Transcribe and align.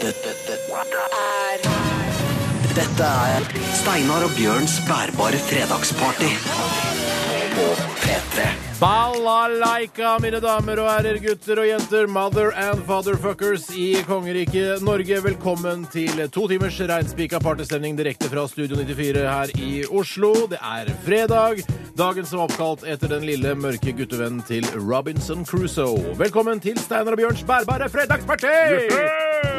Dette, 0.00 0.32
dette, 0.48 0.72
er 0.72 1.64
dette 2.72 3.08
er 3.28 3.44
Steinar 3.76 4.24
og 4.24 4.32
Bjørns 4.38 4.78
bærbare 4.88 5.36
fredagsparty 5.50 6.30
på 7.52 7.66
P3. 8.00 8.46
Balalaika, 8.80 10.14
mine 10.24 10.40
damer 10.40 10.80
og 10.80 10.88
herrer, 10.88 11.18
gutter 11.20 11.60
og 11.60 11.68
jenter, 11.68 12.08
mother 12.08 12.56
and 12.56 12.80
fatherfuckers 12.88 13.68
i 13.76 14.00
kongeriket 14.08 14.80
Norge. 14.82 15.20
Velkommen 15.28 15.84
til 15.92 16.24
to 16.32 16.48
timers 16.48 16.80
reinspika 16.80 17.42
partystemning 17.44 17.98
direkte 18.00 18.32
fra 18.32 18.46
Studio 18.48 18.80
94 18.80 19.28
her 19.28 19.54
i 19.60 19.72
Oslo. 19.92 20.32
Det 20.50 20.62
er 20.64 20.88
fredag, 21.04 21.60
dagen 22.00 22.26
som 22.26 22.40
er 22.40 22.48
oppkalt 22.48 22.88
etter 22.88 23.12
den 23.12 23.28
lille 23.28 23.52
mørke 23.54 23.92
guttevennen 24.00 24.40
til 24.48 24.64
Robinson 24.80 25.44
Crusoe. 25.44 26.16
Velkommen 26.16 26.64
til 26.64 26.80
Steinar 26.80 27.12
og 27.12 27.26
Bjørns 27.26 27.44
bærbare 27.44 27.92
fredagsparty! 27.92 28.56
Wow! 28.88 29.51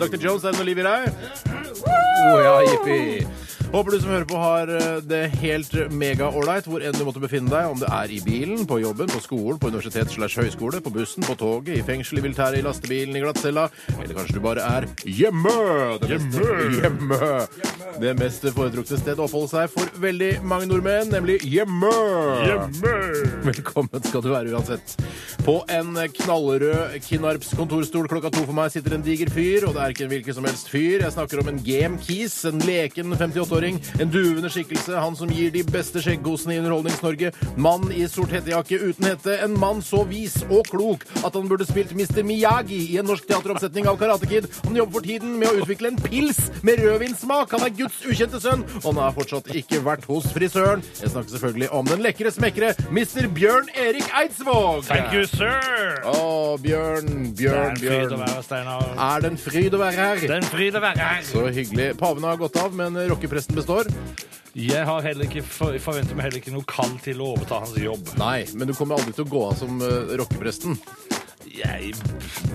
Dr. 0.00 0.18
Jones, 0.24 0.44
er 0.44 0.56
det 0.56 0.64
liv 0.64 0.78
i 0.78 0.86
deg? 0.86 1.10
Oh, 1.50 2.38
ja, 2.40 2.54
jippi. 2.70 3.26
Håper 3.70 3.94
du 3.94 4.00
som 4.02 4.10
hører 4.10 4.24
på 4.26 4.38
har 4.42 4.70
eh, 4.74 4.96
det 5.06 5.20
helt 5.38 5.74
mega-ålreit 5.94 6.66
hvor 6.66 6.82
enn 6.82 6.96
du 6.96 7.04
måtte 7.06 7.20
befinne 7.22 7.52
deg, 7.52 7.68
om 7.70 7.78
det 7.78 7.86
er 7.94 8.10
i 8.10 8.16
bilen, 8.24 8.64
på 8.66 8.80
jobben, 8.82 9.06
på 9.06 9.20
skolen, 9.22 9.60
på 9.62 9.70
universitet 9.70 10.10
slash 10.10 10.40
høyskole, 10.42 10.80
på 10.82 10.90
bussen, 10.90 11.22
på 11.22 11.36
toget, 11.38 11.76
i 11.78 11.84
fengsel, 11.86 12.18
i 12.18 12.24
militæret, 12.24 12.58
i 12.58 12.64
lastebilen, 12.66 13.14
i 13.14 13.22
glattcella, 13.22 13.68
eller 13.94 14.16
kanskje 14.18 14.40
du 14.40 14.42
bare 14.42 14.64
er 14.66 14.88
hjemme! 15.06 15.54
Det 16.02 16.18
meste, 16.18 16.48
hjemme! 16.80 17.20
Det 18.00 18.14
mest 18.18 18.48
foretrukne 18.56 18.98
sted 18.98 19.22
å 19.22 19.28
oppholde 19.28 19.52
seg 19.52 19.70
for 19.70 20.02
veldig 20.02 20.32
mange 20.50 20.66
nordmenn, 20.66 21.14
nemlig 21.14 21.38
hjemme! 21.46 21.92
Hjemme! 22.50 22.96
Velkommen 23.46 24.02
skal 24.08 24.26
du 24.26 24.32
være 24.32 24.50
uansett. 24.50 24.96
På 25.46 25.60
en 25.70 25.94
knallrød 26.18 26.98
Kinarps 27.06 27.54
kontorstol 27.56 28.10
klokka 28.10 28.34
to 28.34 28.42
for 28.48 28.56
meg 28.56 28.74
sitter 28.74 28.98
en 28.98 29.06
diger 29.06 29.30
fyr, 29.30 29.68
og 29.70 29.78
det 29.78 29.84
er 29.86 29.94
ikke 29.94 30.08
en 30.08 30.12
hvilken 30.16 30.40
som 30.40 30.50
helst 30.50 30.74
fyr. 30.74 31.06
Jeg 31.06 31.14
snakker 31.14 31.44
om 31.44 31.54
en 31.54 31.62
game 31.64 32.02
keys, 32.02 32.34
en 32.50 32.58
leken 32.66 33.14
58-åring, 33.60 33.80
en 34.00 34.10
duvende 34.10 34.50
skikkelse, 34.50 34.96
han 35.00 35.16
som 35.16 35.30
gir 35.32 35.50
de 35.52 35.62
beste 35.66 36.00
skjeggosene 36.02 36.56
i 36.56 36.60
Underholdnings-Norge, 36.60 37.32
mann 37.60 37.90
i 37.92 38.06
sort 38.08 38.32
hettejakke 38.34 38.80
uten 38.80 39.08
hette, 39.10 39.36
en 39.44 39.56
mann 39.60 39.82
så 39.84 40.02
vis 40.08 40.40
og 40.48 40.68
klok 40.70 41.04
at 41.24 41.34
han 41.34 41.48
burde 41.50 41.66
spilt 41.68 41.92
Mr. 41.96 42.22
Miyagi 42.26 42.80
i 42.94 42.98
en 43.00 43.08
norsk 43.08 43.26
teateroppsetning 43.28 43.88
av 43.90 43.98
Karate 44.00 44.28
Kid. 44.30 44.48
Han 44.64 44.78
jobber 44.78 45.00
for 45.00 45.06
tiden 45.06 45.36
med 45.40 45.50
å 45.50 45.62
utvikle 45.62 45.92
en 45.92 46.00
pils 46.00 46.40
med 46.66 46.80
rødvinssmak. 46.84 47.52
Han 47.56 47.66
er 47.66 47.74
Guds 47.76 48.00
ukjente 48.06 48.40
sønn, 48.42 48.64
og 48.82 48.88
han 48.90 49.02
har 49.04 49.16
fortsatt 49.16 49.50
ikke 49.60 49.82
vært 49.86 50.06
hos 50.10 50.28
frisøren. 50.34 50.84
Jeg 51.00 51.12
snakker 51.12 51.34
selvfølgelig 51.36 51.70
om 51.76 51.90
den 51.90 52.04
lekre 52.04 52.32
smekkere 52.34 52.72
Mr. 52.90 53.28
Bjørn 53.36 53.70
Erik 53.76 54.08
Eidsvåg. 54.22 54.86
Thank 54.88 55.14
you, 55.16 55.26
sir! 55.28 56.00
Å, 56.08 56.56
Bjørn, 56.62 57.30
Bjørn, 57.36 57.76
Bjørn. 57.80 57.80
Det 57.80 57.90
er 57.90 58.00
en 58.00 58.10
fryd 58.10 58.16
å 58.16 58.20
være 58.24 58.44
Steinar. 58.46 58.88
Er 59.10 59.24
det 59.24 59.32
en 59.32 59.40
fryd 59.40 59.76
å 59.76 59.82
være 59.82 60.00
her? 60.00 60.22
Det 60.24 60.30
er 60.32 60.40
en 60.40 60.50
fryd 60.50 60.78
å 60.78 60.84
være 60.84 61.10
her. 61.10 61.24
Så 61.28 61.46
hyggelig. 61.50 61.90
Paven 62.00 62.26
har 62.26 62.38
gått 62.40 62.58
av, 62.60 62.74
men 62.76 62.96
rockepresten 63.10 63.49
består. 63.56 63.90
Jeg 64.58 64.82
har 64.86 65.04
heller 65.06 65.28
ikke 65.28 65.44
forventer 65.46 66.16
meg 66.18 66.26
heller 66.26 66.40
ikke 66.40 66.54
noe 66.54 66.66
kall 66.66 66.96
til 67.04 67.22
å 67.22 67.32
overta 67.36 67.60
hans 67.62 67.76
jobb. 67.78 68.14
Nei, 68.18 68.42
men 68.58 68.70
du 68.70 68.74
kommer 68.74 68.98
aldri 68.98 69.14
til 69.14 69.28
å 69.28 69.30
gå 69.30 69.44
av 69.46 69.60
som 69.60 69.78
uh, 69.78 70.16
rockepresten. 70.18 70.78
Jeg 71.50 71.94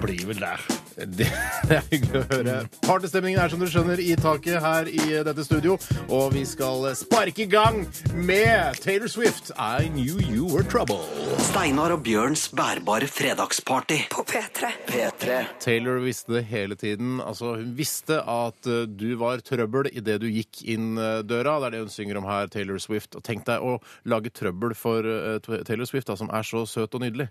blir 0.03 0.27
vel 0.27 0.43
der. 0.43 0.65
Det, 0.95 1.27
det 1.67 1.77
er 1.77 1.87
hyggelig 1.91 2.21
å 2.21 2.25
høre. 2.29 2.55
Partystemningen 2.85 3.41
er 3.43 3.51
som 3.51 3.61
du 3.61 3.67
skjønner 3.69 3.99
i 3.99 4.13
taket 4.19 4.61
her 4.63 4.87
i 4.87 5.19
dette 5.27 5.43
studio, 5.43 5.75
og 6.07 6.31
vi 6.35 6.45
skal 6.47 6.87
sparke 6.95 7.43
i 7.43 7.49
gang 7.51 7.81
med 8.15 8.79
Taylor 8.83 9.11
Swift. 9.11 9.51
I 9.59 9.89
knew 9.91 10.21
you 10.23 10.47
were 10.47 10.63
trouble. 10.63 11.01
Steinar 11.49 11.93
og 11.95 12.05
Bjørns 12.05 12.47
bærbare 12.55 13.09
fredagsparty 13.11 14.05
på 14.13 14.23
P3. 14.29 14.71
P3. 14.87 15.41
Taylor 15.63 15.99
visste 16.05 16.37
det 16.37 16.45
hele 16.49 16.79
tiden. 16.79 17.19
Altså, 17.23 17.55
hun 17.59 17.75
visste 17.77 18.21
at 18.21 18.71
uh, 18.71 18.85
du 18.87 19.09
var 19.19 19.43
trøbbel 19.45 19.91
idet 19.91 20.21
du 20.23 20.29
gikk 20.31 20.63
inn 20.71 20.95
uh, 20.99 21.19
døra. 21.27 21.57
Det 21.59 21.69
er 21.69 21.75
det 21.75 21.83
hun 21.85 21.93
synger 21.93 22.21
om 22.21 22.29
her, 22.29 22.47
Taylor 22.51 22.79
Swift. 22.81 23.17
Og 23.19 23.23
tenk 23.25 23.45
deg 23.49 23.63
å 23.63 23.77
lage 24.07 24.31
trøbbel 24.35 24.75
for 24.79 25.03
uh, 25.03 25.37
Taylor 25.67 25.89
Swift, 25.89 26.07
da, 26.07 26.17
som 26.19 26.31
er 26.31 26.47
så 26.47 26.63
søt 26.69 26.95
og 26.95 27.03
nydelig. 27.03 27.29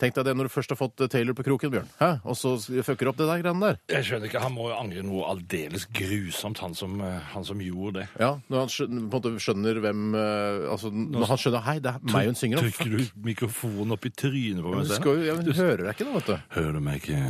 Tenk 0.00 0.14
deg 0.16 0.24
det 0.30 0.32
når 0.38 0.48
du 0.48 0.52
først 0.54 0.72
har 0.72 0.78
fått 0.80 1.02
uh, 1.04 1.08
Taylor 1.12 1.36
på 1.36 1.44
kroken, 1.44 1.72
Bjørn. 1.74 1.88
Hæ? 2.00 2.10
Og 2.24 2.36
så 2.40 2.54
fucker 2.86 3.10
opp 3.10 3.18
det 3.20 3.26
der 3.28 3.42
greiene 3.42 3.66
der. 3.72 3.80
Jeg 3.92 4.06
skjønner 4.08 4.30
ikke, 4.30 4.40
Han 4.46 4.54
må 4.56 4.70
jo 4.70 4.76
angre 4.78 5.02
noe 5.04 5.26
aldeles 5.34 5.84
grusomt, 5.92 6.58
han 6.64 6.74
som, 6.78 6.96
eh, 7.04 7.18
han 7.34 7.44
som 7.44 7.60
gjorde 7.60 8.00
det. 8.00 8.06
Ja, 8.22 8.32
Når 8.48 8.64
han 8.64 8.72
skjønner, 8.72 9.04
på 9.12 9.20
en 9.20 9.28
måte 9.36 9.44
skjønner 9.44 9.80
hvem 9.84 10.06
uh, 10.16 10.70
Altså, 10.72 10.90
når 10.94 11.28
han 11.34 11.42
skjønner 11.44 11.66
Hei, 11.68 11.76
det 11.84 11.92
er 11.94 12.12
meg 12.14 12.30
hun 12.30 12.38
synger 12.40 12.60
om. 12.62 12.68
Trykker 12.70 12.96
du 12.96 13.22
mikrofonen 13.28 13.96
opp 13.96 14.08
i 14.08 14.14
trynet 14.14 14.64
på 14.64 14.72
Du 14.72 14.80
meg? 14.80 14.94
skal 14.96 15.20
jo, 15.20 15.26
ja, 15.28 15.36
men 15.36 15.44
du 15.46 15.52
hører 15.56 15.84
deg 15.84 15.92
ikke 15.94 16.08
nå, 16.08 16.16
vet 16.20 16.32
du. 16.32 16.36
Hører 16.56 16.78
du 16.78 16.84
meg 16.88 17.02
ikke? 17.04 17.20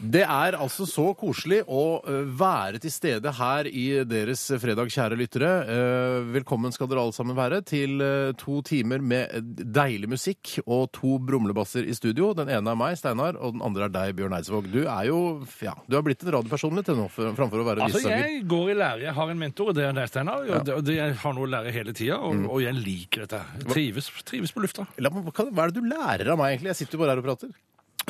Det 0.00 0.22
er 0.24 0.56
altså 0.56 0.86
så 0.88 1.10
koselig 1.18 1.58
å 1.68 2.00
eh, 2.08 2.22
være 2.40 2.78
til 2.80 2.92
stede 2.92 3.32
her 3.36 3.66
i 3.68 3.82
deres 4.08 4.46
fredag, 4.62 4.88
kjære 4.94 5.18
lyttere. 5.20 5.50
Eh, 5.68 6.30
Velkommen 6.38 6.72
skal 6.72 6.88
dere 6.88 7.02
alle 7.04 7.12
sammen 7.12 7.36
være 7.36 7.60
til 7.68 8.00
eh, 8.00 8.30
to 8.40 8.62
timer 8.64 9.04
med 9.04 9.60
deilig 9.60 10.08
musikk 10.08 10.54
og 10.64 10.88
to 10.96 11.18
brumlebasser 11.20 11.69
i 11.76 11.94
studio. 11.94 12.32
Den 12.34 12.48
ene 12.48 12.70
er 12.72 12.78
meg, 12.78 12.96
Steinar, 12.98 13.36
og 13.38 13.52
den 13.54 13.62
andre 13.62 13.84
er 13.86 13.92
deg, 13.94 14.16
Bjørn 14.18 14.34
Eidsvåg. 14.38 14.70
Du 14.72 14.80
er 14.86 15.04
jo 15.06 15.20
ja, 15.62 15.74
du 15.88 15.96
har 15.96 16.02
blitt 16.02 16.22
en 16.26 16.32
radiopersonlighet 16.34 16.90
nå, 16.98 17.06
framfor 17.36 17.62
å 17.62 17.66
være 17.68 17.84
Altså, 17.86 17.98
vissanger. 18.02 18.26
Jeg 18.26 18.46
går 18.50 18.70
i 18.70 18.74
lære. 18.80 19.00
Jeg 19.06 19.14
har 19.14 19.30
en 19.30 19.38
mentor, 19.38 19.68
og 19.70 19.74
det 19.78 19.84
er 19.88 19.92
deg, 19.92 20.08
Steinar. 20.08 20.42
Og 20.50 20.64
det- 20.64 20.74
og 20.74 20.84
det- 20.84 20.96
Jeg 21.00 21.14
har 21.14 21.32
noe 21.32 21.46
å 21.46 21.50
lære 21.50 21.72
hele 21.72 21.92
tida, 21.92 22.18
og, 22.18 22.34
Mm. 22.34 22.50
og 22.50 22.60
jeg 22.62 22.74
liker 22.74 23.20
dette. 23.26 23.42
Jeg 23.58 23.66
trives, 23.68 24.10
trives 24.24 24.52
på 24.52 24.60
lufta. 24.62 24.86
La 24.98 25.08
Hva 25.10 25.22
hva 25.32 25.64
er 25.64 25.70
det 25.70 25.74
du 25.74 25.88
lærer 25.88 26.28
av 26.32 26.38
meg, 26.38 26.58
egentlig? 26.58 26.74
Jeg 26.74 26.76
sitter 26.76 26.98
jo 26.98 27.04
bare 27.04 27.10
her 27.14 27.18
og 27.18 27.24
prater. 27.24 27.50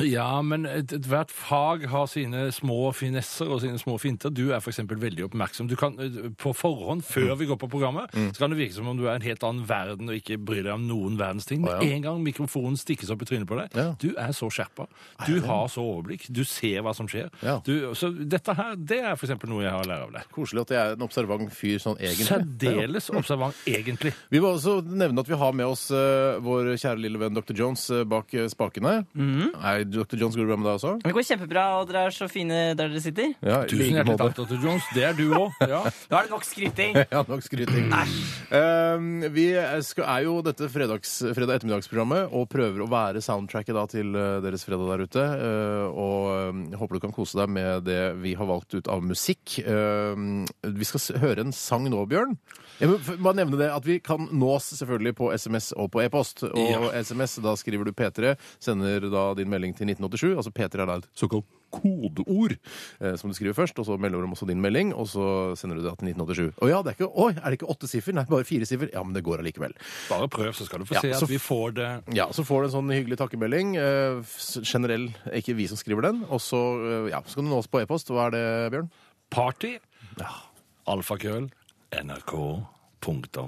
Ja, 0.07 0.41
men 0.41 0.65
ethvert 0.65 0.93
et, 0.93 1.07
hvert 1.11 1.31
fag 1.33 1.85
har 1.91 2.07
sine 2.09 2.47
små 2.55 2.91
finesser 2.95 3.49
og 3.51 3.61
sine 3.63 3.79
små 3.81 3.97
finter. 4.01 4.31
Du 4.33 4.49
er 4.51 4.59
f.eks. 4.59 4.79
veldig 4.89 5.27
oppmerksom. 5.29 5.67
Du 5.69 5.75
kan, 5.79 5.97
eh, 5.99 6.29
På 6.41 6.53
forhånd, 6.55 7.03
før 7.05 7.35
vi 7.39 7.45
går 7.49 7.57
på 7.61 7.69
programmet, 7.69 8.09
Mm. 8.11 8.31
så 8.33 8.39
kan 8.39 8.49
det 8.51 8.57
virke 8.59 8.73
som 8.73 8.87
om 8.87 8.97
du 8.97 9.05
er 9.07 9.15
en 9.15 9.21
helt 9.21 9.43
annen 9.43 9.65
verden 9.67 10.09
og 10.09 10.15
ikke 10.15 10.37
bryr 10.37 10.63
deg 10.63 10.73
om 10.73 10.87
noen 10.87 11.17
verdens 11.17 11.45
ting. 11.45 11.61
Men 11.61 11.81
ja. 11.81 11.95
en 11.95 12.01
gang 12.01 12.23
mikrofonen 12.23 12.77
stikkes 12.77 13.11
opp 13.11 13.21
i 13.21 13.25
trynet 13.25 13.47
på 13.47 13.57
deg, 13.57 13.69
Ja. 13.75 13.95
du 13.99 14.13
er 14.17 14.31
så 14.31 14.49
skjerpa. 14.49 14.87
Du 15.27 15.39
har 15.41 15.67
så 15.67 15.81
overblikk. 15.81 16.27
Du 16.31 16.43
ser 16.43 16.81
hva 16.81 16.93
som 16.95 17.07
skjer. 17.07 17.29
Ja. 17.41 17.59
Du, 17.63 17.93
så 17.95 18.11
dette 18.11 18.53
her, 18.55 18.75
det 18.75 18.99
er 18.99 19.13
f.eks. 19.15 19.35
noe 19.47 19.63
jeg 19.63 19.71
har 19.71 19.83
lært 19.85 20.07
av 20.07 20.11
deg. 20.11 20.23
Koselig 20.31 20.61
at 20.61 20.69
jeg 20.75 20.79
er 20.79 20.95
en 20.97 21.01
observant 21.07 21.51
fyr 21.53 21.77
sånn 21.79 21.97
egentlig. 21.99 22.27
Særdeles 22.31 23.09
observant, 23.09 23.55
egentlig. 23.67 24.13
Vi 24.31 24.39
må 24.39 24.55
også 24.55 24.81
nevne 24.85 25.19
at 25.19 25.27
vi 25.27 25.35
har 25.35 25.53
med 25.53 25.65
oss 25.65 25.89
uh, 25.91 26.39
vår 26.41 26.73
kjære 26.77 27.01
lille 27.01 27.19
venn 27.21 27.33
Dr. 27.33 27.53
Jones 27.55 27.89
uh, 27.91 28.03
bak 28.03 28.31
spakene. 28.51 29.05
Nei, 29.15 29.83
Dr. 29.91 30.17
Jones, 30.21 30.35
går 30.37 30.45
det 30.45 30.49
bra 30.51 30.57
med 30.61 30.67
deg 30.69 30.77
også? 30.79 30.93
Det 31.03 31.13
går 31.15 31.25
kjempebra, 31.27 31.65
og 31.79 31.89
dere 31.89 32.05
er 32.07 32.15
så 32.15 32.27
fine 32.31 32.59
der 32.77 32.91
dere 32.91 33.01
sitter. 33.03 33.33
Ja, 33.43 33.61
Tusen 33.67 33.81
like 33.81 33.97
hjertelig 33.99 34.17
takk, 34.21 34.37
Dr. 34.39 34.57
Jones. 34.63 34.87
Det 34.95 35.03
er 35.07 35.17
du 35.17 35.25
òg. 35.37 35.59
Ja. 35.67 35.81
Da 36.11 36.19
er 36.21 36.27
det 36.27 36.33
nok 36.33 36.45
skryting. 36.47 36.97
Ja, 37.13 37.21
nok 37.27 37.43
skryting. 37.45 37.91
Uh, 38.51 39.27
vi 39.33 39.45
skal, 39.85 40.07
er 40.15 40.25
jo 40.27 40.37
dette 40.45 40.67
fredags, 40.71 41.13
fredag 41.35 41.59
ettermiddagsprogrammet 41.59 42.33
og 42.35 42.47
prøver 42.51 42.83
å 42.83 42.89
være 42.91 43.21
soundtracket 43.23 43.75
da, 43.77 43.85
til 43.91 44.15
eh, 44.17 44.39
deres 44.43 44.65
fredag 44.67 44.89
der 44.91 45.03
ute. 45.07 45.25
Uh, 45.41 45.85
og 45.91 46.71
jeg 46.71 46.79
håper 46.81 46.97
du 46.97 47.03
kan 47.05 47.15
kose 47.15 47.39
deg 47.39 47.51
med 47.51 47.85
det 47.87 47.99
vi 48.23 48.33
har 48.39 48.49
valgt 48.49 48.75
ut 48.75 48.89
av 48.91 49.03
musikk. 49.05 49.59
Uh, 49.65 50.43
vi 50.65 50.87
skal 50.87 51.21
høre 51.23 51.45
en 51.45 51.55
sang 51.55 51.87
nå, 51.91 52.03
Bjørn. 52.11 52.35
Jeg 52.81 52.89
må 52.89 52.97
bare 53.21 53.37
nevne 53.37 53.59
det 53.59 53.67
at 53.69 53.85
Vi 53.85 53.99
kan 54.01 54.25
nås 54.31 54.71
selvfølgelig 54.79 55.13
på 55.19 55.27
SMS 55.37 55.71
og 55.77 55.91
på 55.93 56.01
e-post. 56.01 56.43
Og 56.49 56.57
Ja. 56.71 56.79
SMS, 57.03 57.35
da 57.43 57.53
skriver 57.59 57.85
du 57.85 57.91
P3, 57.93 58.35
sender 58.61 59.05
da 59.11 59.25
din 59.37 59.49
melding 59.51 59.75
til 59.77 59.80
1987. 59.89 60.35
Altså 60.37 60.51
P3 60.53 60.81
er 60.83 60.89
da 60.89 60.95
et 61.01 61.07
såkalt 61.17 61.47
kodeord 61.71 62.57
eh, 62.99 63.15
som 63.15 63.31
du 63.31 63.35
skriver 63.37 63.55
først, 63.55 63.77
og 63.79 63.85
så 63.87 63.95
melder 64.01 64.19
du 64.19 64.27
om 64.27 64.33
også 64.35 64.47
din 64.49 64.59
melding, 64.61 64.91
og 64.93 65.07
så 65.07 65.25
sender 65.59 65.79
du 65.79 65.85
det 65.85 65.93
til 66.01 66.11
1987. 66.11 66.59
Å 66.61 66.69
ja, 66.69 66.81
det 66.83 66.91
er 66.91 66.97
ikke, 66.99 67.09
oi, 67.15 67.29
er 67.37 67.45
det 67.47 67.57
ikke 67.61 67.69
åtte 67.71 67.87
siffer? 67.89 68.15
Nei, 68.17 68.25
bare 68.29 68.47
fire 68.47 68.67
siffer. 68.67 68.91
Ja, 68.91 69.03
men 69.07 69.15
det 69.15 69.23
går 69.25 69.39
allikevel. 69.43 69.73
Bare 70.11 70.27
prøv, 70.31 70.51
så 70.57 70.67
skal 70.67 70.83
du 70.83 70.89
få 70.89 70.97
Ja, 70.99 71.03
se 71.05 71.13
så 71.15 71.25
at 71.29 71.31
vi 71.31 71.39
får 71.41 71.77
det 71.79 71.89
Ja, 72.17 72.27
Så 72.35 72.43
får 72.47 72.65
du 72.65 72.69
en 72.69 72.75
sånn 72.75 72.91
hyggelig 72.93 73.17
takkemelding. 73.23 73.75
Eh, 73.79 74.35
generell, 74.67 75.09
ikke 75.31 75.55
vi 75.57 75.69
som 75.71 75.79
skriver 75.79 76.09
den. 76.09 76.25
Og 76.29 76.43
så 76.43 76.59
eh, 76.81 77.09
ja, 77.15 77.23
så 77.25 77.39
kan 77.39 77.47
du 77.47 77.53
nå 77.53 77.61
oss 77.63 77.71
på 77.71 77.81
e-post. 77.83 78.11
Hva 78.11 78.27
er 78.29 78.35
det, 78.35 78.45
Bjørn? 78.75 78.91
Party. 79.31 79.77
Ja. 80.19 80.33
Alfakrøll. 80.91 81.47
nrk.no. 82.03 83.47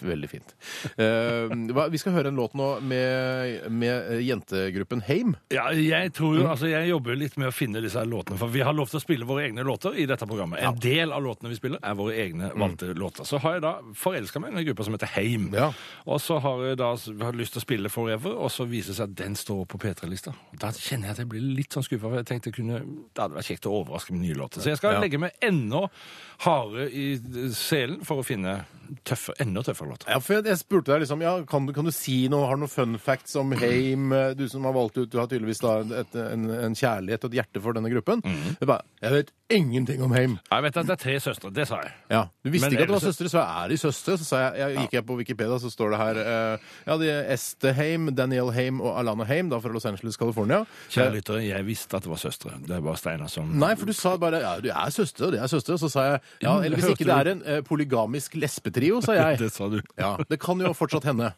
Veldig 0.00 0.28
fint. 0.30 0.54
Eh, 0.96 1.50
hva- 1.74 1.88
vi 1.90 1.98
skal 1.98 2.12
høre 2.14 2.28
en 2.30 2.36
låt 2.38 2.54
nå 2.54 2.80
med, 2.82 3.70
med 3.70 4.12
eh, 4.14 4.20
jentegruppen 4.26 5.02
Heim. 5.08 5.34
Ja, 5.52 5.70
jeg 5.72 6.12
tror 6.16 6.36
jo, 6.38 6.46
altså 6.48 6.68
jeg 6.70 6.88
jobber 6.90 7.16
litt 7.18 7.36
med 7.40 7.48
å 7.50 7.54
finne 7.54 7.82
disse 7.82 7.98
her 7.98 8.06
låtene, 8.10 8.38
for 8.38 8.48
vi 8.48 8.60
har 8.64 8.72
lov 8.76 8.88
til 8.90 9.00
å 9.00 9.02
spille 9.02 9.26
våre 9.28 9.46
egne 9.48 9.64
låter 9.66 9.96
i 9.98 10.06
dette 10.06 10.26
programmet. 10.30 10.60
En 10.64 10.78
del 10.80 11.12
av 11.12 11.22
låtene 11.24 11.50
vi 11.52 11.58
spiller 11.58 11.82
er 11.82 11.94
våre 11.98 12.14
egne 12.16 12.52
valgte 12.54 12.92
låter. 12.94 13.24
Så 13.28 13.38
har 13.42 13.58
jeg 13.58 13.62
da 13.66 13.74
forelska 13.94 14.40
meg 14.40 14.54
i 14.54 14.60
en 14.62 14.68
gruppe 14.70 14.84
som 14.86 14.94
heter 14.96 15.12
Heim. 15.16 15.50
Ja. 15.54 15.70
Og 16.06 16.20
så 16.22 16.38
har 16.40 16.64
jeg 16.68 16.78
da 16.80 16.92
har 17.24 17.32
lyst 17.38 17.52
til 17.56 17.60
å 17.62 17.66
spille 17.66 17.88
Forever, 17.90 18.36
og 18.38 18.50
så 18.54 18.66
viser 18.70 18.92
det 18.94 18.96
seg 19.00 19.10
at 19.10 19.18
den 19.24 19.34
står 19.38 19.64
på 19.70 19.78
P3-lista. 19.82 20.34
Da 20.60 20.70
kjenner 20.76 21.10
jeg 21.10 21.16
at 21.18 21.22
jeg 21.24 21.30
blir 21.32 21.42
litt 21.60 21.74
sånn 21.76 21.84
skuffa, 21.86 22.06
for 22.08 22.20
jeg 22.20 22.28
tenkte 22.30 22.52
kunne, 22.54 22.80
det 22.84 23.20
hadde 23.24 23.34
vært 23.38 23.50
kjekt 23.50 23.66
å 23.66 23.74
overraske 23.82 24.12
med 24.14 24.22
nye 24.26 24.38
låter. 24.38 24.60
Så 24.62 24.70
jeg 24.72 24.78
skal 24.80 24.94
Ja. 24.94 25.00
legge 25.00 25.18
meg 25.18 25.32
enda 25.42 25.88
hardere 26.44 26.88
i 26.92 27.18
selen 27.54 28.04
for 28.06 28.20
å 28.22 28.26
finne 28.26 28.60
tøffe, 29.06 29.34
enda 29.42 29.62
tøffere 29.66 29.94
fra. 29.96 30.10
Ja, 30.14 30.18
for 30.22 30.36
jeg, 30.38 30.46
jeg 30.50 30.60
spurte 30.60 30.92
deg 30.92 31.02
liksom, 31.04 31.22
ja, 31.24 31.34
kan 31.48 31.66
du, 31.68 31.72
kan 31.76 31.84
du 31.88 31.92
si 31.94 32.16
noe, 32.32 32.46
har 32.48 32.56
du 32.58 32.64
noen 32.64 32.72
fun 32.72 32.96
facts 33.02 33.36
om 33.40 33.52
Heim? 33.60 34.12
eh, 34.12 34.32
Du 34.38 34.46
som 34.48 34.64
har 34.68 34.72
valgt 34.76 34.98
ut, 34.98 35.10
du 35.12 35.18
har 35.18 35.26
tydeligvis 35.30 35.62
da 35.64 35.76
et, 36.02 36.14
en, 36.20 36.48
en 36.68 36.74
kjærlighet 36.78 37.24
og 37.26 37.30
et 37.34 37.38
hjerte 37.40 37.62
for 37.64 37.76
denne 37.76 37.90
gruppen. 37.92 38.22
Jeg 38.24 38.66
bare, 38.68 38.82
jeg 39.02 39.12
vet 39.16 39.32
ingenting 39.50 40.02
om 40.06 40.12
Heim. 40.14 40.36
Jeg 40.50 40.62
vet 40.62 40.76
at 40.78 40.86
det 40.86 40.94
er 40.94 41.00
tre 41.02 41.16
søstre. 41.20 41.50
Det 41.54 41.64
sa 41.66 41.80
jeg. 41.82 41.92
Ja, 42.12 42.24
Du 42.44 42.50
visste 42.52 42.68
Men 42.68 42.76
ikke 42.76 42.84
at 42.86 42.90
det 42.92 42.94
var 42.96 43.02
søstre, 43.08 43.30
så 43.32 43.40
er 43.42 43.68
de 43.72 43.78
søstre. 43.82 44.14
Så 44.20 44.24
sa 44.28 44.42
jeg, 44.44 44.60
jeg 44.60 44.76
gikk 44.84 44.92
jeg 45.00 45.06
på 45.08 45.16
Wikipedia, 45.18 45.58
så 45.58 45.70
står 45.72 45.90
det 45.94 45.98
her 46.00 46.20
uh, 46.22 46.68
Ja, 46.86 46.96
de 47.00 47.08
er 47.10 47.32
Este 47.34 47.72
Heim, 47.74 48.10
Daniel 48.14 48.52
Heim 48.54 48.78
og 48.80 48.94
Alana 49.00 49.26
Heim, 49.26 49.50
da 49.50 49.58
fra 49.62 49.72
Los 49.74 49.86
Angeles, 49.90 50.16
California. 50.20 50.60
Kjære 50.90 51.16
lyttere, 51.16 51.42
jeg 51.48 51.66
visste 51.66 51.98
at 51.98 52.06
det 52.06 52.12
var 52.12 52.22
søstre. 52.22 52.54
Det 52.68 52.78
var 52.86 52.98
Steinar 53.00 53.30
som 53.32 53.50
Nei, 53.60 53.72
for 53.80 53.90
du 53.90 53.94
sa 53.96 54.14
bare 54.22 54.40
ja, 54.44 54.54
du 54.62 54.70
er 54.70 54.94
søstre, 54.94 55.26
og 55.28 55.34
det 55.34 55.42
er 55.42 55.50
søstre. 55.50 55.78
Så 55.82 55.90
sa 55.92 56.06
jeg 56.12 56.20
ja, 56.46 56.54
eller 56.62 56.78
hvis 56.78 56.92
ikke 56.94 57.08
det 57.10 57.18
er 57.18 57.32
en 57.34 57.42
uh, 57.46 57.58
polygamisk 57.66 58.38
lesbetrio, 58.80 59.00
sa 59.04 59.16
jeg. 59.16 59.38
Det 59.44 59.50
sa 59.52 59.68
du. 59.68 59.80
Ja, 59.96 60.16
Det 60.28 60.40
kan 60.40 60.60
jo 60.60 60.72
fortsatt 60.76 61.04
hende. 61.04 61.32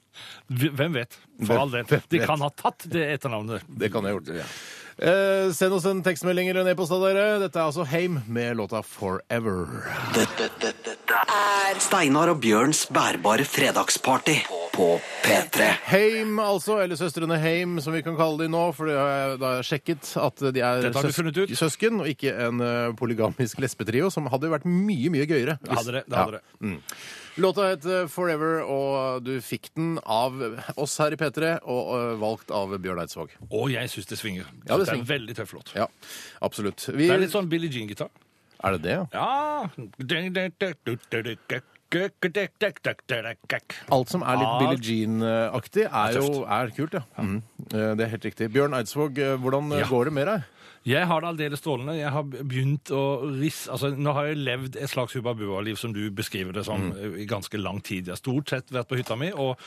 Hvem 0.48 0.94
vet? 0.94 1.18
For 1.46 1.58
all 1.58 1.72
del. 1.72 1.88
De 2.08 2.22
kan 2.22 2.40
ha 2.40 2.50
tatt 2.50 2.86
det 2.92 3.08
etternavnet. 3.16 3.66
Det 3.68 3.90
kan 3.92 4.06
jeg 4.06 4.18
gjort. 4.18 4.46
Eh, 5.02 5.50
send 5.56 5.72
oss 5.72 5.86
en 5.88 6.02
tekstmelding 6.04 6.50
eller 6.50 6.60
en 6.66 6.72
e-post 6.74 6.92
av 6.92 7.00
dere. 7.06 7.38
Dette 7.42 7.58
er 7.58 7.64
altså 7.64 7.86
Heim 7.88 8.20
med 8.28 8.58
låta 8.60 8.82
'Forever'. 8.84 9.88
Dette, 10.14 10.50
dette, 10.60 10.74
dette 10.84 11.22
er 11.32 11.80
Steinar 11.80 12.28
og 12.28 12.42
Bjørns 12.44 12.84
bærbare 12.92 13.46
fredagsparty 13.48 14.36
på 14.76 14.88
P3. 15.24 15.70
Heim, 15.88 16.38
altså, 16.38 16.78
eller 16.84 16.96
søstrene 16.96 17.38
Heim, 17.40 17.80
som 17.80 17.96
vi 17.96 18.02
kan 18.04 18.16
kalle 18.16 18.44
de 18.44 18.50
nå, 18.52 18.62
for 18.76 18.88
det 18.88 18.98
har 18.98 19.10
jeg 19.12 19.40
da 19.42 19.50
sjekket 19.66 20.12
at 20.20 20.44
de 20.52 20.60
er 20.60 20.88
ut. 20.92 21.56
søsken, 21.56 22.00
og 22.04 22.12
ikke 22.12 22.36
en 22.46 22.60
uh, 22.60 22.92
polygamisk 22.96 23.60
lesbetrio, 23.64 24.10
som 24.12 24.28
hadde 24.32 24.52
vært 24.52 24.68
mye, 24.68 25.10
mye 25.12 25.26
gøyere. 25.28 25.58
Det 25.62 25.76
hadde 25.76 25.98
det. 25.98 26.04
det, 26.06 26.16
hadde 26.16 26.40
det. 26.40 26.78
Låta 27.36 27.62
het 27.70 27.84
eh, 27.86 28.06
'Forever', 28.06 28.60
og 28.68 29.24
du 29.24 29.40
fikk 29.40 29.70
den 29.74 29.98
av 30.04 30.34
oss 30.76 30.98
her 30.98 31.12
i 31.12 31.16
P3, 31.16 31.58
og 31.64 31.92
eh, 31.96 32.18
valgt 32.20 32.50
av 32.50 32.74
Bjørn 32.78 33.00
Eidsvåg. 33.00 33.30
Og 33.50 33.70
jeg 33.72 33.88
syns 33.88 34.06
det 34.06 34.18
svinger. 34.18 34.44
Ja, 34.68 34.76
det 34.76 34.86
det 34.86 34.92
er 34.92 35.00
en 35.00 35.08
veldig 35.08 35.36
tøff 35.36 35.52
låt. 35.56 35.72
Ja, 35.74 35.86
absolutt. 36.42 36.88
Vi, 36.92 37.06
Det 37.08 37.14
er 37.16 37.18
litt 37.24 37.32
sånn 37.32 37.48
Billie 37.48 37.70
Jean-gitar. 37.72 38.10
Er 38.64 38.72
det 38.76 38.82
det? 38.82 38.90
ja? 38.90 39.06
Ja. 39.12 39.68
Alt 43.90 44.08
som 44.08 44.22
er 44.22 44.36
litt 44.40 44.58
Billie 44.60 44.80
Jean-aktig, 44.86 45.84
er 45.90 46.12
jo 46.16 46.44
er 46.48 46.70
kult, 46.76 46.92
ja. 46.94 47.02
Mhm. 47.18 47.42
Eh, 47.72 47.94
Det 47.96 48.00
er 48.06 48.08
helt 48.08 48.24
riktig. 48.24 48.52
Bjørn 48.52 48.74
Eidsvåg, 48.74 49.14
hvordan 49.40 49.70
Ja. 49.78 49.84
går 49.86 50.04
det 50.04 50.12
med 50.12 50.26
deg? 50.28 50.42
Jeg 50.84 51.06
har 51.06 51.20
det 51.22 51.28
aldeles 51.30 51.60
strålende. 51.62 51.94
Jeg 51.94 52.10
har 52.10 52.24
begynt 52.26 52.90
å 52.90 53.02
risse 53.38 53.70
altså, 53.70 53.92
Nå 53.94 54.14
har 54.16 54.30
jeg 54.32 54.40
levd 54.42 54.76
et 54.82 54.90
slags 54.90 55.14
Hubba 55.14 55.34
Bua-liv, 55.38 55.76
som 55.78 55.92
du 55.94 56.00
beskriver 56.10 56.52
det 56.56 56.64
som, 56.66 56.88
i 57.18 57.26
ganske 57.30 57.60
lang 57.60 57.78
tid. 57.86 58.08
Jeg 58.10 58.16
har 58.16 58.22
stort 58.22 58.50
sett 58.50 58.72
vært 58.74 58.90
på 58.90 58.98
hytta 58.98 59.14
mi 59.20 59.30
og 59.30 59.60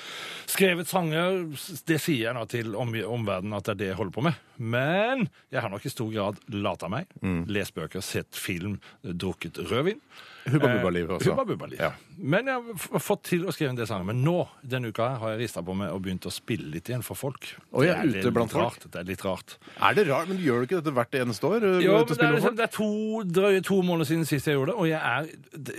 skrevet 0.51 0.89
sanger. 0.91 1.45
Det 1.87 2.01
sier 2.03 2.27
jeg 2.27 2.35
nå 2.35 2.43
til 2.51 2.75
om- 2.75 2.91
omverdenen 3.15 3.55
at 3.55 3.63
det 3.69 3.75
er 3.77 3.81
det 3.83 3.89
jeg 3.93 3.99
holder 4.01 4.17
på 4.19 4.25
med. 4.27 4.41
Men 4.59 5.25
jeg 5.51 5.61
har 5.63 5.69
nok 5.71 5.85
i 5.87 5.91
stor 5.91 6.11
grad 6.11 6.39
lata 6.51 6.87
meg. 6.91 7.07
Lest 7.47 7.75
bøker, 7.75 8.03
sett 8.03 8.35
film, 8.35 8.79
drukket 9.03 9.59
rødvin. 9.71 9.99
Hubba 10.45 10.67
Bubba-liv 10.75 11.09
også. 11.09 11.33
Hubba. 11.33 11.67
Ja. 11.79 11.93
Men 12.21 12.45
jeg 12.51 12.61
har 12.91 13.01
fått 13.01 13.23
til 13.31 13.47
å 13.49 13.51
skrive 13.55 13.71
en 13.73 13.79
del 13.79 13.87
sanger. 13.89 14.05
Men 14.11 14.19
nå, 14.23 14.43
denne 14.63 14.91
uka 14.93 15.07
her, 15.09 15.17
har 15.23 15.33
jeg 15.33 15.41
rista 15.47 15.63
på 15.65 15.73
meg 15.75 15.89
og 15.91 16.03
begynt 16.05 16.27
å 16.29 16.31
spille 16.31 16.69
litt 16.75 16.91
igjen 16.91 17.01
for 17.03 17.17
folk. 17.17 17.47
Og 17.73 17.83
jeg 17.87 17.95
er 17.97 18.05
Det 18.11 18.21
ute 18.27 18.33
blant 18.35 18.53
folk? 18.53 18.77
Rart. 18.77 18.85
Det 18.93 18.99
er 19.01 19.07
litt 19.09 19.25
rart. 19.25 19.55
Er 19.81 19.97
det 19.97 20.05
rart, 20.07 20.29
men 20.29 20.37
gjør 20.43 20.61
du 20.61 20.67
ikke 20.69 20.81
dette 20.83 20.93
hvert 20.93 21.04
eneste 21.13 21.43
år? 21.45 21.63
eh, 21.63 21.83
Jo, 21.85 21.97
men 21.97 22.05
det 22.07 22.17
er, 22.21 22.31
liksom, 22.35 22.55
det 22.55 22.63
er 22.63 22.71
to, 22.73 23.23
drøye 23.23 23.61
to 23.63 23.81
måneder 23.81 24.05
siden 24.05 24.25
sist 24.25 24.45
jeg 24.47 24.55
gjorde 24.55 24.71
det, 24.71 24.75
og 24.75 24.87
jeg 24.89 24.99
er 24.99 25.25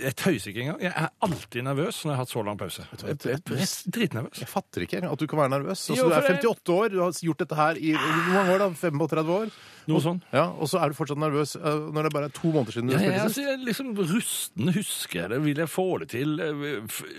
Jeg 0.05 0.15
tøyser 0.15 0.47
ikke 0.51 0.61
engang. 0.61 0.81
Jeg 0.81 0.93
er 0.95 1.09
alltid 1.21 1.63
nervøs 1.63 2.03
når 2.05 2.11
jeg 2.11 2.15
har 2.17 2.23
hatt 2.23 2.29
så 2.29 2.43
lang 2.45 2.57
pause. 2.57 2.81
Jeg- 2.91 3.17
jeg- 3.25 3.41
Jeg 3.47 3.61
er 3.61 3.91
Dritnervøs. 3.91 4.39
Jeg 4.39 4.47
fatter 4.47 4.81
ikke 4.81 5.03
at 5.11 5.19
du 5.19 5.27
kan 5.27 5.39
være 5.39 5.49
nervøs. 5.49 5.89
Altså, 5.89 5.95
Jo, 5.97 6.09
du 6.09 6.15
er 6.15 6.21
58 6.21 6.69
år, 6.69 6.87
du 6.89 6.99
har 7.01 7.11
gjort 7.11 7.37
dette 7.39 7.55
her 7.55 7.73
i 7.75 7.91
hvor 7.93 8.33
mange 8.33 8.51
år 8.53 8.57
da? 8.59 8.69
35 8.69 9.29
år? 9.29 9.51
Noe 9.87 9.99
sånn. 10.01 10.21
Ja, 10.33 10.47
Og 10.51 10.67
så 10.67 10.81
er 10.83 10.89
du 10.89 10.93
fortsatt 10.95 11.17
nervøs 11.17 11.55
eh, 11.55 11.61
når 11.91 12.03
det 12.03 12.13
bare 12.13 12.25
er 12.25 12.29
to 12.35 12.51
måneder 12.51 12.71
siden 12.73 12.87
du 12.89 12.93
Ja, 12.93 12.99
jeg, 12.99 13.07
spilte 13.07 13.23
altså, 13.23 13.33
sist? 13.33 13.37
jeg 13.37 13.53
er 13.53 13.65
liksom 13.65 13.95
rusten. 13.95 14.73
Husker 14.73 15.19
jeg 15.21 15.29
det? 15.29 15.41
Vil 15.43 15.55
jeg 15.57 15.67
få 15.69 15.99
det 15.99 16.09
til? 16.09 16.37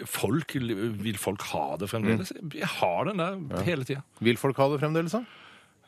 Folk, 0.04 0.52
vil 0.54 1.16
folk 1.18 1.42
ha 1.52 1.76
det 1.80 1.88
fremdeles? 1.90 2.32
Mm. 2.36 2.52
Jeg 2.54 2.66
har 2.68 3.04
den 3.04 3.16
der 3.16 3.62
hele 3.64 3.84
tida. 3.84 4.02
Vil 4.20 4.36
folk 4.36 4.56
ha 4.56 4.68
det 4.68 4.80
fremdeles, 4.80 5.12
da? 5.12 5.22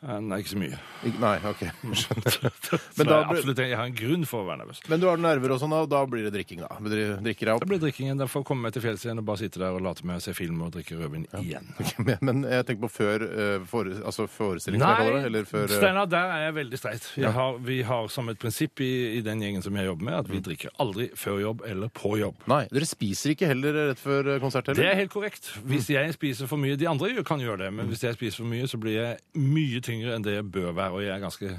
Nei, 0.01 0.39
ikke 0.41 0.49
så 0.55 0.57
mye. 0.57 0.77
Ik- 1.05 1.17
Nei, 1.21 1.35
OK. 1.45 1.59
Skjønner. 2.01 2.37
Men 2.97 3.05
da 3.05 3.11
da, 3.11 3.17
absolutt, 3.29 3.59
jeg 3.61 3.77
har 3.77 3.85
en 3.85 3.93
grunn 3.97 4.23
for 4.25 4.41
å 4.41 4.47
være 4.47 4.63
nervøs. 4.63 4.79
Men 4.89 5.01
du 5.03 5.05
har 5.05 5.19
nerver 5.21 5.53
og 5.53 5.59
sånn, 5.61 5.75
og 5.77 5.89
da 5.91 5.99
blir 6.09 6.25
det 6.25 6.31
drikking, 6.33 6.63
da. 6.63 6.69
Drikker 6.81 7.51
jeg 7.51 7.53
opp? 7.53 7.61
Det 7.61 7.69
blir 7.69 7.81
drikkingen. 7.83 8.17
Da 8.17 8.25
får 8.31 8.47
jeg 8.49 8.73
til 8.77 8.83
fjells 8.87 9.05
igjen 9.05 9.21
og 9.21 9.27
bare 9.29 9.41
sitte 9.43 9.61
der 9.61 9.75
og 9.77 9.83
late 9.85 10.05
meg 10.09 10.17
å 10.17 10.23
se 10.25 10.33
film 10.33 10.63
og 10.65 10.71
drikke 10.73 10.97
rødvin 10.97 11.27
igjen. 11.43 11.69
Okay, 11.81 12.05
Men- 12.07 12.17
Men 12.31 12.41
jeg 12.49 12.65
tenker 12.65 12.87
på 12.87 12.91
før 12.95 13.23
eh, 13.27 13.67
fore, 13.69 13.93
altså 14.05 14.25
forestillingen, 14.29 14.81
Nei, 14.87 15.05
det. 15.11 15.21
Eller 15.29 15.45
før 15.49 15.67
eh, 15.69 15.75
Steinar, 15.77 16.09
der 16.09 16.33
er 16.33 16.43
jeg 16.47 16.55
veldig 16.57 16.79
streit. 16.81 17.07
Jeg 17.21 17.33
har, 17.37 17.61
vi 17.69 17.77
har 17.85 18.09
som 18.13 18.29
et 18.33 18.41
prinsipp 18.41 18.81
i, 18.81 18.89
i 19.19 19.21
den 19.25 19.41
gjengen 19.45 19.61
som 19.65 19.77
jeg 19.77 19.85
jobber 19.91 20.09
med, 20.09 20.17
at 20.23 20.31
Mm. 20.31 20.33
vi 20.37 20.41
drikker 20.49 20.73
aldri 20.81 21.07
før 21.17 21.39
jobb 21.45 21.61
eller 21.69 21.89
på 21.93 22.15
jobb. 22.19 22.41
Nei, 22.49 22.63
dere 22.73 22.87
spiser 22.89 23.33
ikke 23.35 23.49
heller 23.53 23.77
rett 23.91 24.01
før 24.01 24.31
konsert 24.41 24.69
heller? 24.71 24.81
Det 24.81 24.89
er 24.91 24.99
helt 25.03 25.13
korrekt. 25.13 25.49
Hvis 25.67 25.89
jeg 25.93 26.13
spiser 26.17 26.49
for 26.49 26.57
mye 26.61 26.77
De 26.79 26.87
andre 26.89 27.13
kan 27.27 27.41
gjøre 27.41 27.65
det, 27.65 27.71
men 27.77 27.89
hvis 27.91 28.01
jeg 28.07 28.17
spiser 28.17 28.41
for 28.43 28.49
mye, 28.49 28.65
så 28.71 28.79
blir 28.81 28.97
jeg 28.97 29.17
mye 29.37 29.81
tyngre 29.81 29.89
enn 29.91 30.25
det 30.25 30.39
jeg 30.39 30.47
bør 30.53 30.71
være. 30.71 30.95
Og 30.95 31.05
jeg 31.05 31.13
er 31.15 31.23
ganske 31.23 31.57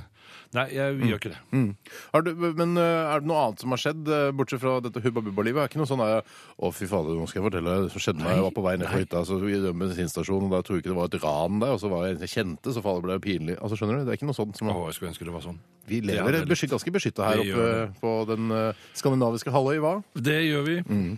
Nei, 0.52 0.66
jeg 0.74 0.98
gjør 1.08 1.16
ikke 1.16 1.30
det. 1.32 1.38
Har 2.12 2.24
du, 2.26 2.30
men 2.36 2.76
eh, 2.76 2.84
er 3.08 3.22
det 3.22 3.28
noe 3.28 3.40
annet 3.40 3.62
som 3.62 3.72
har 3.72 3.80
skjedd, 3.80 4.08
eh, 4.12 4.32
bortsett 4.36 4.60
fra 4.60 4.74
dette 4.84 5.00
Hubba 5.00 5.22
Bubba-livet? 5.24 5.62
Er 5.62 5.70
ikke 5.70 5.80
noe 5.80 5.88
sånn 5.88 6.02
der, 6.02 6.26
Å, 6.60 6.70
fy 6.76 6.88
fader, 6.90 7.16
nå 7.16 7.24
skal 7.30 7.40
jeg 7.40 7.46
fortelle 7.46 7.76
det 7.86 7.92
som 7.94 8.04
skjedde 8.04 8.20
meg. 8.20 8.36
Jeg 8.36 8.44
var 8.44 8.52
på 8.58 8.64
vei 8.66 8.74
ned 8.76 8.90
på 8.92 9.00
hytta 9.00 9.22
så 9.28 9.38
i 9.48 9.56
den 9.62 9.80
bensinstasjonen, 9.80 10.50
og 10.50 10.52
da 10.52 10.60
tror 10.60 10.76
jeg 10.76 10.84
ikke 10.84 10.92
det 10.92 10.98
var 10.98 11.08
et 11.08 11.16
ran 11.24 11.62
der, 11.62 11.72
og 11.72 11.80
så 11.80 11.88
var 11.92 12.04
jeg 12.04 12.18
en 12.18 12.26
jeg 12.26 12.34
kjente, 12.34 12.76
så 12.76 12.84
fader 12.84 13.06
ble 13.06 13.16
det 13.16 13.24
pinlig. 13.24 13.56
Altså, 13.56 13.80
skjønner 13.80 14.02
du? 14.02 14.04
Det 14.04 14.12
er 14.12 14.20
ikke 14.20 14.28
noe 14.28 14.40
sånt 14.42 14.60
som 14.60 14.68
Å, 14.68 14.76
jeg 14.90 14.98
skulle 14.98 15.14
ønske 15.14 15.28
det 15.30 15.36
var 15.38 15.46
sånn. 15.48 15.58
Vi 15.88 16.04
lever 16.04 16.36
det 16.36 16.44
er 16.44 16.72
ganske 16.76 16.94
beskytta 16.98 17.32
her 17.32 17.42
oppe 17.46 17.72
på 18.04 18.14
den 18.28 18.52
eh, 18.52 18.86
skandinaviske 19.00 19.56
halvøy, 19.56 19.80
hva? 19.80 19.96
Det 20.20 20.36
gjør 20.50 20.68
vi. 20.68 20.78
Mm. 20.84 21.16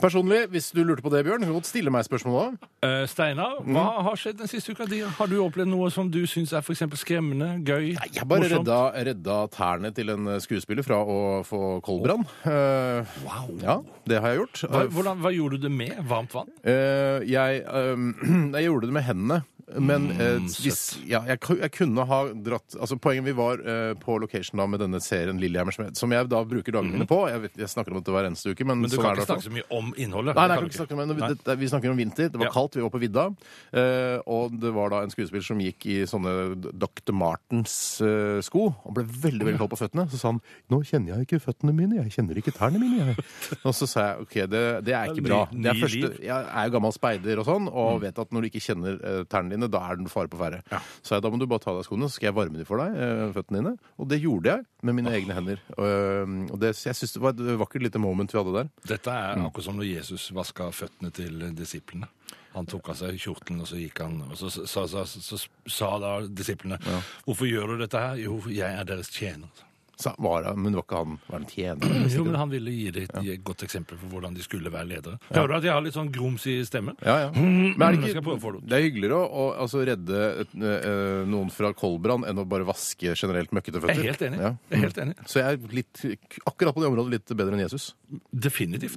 Personlig, 0.00 0.46
hvis 0.48 0.70
du 0.72 0.80
lurte 0.86 1.02
på 1.04 1.10
det, 1.12 1.20
Bjørn, 1.26 1.42
kan 1.44 1.50
du 1.52 1.56
godt 1.58 1.68
stille 1.68 1.90
meg 1.92 2.06
spørsmål 2.06 2.36
da. 2.38 2.68
Eh, 2.88 3.02
Steinar, 3.10 3.58
hva 3.68 3.84
har 4.06 4.16
skjedd 4.16 4.38
den 4.40 4.48
siste 4.48 4.72
uka? 4.72 4.86
di? 4.88 5.02
Har 5.04 5.28
du 5.28 5.36
opplevd 5.44 5.68
noe 5.68 5.90
som 5.92 6.08
du 6.10 6.22
syns 6.30 6.54
er 6.56 6.64
for 6.64 6.72
eksempel 6.72 6.96
skremmende, 7.00 7.50
gøy, 7.68 7.90
Nei, 7.98 8.08
jeg 8.16 8.24
bare 8.30 8.46
morsomt? 8.46 8.64
redda, 8.64 8.78
redda 9.10 9.36
tærne 9.52 9.92
til 9.96 10.08
en 10.14 10.26
eh, 10.36 10.40
skuespiller 10.40 10.86
fra 10.86 11.02
å 11.04 11.18
få 11.44 11.80
koldbrann. 11.84 12.24
Eh, 12.48 13.04
Wow. 13.26 13.50
ja, 13.62 13.76
det 14.08 14.20
har 14.22 14.32
jeg 14.32 14.40
gjort. 14.42 14.62
Hva, 14.72 14.84
hvordan, 14.94 15.20
hva 15.20 15.30
gjorde 15.36 15.60
du 15.60 15.68
det 15.68 15.72
med? 15.76 15.96
Varmt 16.08 16.32
vann? 16.34 16.48
Eh, 16.64 17.20
jeg, 17.28 17.62
eh, 17.68 18.04
jeg 18.56 18.66
gjorde 18.70 18.88
det 18.88 18.96
med 18.96 19.04
hendene. 19.10 19.42
Men 19.78 20.10
eh, 20.10 20.36
Mm, 20.40 20.46
hvis, 20.48 20.80
ja, 21.06 21.20
jeg, 21.26 21.38
ku- 21.40 21.58
jeg 21.58 21.70
kunne 21.72 22.04
ha 22.06 22.18
dratt 22.34 22.74
altså 22.80 22.96
Poenget 22.98 23.24
vi 23.24 23.32
var 23.38 23.60
eh, 23.60 23.94
på 24.00 24.16
location 24.20 24.58
da 24.58 24.66
med 24.66 24.80
denne 24.80 24.98
serien 25.02 25.38
Lillehammer, 25.38 25.72
som 25.74 25.84
jeg, 25.84 25.96
som 25.96 26.10
jeg 26.14 26.28
da 26.28 26.40
bruker 26.44 26.72
dagene 26.74 26.92
mine 26.96 27.06
på. 27.06 27.18
Jeg, 27.30 27.40
vet, 27.44 27.56
jeg 27.60 27.68
snakker 27.70 27.92
om 27.94 28.00
dette 28.00 28.10
hver 28.14 28.26
eneste 28.30 28.50
uke, 28.54 28.64
men, 28.66 28.78
Mhm. 28.78 28.80
Men 28.80 28.90
du 28.90 28.96
sånn 28.96 29.04
kan 29.04 29.10
er 29.12 29.14
det 29.14 29.22
ikke 29.22 29.30
i 29.30 29.34
hvert 29.34 29.42
fall. 29.42 29.42
snakke 29.42 29.50
så 29.50 29.56
mye 29.58 29.78
om 29.78 29.94
innholdet. 29.96 30.34
Nei, 30.34 30.46
nei, 30.46 30.54
jeg 30.56 30.60
kan 30.60 30.70
ikke 30.70 30.80
snakke 30.80 30.92
om, 30.92 30.98
men 30.98 31.16
Nei. 31.20 31.28
det, 31.44 31.58
vi 31.60 31.66
snakker 31.70 31.90
om 31.90 31.96
vinter. 32.00 32.28
Det 32.30 32.38
var 32.40 32.46
Ja. 32.46 32.54
kaldt, 32.54 32.74
vi 32.74 32.82
var 32.82 32.90
på 32.90 33.00
vidda. 33.00 33.24
eh, 33.72 34.18
og 34.26 34.58
det 34.60 34.72
var 34.74 34.88
da 34.90 35.02
en 35.02 35.10
skuespiller 35.10 35.44
som 35.44 35.58
gikk 35.60 35.86
i 35.86 35.98
sånne 36.06 36.34
Dr. 36.78 37.12
Martens 37.12 38.00
eh, 38.00 38.40
sko. 38.42 38.74
og 38.84 38.94
ble 38.94 39.04
veldig 39.04 39.44
veldig 39.44 39.58
kald 39.58 39.70
på 39.70 39.78
føttene. 39.80 40.08
Så 40.10 40.18
sa 40.18 40.28
han 40.32 40.40
nå 40.70 40.80
kjenner 40.84 41.14
jeg 41.18 41.26
ikke 41.28 41.40
føttene 41.44 41.74
mine, 41.74 42.00
jeg 42.02 42.10
kjenner 42.16 42.36
ikke 42.40 42.54
tærne 42.56 42.78
mine. 42.80 43.14
jeg. 43.14 43.24
Og 43.66 43.74
så 43.74 43.86
sa 43.86 44.00
jeg 44.14 44.20
ok, 44.24 44.34
det, 44.50 44.64
det 44.84 44.94
er 44.94 45.10
ikke 45.12 45.24
bra. 45.26 45.40
Ny- 45.52 45.62
Det 45.62 45.70
er 45.70 45.74
ny 45.74 45.80
første, 45.84 46.00
liv. 46.00 46.18
jeg 46.24 46.44
er 46.50 46.64
jo 46.66 46.74
gammel 46.78 46.92
speider 46.96 47.38
og 47.42 47.46
sånn, 47.46 47.68
og 47.70 48.00
vet 48.02 48.18
at 48.18 48.30
når 48.32 48.40
du 48.42 48.48
ikke 48.50 48.64
kjenner 48.64 48.98
eh, 49.04 49.24
tærne 49.30 49.50
dine, 49.50 49.59
da 49.68 49.82
er 49.84 50.00
den 50.00 50.08
fare 50.12 50.30
på 50.30 50.40
ferde. 50.40 50.62
Så 51.02 51.16
jeg, 51.16 51.24
da 51.24 51.32
må 51.32 51.40
du 51.40 51.46
bare 51.50 51.62
ta 51.62 51.74
av 51.74 51.80
deg 51.80 51.88
skoene, 51.88 52.08
så 52.08 52.16
skal 52.16 52.30
jeg 52.30 52.38
varme 52.38 52.60
dem 52.60 52.68
for 52.68 52.80
deg, 52.80 52.96
eh, 52.96 53.24
føttene 53.36 53.60
dine. 53.60 53.74
Og 54.00 54.08
det 54.10 54.20
gjorde 54.22 54.54
jeg 54.54 54.88
med 54.88 54.96
mine 54.96 55.14
egne 55.18 55.36
hender. 55.36 55.64
Og, 55.76 56.36
og 56.54 56.60
det, 56.62 56.72
jeg 56.78 56.96
syns 56.96 57.16
det 57.16 57.24
var 57.24 57.36
et 57.36 57.60
vakkert 57.60 57.84
lite 57.84 58.02
moment 58.02 58.32
vi 58.32 58.40
hadde 58.40 58.56
der. 58.56 58.72
Dette 58.94 59.16
er 59.16 59.44
akkurat 59.44 59.68
som 59.68 59.80
når 59.80 59.90
Jesus 59.90 60.30
vaska 60.36 60.70
føttene 60.74 61.12
til 61.14 61.50
disiplene. 61.58 62.08
Han 62.54 62.66
tok 62.66 62.90
av 62.90 62.98
seg 62.98 63.18
kjortelen, 63.20 63.62
og 63.62 63.68
så 63.70 63.78
gikk 63.78 64.00
han, 64.02 64.16
og 64.26 64.38
så 64.38 64.50
sa, 64.50 64.86
sa, 64.90 65.04
så, 65.06 65.20
så, 65.22 65.38
sa 65.70 65.90
da 66.02 66.16
disiplene 66.26 66.80
Hvorfor 67.22 67.46
gjør 67.46 67.74
du 67.74 67.84
dette 67.84 68.00
her? 68.02 68.18
Jo, 68.24 68.40
jeg 68.50 68.66
er 68.66 68.88
deres 68.88 69.12
tjener. 69.14 69.68
Sa, 70.00 70.14
var, 70.18 70.42
det- 70.46 70.54
men 70.56 70.72
det 70.72 70.78
var 70.80 70.84
ikke 70.86 70.98
han 71.02 71.16
var 71.28 71.38
han 71.38 71.46
tjener? 71.50 71.96
Jo, 72.14 72.22
men 72.24 72.36
han 72.40 72.50
ville 72.54 72.72
gi 72.72 72.86
det 72.96 73.02
et 73.10 73.16
et 73.34 73.42
godt 73.44 73.64
eksempel 73.66 73.98
for 74.00 74.08
hvordan 74.14 74.34
de 74.38 74.42
skulle 74.46 74.72
være 74.72 74.88
ledere. 74.88 75.18
Hører 75.28 75.48
du 75.52 75.54
at 75.58 75.66
jeg 75.68 75.74
har 75.76 75.84
litt 75.84 75.96
sånn 75.98 76.08
grums 76.14 76.46
i 76.48 76.54
stemmen? 76.64 76.96
Ja, 77.04 77.16
ja. 77.26 77.30
Men 77.36 77.76
er 77.84 77.98
det, 77.98 78.14
ikke, 78.14 78.60
det 78.64 78.78
er 78.78 78.84
hyggeligere 78.86 79.18
å, 79.20 79.28
å 79.28 79.44
altså, 79.66 79.82
redde 79.84 80.22
et, 80.46 80.54
øh, 80.56 81.26
noen 81.28 81.52
fra 81.52 81.72
koldbrann 81.76 82.24
enn 82.30 82.40
å 82.40 82.46
bare 82.48 82.64
vaske 82.68 83.12
generelt 83.12 83.52
møkkete 83.52 83.76
Jeg 83.76 83.84
føtter. 83.84 84.00
er 84.00 84.10
helt 84.14 84.24
enig. 84.30 84.40
Ja. 84.40 84.52
Jeg 84.70 84.78
er 84.80 84.84
helt 84.88 85.02
enig. 85.04 85.16
Så 85.28 85.42
jeg 85.44 85.58
er 85.60 85.76
litt, 85.80 86.04
akkurat 86.48 86.74
på 86.74 86.80
det 86.86 86.90
området 86.94 87.14
litt 87.18 87.36
bedre 87.36 87.58
enn 87.58 87.64
Jesus. 87.66 87.90
Definitivt. 88.32 88.96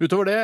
Utover 0.00 0.24
det, 0.30 0.40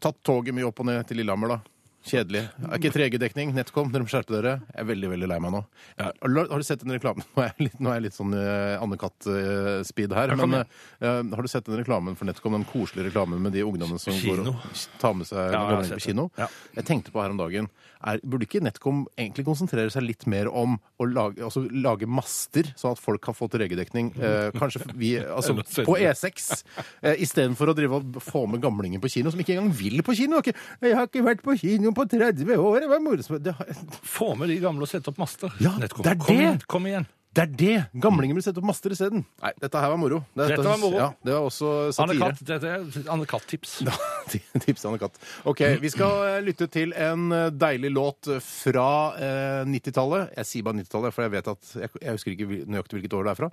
tatt 0.00 0.20
toget 0.24 0.54
mye 0.54 0.68
opp 0.68 0.80
og 0.80 0.86
ned 0.86 1.04
til 1.08 1.18
Lillehammer, 1.20 1.56
da. 1.56 1.60
Kjedelig. 2.08 2.42
Er 2.64 2.78
ikke 2.78 2.92
3G-dekning. 2.94 3.52
NetCom, 3.56 3.90
dere 3.92 4.06
må 4.06 4.10
skjerpe 4.10 4.34
dere. 4.34 4.54
Jeg 4.72 4.82
er 4.82 4.88
veldig 4.88 5.10
veldig 5.12 5.28
lei 5.30 5.38
meg 5.44 5.54
nå. 5.54 5.62
Har, 6.00 6.14
har 6.38 6.62
du 6.62 6.66
sett 6.66 6.84
den 6.84 6.94
reklamen? 6.96 7.26
Nå 7.34 7.44
er 7.44 7.50
jeg 7.50 7.68
litt, 7.68 7.76
er 7.82 7.98
jeg 7.98 8.04
litt 8.06 8.16
sånn 8.16 8.36
uh, 8.36 8.78
Anne-Katt-speed 8.84 10.14
her. 10.16 10.34
Men 10.40 10.60
uh, 10.62 10.64
har 11.04 11.44
du 11.44 11.50
sett 11.50 11.68
den 11.68 11.78
reklamen 11.80 12.16
for 12.18 12.28
NetCom? 12.28 12.56
Den 12.58 12.66
koselige 12.68 13.10
reklamen 13.10 13.42
med 13.44 13.56
de 13.56 13.64
ungdommene 13.66 14.00
som 14.02 14.16
Kino. 14.16 14.40
går 14.40 14.54
og 14.54 14.82
tar 15.02 15.16
med 15.18 15.28
seg 15.28 15.52
Ja, 15.54 15.64
jeg 15.76 15.98
på 15.98 16.04
kino? 16.08 16.28
Ja. 16.38 16.48
Jeg 16.78 16.88
tenkte 16.88 17.14
på 17.14 17.22
her 17.22 17.34
om 17.34 17.40
dagen 17.40 17.68
er, 17.98 18.20
Burde 18.22 18.46
ikke 18.46 18.62
NetCom 18.62 19.04
egentlig 19.18 19.44
konsentrere 19.46 19.90
seg 19.92 20.04
litt 20.06 20.26
mer 20.30 20.50
om 20.50 20.76
å 20.98 21.06
lage, 21.08 21.42
altså, 21.44 21.64
lage 21.72 22.08
master, 22.10 22.70
sånn 22.78 22.94
at 22.94 23.02
folk 23.02 23.26
har 23.30 23.36
fått 23.36 23.56
3G-dekning? 23.56 24.12
Uh, 24.18 24.48
kanskje 24.56 24.84
vi, 24.98 25.14
altså, 25.22 25.56
på 25.88 25.96
E6, 25.98 26.48
uh, 26.78 27.14
istedenfor 27.18 27.72
å 27.72 27.76
drive 27.76 28.00
og 28.00 28.20
få 28.24 28.44
med 28.50 28.62
gamlinger 28.62 29.02
på 29.02 29.10
kino, 29.18 29.32
som 29.34 29.42
ikke 29.42 29.56
engang 29.56 29.72
vil 29.74 30.02
på 30.06 30.14
kino. 30.18 30.38
'Jeg 30.38 30.94
har 30.94 31.08
ikke 31.08 31.24
vært 31.26 31.42
på 31.44 31.56
kino 31.58 31.92
på 31.98 32.06
30 32.14 32.56
år.' 32.56 32.80
Det 32.86 32.88
var 32.94 33.00
morsomt. 33.04 33.42
Det, 33.44 33.54
har- 33.58 33.74
Få 34.02 34.32
med 34.38 34.48
de 34.54 34.58
gamle 34.62 34.86
og 34.86 34.90
sette 34.90 35.10
opp 35.12 35.18
master. 35.18 35.52
Ja, 35.60 35.74
Netcom. 35.78 36.02
det 36.06 36.12
er 36.14 36.20
kom 36.22 36.36
det! 36.36 36.42
Igjen, 36.42 36.60
kom 36.66 36.86
igjen. 36.86 37.06
Det 37.36 37.42
er 37.44 37.50
det! 37.60 37.74
Gamlingen 38.02 38.34
vil 38.38 38.42
sette 38.42 38.58
opp 38.58 38.66
master 38.66 38.90
isteden. 38.94 39.20
Nei, 39.42 39.50
dette 39.62 39.78
her 39.82 39.90
var 39.92 39.98
moro. 40.00 40.16
Dette 40.34 40.56
var 40.64 40.78
moro. 40.80 40.96
Ja, 40.98 41.08
det 41.22 41.34
var 41.36 41.44
også 41.46 41.68
satire. 41.94 42.16
Anne-Katt, 42.16 42.40
dette 42.48 42.70
er 42.72 43.10
Anne-Katt-tips. 43.14 43.74
Tips 44.64 44.82
til 44.82 44.88
Anne-Katt. 44.90 45.20
OK, 45.48 45.60
vi 45.84 45.90
skal 45.92 46.24
eh, 46.30 46.38
lytte 46.46 46.66
til 46.72 46.94
en 46.96 47.28
eh, 47.36 47.46
deilig 47.54 47.92
låt 47.94 48.30
fra 48.44 48.86
eh, 49.20 49.62
90-tallet. 49.70 50.34
Jeg 50.40 50.50
sier 50.50 50.66
bare 50.66 50.80
90-tallet, 50.80 51.14
for 51.14 51.26
jeg 51.28 51.34
vet 51.36 51.50
at 51.52 51.70
jeg, 51.84 51.92
jeg 52.02 52.16
husker 52.18 52.34
ikke 52.34 52.48
hvil- 52.50 52.64
nøyaktig 52.74 52.98
hvilket 52.98 53.16
år 53.20 53.28
det 53.28 53.34
er 53.36 53.40
fra. 53.44 53.50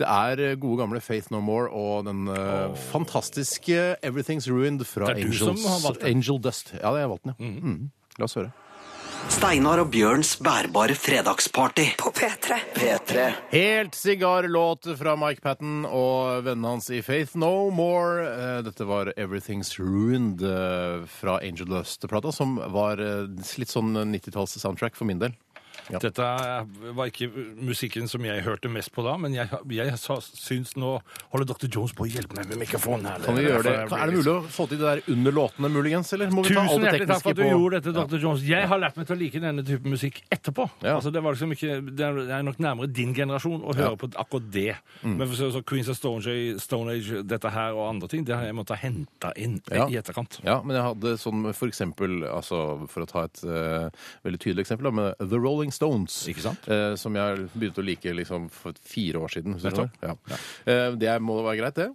Det 0.00 0.08
er 0.16 0.44
eh, 0.48 0.56
gode 0.62 0.80
gamle 0.84 1.02
Faith 1.04 1.32
No 1.34 1.42
More 1.44 1.68
og 1.76 2.06
den 2.08 2.26
eh, 2.32 2.76
fantastiske 2.94 3.80
Everything's 4.06 4.48
Ruined 4.50 4.86
fra 4.88 5.10
Det 5.12 5.18
er 5.18 5.26
du 5.26 5.34
Angels, 5.34 5.42
som 5.44 5.72
har 5.74 5.82
valgt 5.90 6.02
den. 6.06 6.16
Angel 6.16 6.40
Dust. 6.46 6.72
Ja, 6.78 6.86
det 6.86 6.94
har 6.94 7.02
jeg 7.04 7.12
valgt 7.16 7.28
den, 7.28 7.36
ja. 7.36 7.52
Mm. 7.76 7.90
La 8.16 8.30
oss 8.30 8.38
høre. 8.38 8.52
Steinar 9.32 9.80
og 9.82 9.88
Bjørns 9.92 10.36
bærbare 10.42 10.94
fredagsparty. 10.98 11.86
På 11.98 12.12
P3. 12.14 12.58
P3. 12.76 13.24
Helt 13.50 13.96
sigarlåt 13.98 14.86
fra 14.98 15.16
Mike 15.18 15.42
Patten 15.44 15.84
og 15.88 16.44
vennene 16.46 16.76
hans 16.76 16.88
i 16.94 17.02
Faith 17.04 17.36
No 17.38 17.70
More. 17.74 18.22
Eh, 18.30 18.60
Dette 18.66 18.86
var 18.88 19.10
Everything's 19.16 19.74
Ruined 19.80 20.44
eh, 20.46 21.02
fra 21.10 21.40
Angel 21.42 21.68
Dust-plata, 21.72 22.32
som 22.32 22.56
var 22.72 23.02
eh, 23.02 23.26
litt 23.58 23.72
sånn 23.72 23.98
90-talls-soundtrack 24.14 24.96
for 24.98 25.10
min 25.10 25.20
del. 25.22 25.34
Ja. 25.92 26.00
Dette 26.02 26.24
var 26.96 27.10
ikke 27.10 27.28
musikken 27.62 28.08
som 28.10 28.24
jeg 28.26 28.42
hørte 28.46 28.70
mest 28.72 28.90
på 28.94 29.04
da, 29.06 29.14
men 29.20 29.34
jeg, 29.36 29.48
jeg 29.70 29.94
syns 30.00 30.74
nå 30.78 30.96
holder 31.32 31.46
Dr. 31.52 31.68
Jones 31.70 31.94
på 31.96 32.06
å 32.06 32.08
hjelpe 32.10 32.38
meg 32.38 32.48
med 32.50 32.60
mikrofonen 32.64 33.06
her. 33.10 33.22
Kan 33.26 33.38
vi 33.38 33.44
gjøre 33.46 33.62
det? 33.66 33.74
Er 33.94 34.10
det 34.10 34.16
mulig 34.18 34.32
å 34.32 34.40
få 34.50 34.66
til 34.70 34.80
det 34.80 34.86
der 34.88 35.12
under 35.14 35.36
låtene, 35.36 35.70
muligens? 35.72 36.12
Eller 36.16 36.32
må 36.34 36.42
vi 36.46 36.54
ta 36.54 36.64
alt 36.64 36.72
Tusen 36.74 36.82
det 36.82 36.90
hjertelig 36.90 37.08
takk 37.12 37.22
for 37.22 37.34
at 37.34 37.38
du 37.38 37.42
på 37.44 37.50
gjorde 37.52 37.80
dette, 37.80 37.94
Dr. 37.96 38.22
Jones. 38.24 38.44
Jeg 38.46 38.70
har 38.70 38.82
lært 38.82 38.98
meg 38.98 39.08
til 39.08 39.16
å 39.16 39.20
like 39.20 39.42
denne 39.46 39.64
type 39.66 39.92
musikk 39.92 40.20
etterpå. 40.34 40.66
Ja. 40.82 40.96
Altså, 40.96 41.12
det, 41.14 41.22
var 41.22 41.36
liksom 41.36 41.54
ikke, 41.56 41.78
det 41.96 42.06
er- 42.10 42.44
nok 42.46 42.58
nærmere 42.62 42.90
din 42.92 43.14
generasjon 43.16 43.62
å 43.62 43.74
høre 43.76 43.96
på 44.00 44.10
akkurat 44.20 44.50
det. 44.54 44.74
Mm. 45.02 45.16
Men 45.20 45.32
så, 45.38 45.50
så 45.54 45.62
Queens 45.66 45.88
of 45.92 45.98
Stone 45.98 46.22
Age, 46.22 46.58
Stone 46.62 46.92
Age, 46.96 47.22
dette 47.26 47.50
her 47.54 47.74
og 47.78 47.88
andre 47.88 48.10
ting, 48.12 48.26
det 48.26 48.36
har 48.36 48.44
jeg 48.46 48.56
måttet 48.58 48.82
hente 48.82 49.32
inn 49.36 49.56
Ja. 49.72 49.86
i 49.90 49.96
etterkant. 49.98 50.40
Ja, 50.46 50.60
men 50.62 50.76
jeg 50.78 50.84
hadde 50.86 51.14
sånn 51.22 51.46
for 51.56 51.70
eksempel, 51.70 52.20
altså 52.28 52.60
for 52.90 53.04
å 53.06 53.08
ta 53.10 53.24
et 53.26 53.42
uh, 53.46 53.88
veldig 54.26 54.40
tydelig 54.42 54.66
eksempel, 54.66 54.90
da, 54.90 54.94
med 54.98 55.30
The 55.30 55.40
Rolling 55.40 55.72
Stones. 55.76 56.16
Ikke 56.32 56.44
sant? 56.44 56.66
Eh, 56.72 56.94
som 57.00 57.14
jeg 57.18 57.46
begynte 57.54 57.82
å 57.82 57.86
like 57.86 58.16
liksom 58.16 58.48
for 58.52 58.76
fire 58.82 59.22
år 59.22 59.36
siden. 59.36 59.56
hvis 59.56 59.66
du 59.66 59.70
Nettopp. 59.70 60.02
Ja. 60.02 60.40
Eh, 60.72 60.90
det 61.00 61.14
må 61.22 61.38
være 61.42 61.60
greit, 61.60 61.78
det. 61.82 61.90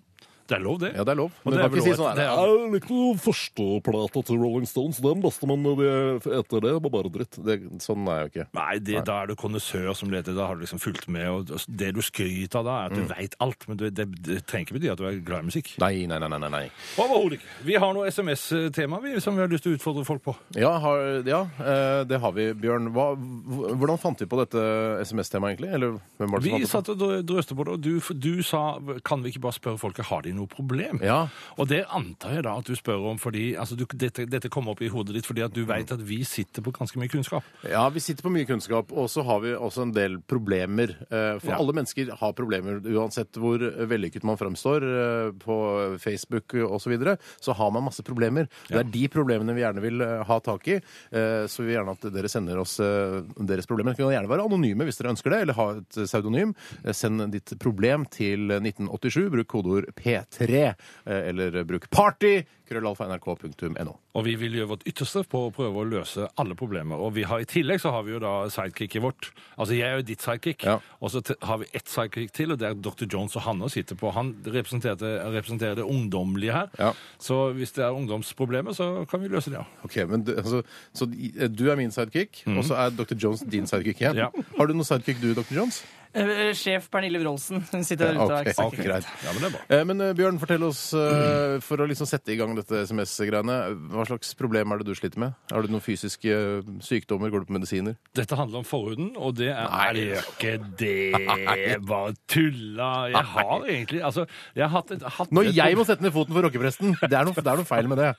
Det 0.51 0.57
er 0.57 0.63
lov, 0.65 0.79
det. 0.81 0.89
Ja, 0.97 1.05
det 1.07 1.13
er 1.13 1.19
lov. 1.21 1.31
Men 1.45 1.53
det 1.55 1.61
er 1.63 1.71
vel 1.71 1.83
si 1.85 1.93
sånn 1.95 2.17
det 2.17 2.25
er- 2.25 2.31
«Ja, 2.35 2.75
ikke 2.75 2.91
noe 2.91 3.19
førsteplata 3.23 4.23
til 4.27 4.39
Rolling 4.41 4.67
Stones, 4.67 4.99
den 4.99 5.21
beste, 5.23 5.47
men 5.47 5.63
det, 5.63 6.25
etter 6.27 6.59
det 6.65 6.73
var 6.75 6.91
bare 6.91 7.11
dritt. 7.13 7.37
Det, 7.39 7.55
sånn 7.79 8.03
er 8.11 8.17
jeg 8.19 8.25
jo 8.25 8.31
ikke. 8.33 8.47
Nei, 8.57 8.79
det, 8.79 9.05
da 9.07 9.21
er 9.21 9.31
du 9.31 9.35
kondisør 9.39 9.95
som 9.95 10.11
leter. 10.11 10.35
Da 10.35 10.49
har 10.49 10.59
du 10.59 10.65
liksom 10.65 10.81
fulgt 10.83 11.07
med. 11.07 11.27
og 11.29 11.47
Det 11.67 11.93
du 11.95 12.01
skryter 12.03 12.59
av 12.59 12.65
da, 12.67 12.75
er 12.81 12.91
at 12.91 12.97
du 12.99 13.13
vet 13.13 13.35
alt. 13.39 13.67
Men 13.69 13.79
det, 13.79 13.93
det, 13.95 14.07
det 14.27 14.39
trenger 14.45 14.67
ikke 14.67 14.77
bety 14.79 14.91
at 14.91 14.99
du 14.99 15.07
er 15.07 15.21
glad 15.23 15.45
i 15.45 15.49
musikk. 15.51 15.71
Nei, 15.79 16.05
nei, 16.05 16.19
nei, 16.19 16.27
nei, 16.27 16.41
nei, 16.43 16.51
nei. 16.57 16.63
Overhodet 16.99 17.39
ikke. 17.39 17.47
Vi 17.69 17.79
har 17.79 17.95
noe 17.95 18.11
SMS-tema 18.11 18.99
som 19.23 19.35
vi 19.37 19.45
har 19.45 19.51
lyst 19.51 19.63
til 19.63 19.75
å 19.75 19.79
utfordre 19.79 20.05
folk 20.07 20.23
på. 20.27 20.35
Ja, 20.59 20.73
har, 20.83 21.23
ja 21.27 21.41
eh, 21.63 22.03
det 22.09 22.19
har 22.19 22.35
vi, 22.35 22.49
Bjørn. 22.53 22.91
Hva, 22.91 23.11
hvordan 23.15 24.01
fant 24.01 24.19
vi 24.19 24.27
på 24.27 24.39
dette 24.41 24.59
SMS-temaet, 25.07 25.55
egentlig? 25.55 25.71
Eller 25.79 26.41
Vi 26.43 26.65
satt 26.67 26.91
og 26.91 26.99
drøste 27.25 27.55
på 27.55 27.67
det, 27.67 27.77
og 27.77 27.81
du, 27.81 27.93
du 28.19 28.43
sa 28.43 28.75
kan 29.05 29.23
vi 29.23 29.31
ikke 29.31 29.43
bare 29.47 29.57
spørre 29.57 29.79
folket 29.81 30.09
har 30.11 30.25
de 30.25 30.33
noe 30.35 30.40
problem? 30.49 30.99
Ja. 31.03 31.27
Og 31.57 31.67
det 31.71 31.83
antar 31.91 32.35
jeg 32.37 32.43
da 32.47 32.55
at 32.61 32.65
du 32.69 32.75
spør 32.77 33.09
om 33.11 33.17
fordi 33.21 33.55
altså 33.59 33.75
du, 33.77 33.85
dette, 33.93 34.25
dette 34.29 34.49
kommer 34.49 34.71
opp 34.75 34.81
i 34.81 34.89
hodet 34.91 35.15
ditt 35.17 35.25
fordi 35.27 35.43
at 35.45 35.53
du 35.53 35.63
vet 35.65 35.91
at 35.91 36.01
vi 36.05 36.21
sitter 36.27 36.61
på 36.65 36.71
ganske 36.75 36.97
mye 37.01 37.09
kunnskap. 37.11 37.43
Ja, 37.67 37.87
vi 37.89 37.99
sitter 38.03 38.23
på 38.25 38.31
mye 38.33 38.45
kunnskap, 38.49 38.91
og 38.91 39.09
så 39.11 39.23
har 39.27 39.41
vi 39.43 39.53
også 39.55 39.85
en 39.87 39.91
del 39.95 40.19
problemer. 40.21 40.95
Eh, 41.09 41.39
For 41.41 41.51
Ja. 41.51 41.57
alle 41.59 41.73
mennesker 41.73 42.13
har 42.17 42.33
problemer, 42.37 42.79
uansett 42.85 43.33
hvor 43.37 43.57
vellykket 43.87 44.23
man 44.23 44.37
fremstår 44.37 44.83
eh, 44.85 45.31
på 45.41 45.97
Facebook 45.99 46.53
osv. 46.55 46.79
Så, 46.81 46.89
videre, 46.89 47.17
så 47.39 47.53
har 47.55 47.69
man 47.71 47.83
masse 47.85 48.03
problemer. 48.03 48.47
Det 48.67 48.77
er 48.79 48.83
de 48.89 49.07
problemene 49.07 49.53
vi 49.55 49.61
gjerne 49.61 49.81
vil 49.83 50.01
eh, 50.01 50.23
ha 50.27 50.39
tak 50.43 50.67
i. 50.67 50.79
Så 51.11 51.61
vi 51.61 51.67
vil 51.69 51.75
gjerne 51.77 51.93
at 51.95 52.05
dere 52.13 52.29
sender 52.31 52.57
oss 52.59 52.77
deres 52.79 53.67
problemer. 53.69 53.93
Vi 53.93 54.01
kan 54.03 54.11
gjerne 54.11 54.29
være 54.31 54.45
anonyme 54.47 54.85
hvis 54.87 54.97
dere 54.99 55.11
ønsker 55.13 55.29
det, 55.33 55.39
eller 55.45 55.53
ha 55.57 55.65
et 55.77 55.99
pseudonym. 56.07 56.53
Send 56.95 57.23
ditt 57.33 57.53
problem 57.61 58.05
til 58.11 58.47
1987. 58.57 59.29
Bruk 59.31 59.47
kodeord 59.51 59.85
P3, 59.95 60.30
eh, 60.39 60.73
eller 61.05 61.63
bruk 61.67 61.89
party. 61.91 62.43
krøllalfa.nrk.no. 62.71 63.93
Og 64.15 64.23
vi 64.23 64.33
vil 64.39 64.53
gjøre 64.55 64.69
vårt 64.69 64.85
ytterste 64.87 65.25
på 65.27 65.41
å 65.47 65.51
prøve 65.51 65.81
å 65.81 65.87
løse 65.87 66.27
alle 66.39 66.55
problemer. 66.55 66.95
Og 67.03 67.13
vi 67.17 67.23
har, 67.27 67.41
i 67.43 67.47
tillegg 67.49 67.81
så 67.83 67.91
har 67.91 68.05
vi 68.07 68.13
jo 68.13 68.19
da 68.23 68.47
sidekicket 68.51 69.03
vårt. 69.03 69.31
Altså 69.59 69.75
jeg 69.75 69.87
er 69.89 69.99
jo 69.99 70.05
ditt 70.07 70.23
sidekick, 70.23 70.63
Ja. 70.63 70.77
og 71.01 71.11
så 71.11 71.21
har 71.43 71.57
vi 71.59 71.67
ett 71.75 71.87
sidekick 71.91 72.31
til, 72.31 72.51
og 72.53 72.59
det 72.59 72.69
er 72.69 72.73
Dr. 72.79 73.05
Jones 73.11 73.35
og 73.35 73.41
Hanne 73.43 73.69
sitter 73.69 73.95
på. 73.99 74.11
Han 74.15 74.31
representerer 74.45 75.75
det 75.75 75.83
ungdommelige 75.83 76.53
her. 76.55 76.69
Ja. 76.79 76.93
Så 77.19 77.51
hvis 77.57 77.71
det 77.75 77.83
er 77.83 77.91
ungdomsproblemer, 77.91 78.71
så 78.73 79.05
kan 79.11 79.21
vi 79.21 79.27
løse 79.27 79.51
det, 79.51 79.59
ja. 79.59 79.65
Okay, 79.83 80.05
men 80.05 80.23
du, 80.23 80.35
altså, 80.37 80.63
Så 80.93 81.07
eh, 81.11 81.47
du 81.51 81.69
er 81.71 81.75
min 81.75 81.91
sidekick, 81.91 82.43
og 82.47 82.63
så 82.63 82.75
er 82.75 82.89
Dr. 82.95 83.15
Jones 83.19 83.41
din 83.43 83.67
sidekick 83.67 83.99
igjen? 84.01 84.15
Ja. 84.15 84.29
Har 84.57 84.67
du 84.67 84.73
noen 84.73 84.87
sidekick 84.87 85.19
du, 85.21 85.33
Dr. 85.33 85.51
Jones? 85.55 85.83
Eh, 86.13 86.51
Sjef 86.57 86.89
Pernille 86.91 87.19
Wroldsen. 87.21 87.61
Hun 87.71 87.83
sitter 87.87 88.11
der 88.11 88.17
ute 88.19 88.25
og 88.25 88.75
er 88.75 88.83
greit. 88.83 89.07
Ja, 89.23 89.31
men 89.31 89.39
det 89.41 89.47
er 89.47 89.53
bra. 89.55 89.61
Eh, 89.77 89.83
Men 89.87 90.01
eh, 90.03 90.13
Bjørn, 90.17 90.39
fortell 90.41 90.65
oss, 90.67 90.81
eh, 90.97 91.57
for 91.63 91.79
å 91.83 91.87
liksom 91.87 92.09
sette 92.09 92.33
i 92.33 92.37
gang 92.39 92.51
dette 92.57 92.81
SMS-greiene, 92.87 93.55
hva 93.93 94.03
slags 94.09 94.33
problem 94.39 94.73
er 94.75 94.81
det 94.81 94.89
du 94.89 94.95
sliter 94.99 95.21
med? 95.23 95.37
Har 95.53 95.63
du 95.63 95.71
noen 95.71 95.83
fysiske 95.85 96.33
eh, 96.35 96.71
sykdommer? 96.83 97.31
Går 97.31 97.45
du 97.45 97.49
på 97.51 97.55
medisiner? 97.57 97.95
Dette 98.17 98.35
handler 98.39 98.61
om 98.61 98.67
forhuden, 98.67 99.13
og 99.15 99.37
det 99.39 99.51
er 99.53 99.69
Nei. 99.71 99.87
det 99.95 100.05
gjør 100.09 100.29
ikke 100.33 100.53
det. 100.83 101.79
Bare 101.93 102.13
tulla. 102.31 102.91
Jeg 103.15 103.25
har 103.37 103.65
egentlig 103.71 104.01
Altså, 104.11 104.25
jeg 104.57 104.65
har 104.67 104.73
hatt 104.81 104.91
et, 104.97 105.03
hatt 105.17 105.31
Når 105.31 105.49
et- 105.51 105.55
jeg 105.61 105.77
må 105.79 105.85
sette 105.87 106.03
ned 106.03 106.11
foten 106.15 106.35
for 106.35 106.43
rockepresten! 106.47 106.95
Det 107.01 107.13
er 107.17 107.23
noe, 107.27 107.33
det 107.37 107.47
er 107.47 107.61
noe 107.63 107.67
feil 107.69 107.87
med 107.91 107.97
det. 108.03 108.11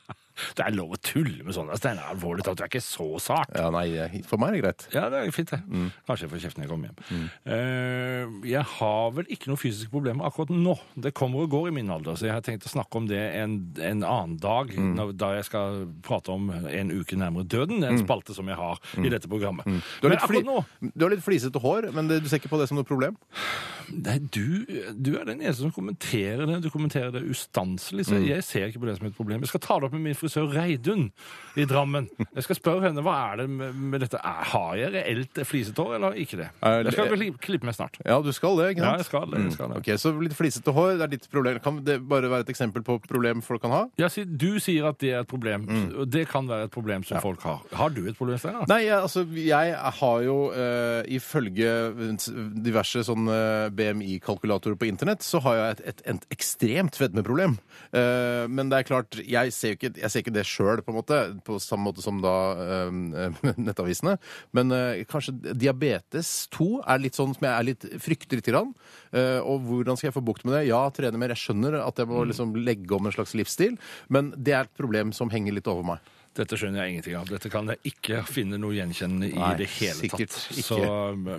Det 0.57 0.65
er 0.67 0.75
lov 0.77 0.95
å 0.97 1.01
tulle 1.03 1.45
med 1.47 1.55
sånne. 1.57 1.77
er 1.77 2.01
alvorlig 2.09 2.45
talt, 2.47 2.59
det 2.61 2.67
er 2.67 2.73
ikke 2.73 2.85
så 2.85 3.09
sart. 3.23 3.53
Ja, 3.57 3.71
nei, 3.75 4.23
For 4.29 4.41
meg 4.41 4.53
er 4.53 4.57
det 4.57 4.63
greit. 4.63 4.87
Ja, 4.95 5.09
det 5.13 5.21
er 5.21 5.35
fint, 5.35 5.53
det. 5.53 5.61
Kanskje 6.09 6.27
jeg 6.27 6.33
får 6.33 6.43
kjeft 6.47 6.59
når 6.59 6.67
jeg 6.67 6.73
kommer 6.73 6.91
hjem. 6.91 7.27
Eh, 7.57 8.49
jeg 8.53 8.65
har 8.77 9.13
vel 9.17 9.29
ikke 9.33 9.51
noen 9.51 9.61
fysiske 9.61 9.93
problemer 9.93 10.29
akkurat 10.29 10.53
nå. 10.55 10.77
Det 10.97 11.15
kommer 11.17 11.45
og 11.45 11.53
går 11.53 11.69
i 11.71 11.75
min 11.79 11.91
alder, 11.93 12.17
så 12.19 12.29
jeg 12.29 12.37
har 12.37 12.45
tenkt 12.47 12.67
å 12.69 12.73
snakke 12.73 13.01
om 13.01 13.09
det 13.11 13.21
en, 13.43 13.59
en 13.81 14.03
annen 14.03 14.39
dag, 14.43 14.73
når, 14.77 15.15
da 15.21 15.33
jeg 15.37 15.49
skal 15.51 15.85
prate 16.05 16.33
om 16.35 16.51
en 16.53 16.93
uke 16.95 17.19
nærmere 17.19 17.49
døden, 17.49 17.85
en 17.87 18.01
spalte 18.01 18.37
som 18.37 18.49
jeg 18.49 18.59
har 18.59 18.81
i 19.03 19.13
dette 19.13 19.31
programmet. 19.31 19.67
Du 19.69 20.09
har, 20.09 20.15
Men 20.15 20.19
akkurat 20.19 20.49
nå 20.49 20.61
du 20.95 21.05
har 21.05 21.13
litt 21.15 21.25
flisete 21.25 21.61
hår, 21.63 21.91
men 21.95 22.09
det, 22.11 22.23
du 22.25 22.29
ser 22.31 22.41
ikke 22.41 22.53
på 22.53 22.61
det 22.61 22.69
som 22.71 22.79
noe 22.79 22.89
problem? 22.89 23.17
Nei, 23.93 24.17
du, 24.33 24.65
du 24.95 25.11
er 25.19 25.27
den 25.29 25.43
eneste 25.43 25.65
som 25.65 25.73
kommenterer 25.75 26.47
det. 26.49 26.61
Du 26.65 26.71
kommenterer 26.73 27.13
det 27.15 27.25
ustanselig. 27.29 28.07
Så 28.09 28.21
jeg 28.25 28.45
ser 28.47 28.69
ikke 28.71 28.83
på 28.83 28.89
det 28.89 28.97
som 28.99 29.09
et 29.09 29.17
problem. 29.17 29.43
Jeg 29.45 29.53
skal 29.53 29.63
ta 29.65 29.79
det 29.81 29.89
opp 29.89 29.97
med 29.97 30.05
min 30.07 30.19
frisør 30.23 30.51
Reidun 30.55 31.09
i 31.59 31.67
Drammen. 31.69 32.09
Jeg 32.33 32.47
skal 32.47 32.57
spørre 32.59 32.87
henne 32.87 33.03
hva 33.05 33.15
er 33.33 33.43
det 33.43 33.49
med, 33.53 33.77
med 33.93 34.05
dette. 34.05 34.21
Har 34.23 34.77
jeg 34.79 34.93
reelt 34.95 35.43
flisete 35.49 35.85
hår, 35.85 35.97
eller 35.99 36.19
ikke 36.23 36.39
det? 36.41 36.49
Jeg 36.63 36.95
skal 36.97 37.11
vel 37.13 37.25
klippe 37.43 37.69
meg 37.69 37.77
snart. 37.77 37.99
Ja, 38.07 38.19
du 38.25 38.31
skal 38.35 38.57
det, 38.61 38.71
ikke 38.73 38.85
sant? 38.85 38.93
Ja, 38.93 39.03
jeg 39.03 39.09
skal 39.09 39.27
det. 39.29 39.43
Jeg 39.45 39.57
skal 39.57 39.73
det. 39.75 39.81
Ok, 39.83 39.91
Så 40.01 40.15
litt 40.23 40.37
flisete 40.39 40.75
hår, 40.77 40.95
det 41.01 41.07
er 41.07 41.13
ditt 41.17 41.29
problem. 41.33 41.61
Kan 41.65 41.83
det 41.87 41.99
bare 42.09 42.31
være 42.33 42.47
et 42.47 42.53
eksempel 42.55 42.85
på 42.87 42.99
problem 43.05 43.43
folk 43.45 43.63
kan 43.65 43.75
ha? 43.75 43.83
Ja, 44.01 44.09
du 44.09 44.49
sier 44.63 44.89
at 44.93 45.01
det 45.03 45.13
er 45.13 45.27
et 45.27 45.31
problem. 45.31 45.67
og 45.99 46.09
Det 46.13 46.25
kan 46.31 46.49
være 46.49 46.71
et 46.71 46.75
problem 46.75 47.05
som 47.07 47.21
folk 47.23 47.45
har. 47.47 47.61
Har 47.77 47.93
du 47.93 48.03
et 48.07 48.17
problem, 48.19 48.41
Steinar? 48.41 48.67
Nei, 48.71 48.85
jeg, 48.87 48.97
altså, 48.99 49.27
jeg 49.37 49.77
har 50.01 50.25
jo 50.27 50.39
uh, 50.55 51.03
ifølge 51.13 51.73
diverse 52.65 53.05
sånne 53.07 53.37
BMI-kalkulatorer 53.77 54.79
på 54.81 54.89
internett, 54.89 55.25
så 55.27 55.43
har 55.45 55.59
jeg 55.59 55.77
et, 55.77 55.85
et, 55.93 56.03
et 56.15 56.27
ekstremt 56.37 56.99
fedmeproblem. 56.99 57.59
Uh, 57.93 58.49
men 58.49 58.73
det 58.73 58.81
er 58.81 58.89
klart, 58.89 59.21
jeg 59.21 59.55
ser 59.55 59.75
jo 59.75 59.81
ikke, 59.81 59.95
jeg 60.01 60.12
ser 60.13 60.23
ikke 60.25 60.35
det 60.37 60.45
sjøl, 60.49 60.83
på 60.85 60.93
en 60.93 60.99
måte, 61.01 61.19
på 61.47 61.57
samme 61.63 61.89
måte 61.89 62.05
som 62.05 62.21
da 62.23 62.35
eh, 62.87 63.43
nettavisene. 63.67 64.15
Men 64.57 64.73
eh, 64.77 65.03
kanskje 65.11 65.35
diabetes 65.57 66.33
2 66.55 66.71
er 66.87 67.03
litt 67.03 67.19
sånn 67.19 67.35
som 67.37 67.49
jeg 67.49 67.53
er 67.57 67.69
litt, 67.73 67.89
frykter 68.05 68.39
lite 68.41 68.53
Grann. 68.55 68.73
Eh, 69.11 69.41
og 69.41 69.65
hvordan 69.69 69.97
skal 69.99 70.11
jeg 70.13 70.17
få 70.21 70.25
bukt 70.29 70.45
med 70.47 70.59
det? 70.61 70.67
Ja, 70.71 70.85
trene 70.95 71.19
mer. 71.21 71.33
Jeg 71.35 71.43
skjønner 71.49 71.81
at 71.83 71.99
jeg 72.03 72.11
må 72.13 72.23
liksom 72.29 72.55
legge 72.63 72.95
om 72.99 73.09
en 73.09 73.15
slags 73.17 73.33
livsstil, 73.39 73.79
men 74.13 74.31
det 74.37 74.55
er 74.59 74.67
et 74.69 74.77
problem 74.79 75.11
som 75.17 75.33
henger 75.33 75.57
litt 75.59 75.71
over 75.73 75.87
meg. 75.95 76.11
Dette 76.33 76.57
skjønner 76.57 76.81
jeg 76.87 76.95
ingenting 76.95 77.17
av. 77.19 77.27
Dette 77.29 77.51
kan 77.53 77.67
jeg 77.69 77.91
ikke 77.91 78.23
finne 78.25 78.57
noe 78.57 78.73
gjenkjennende 78.73 79.27
i 79.29 79.35
Nei, 79.37 79.51
det 79.61 79.67
hele 79.75 80.09
tatt. 80.09 80.37
Så, 80.65 80.79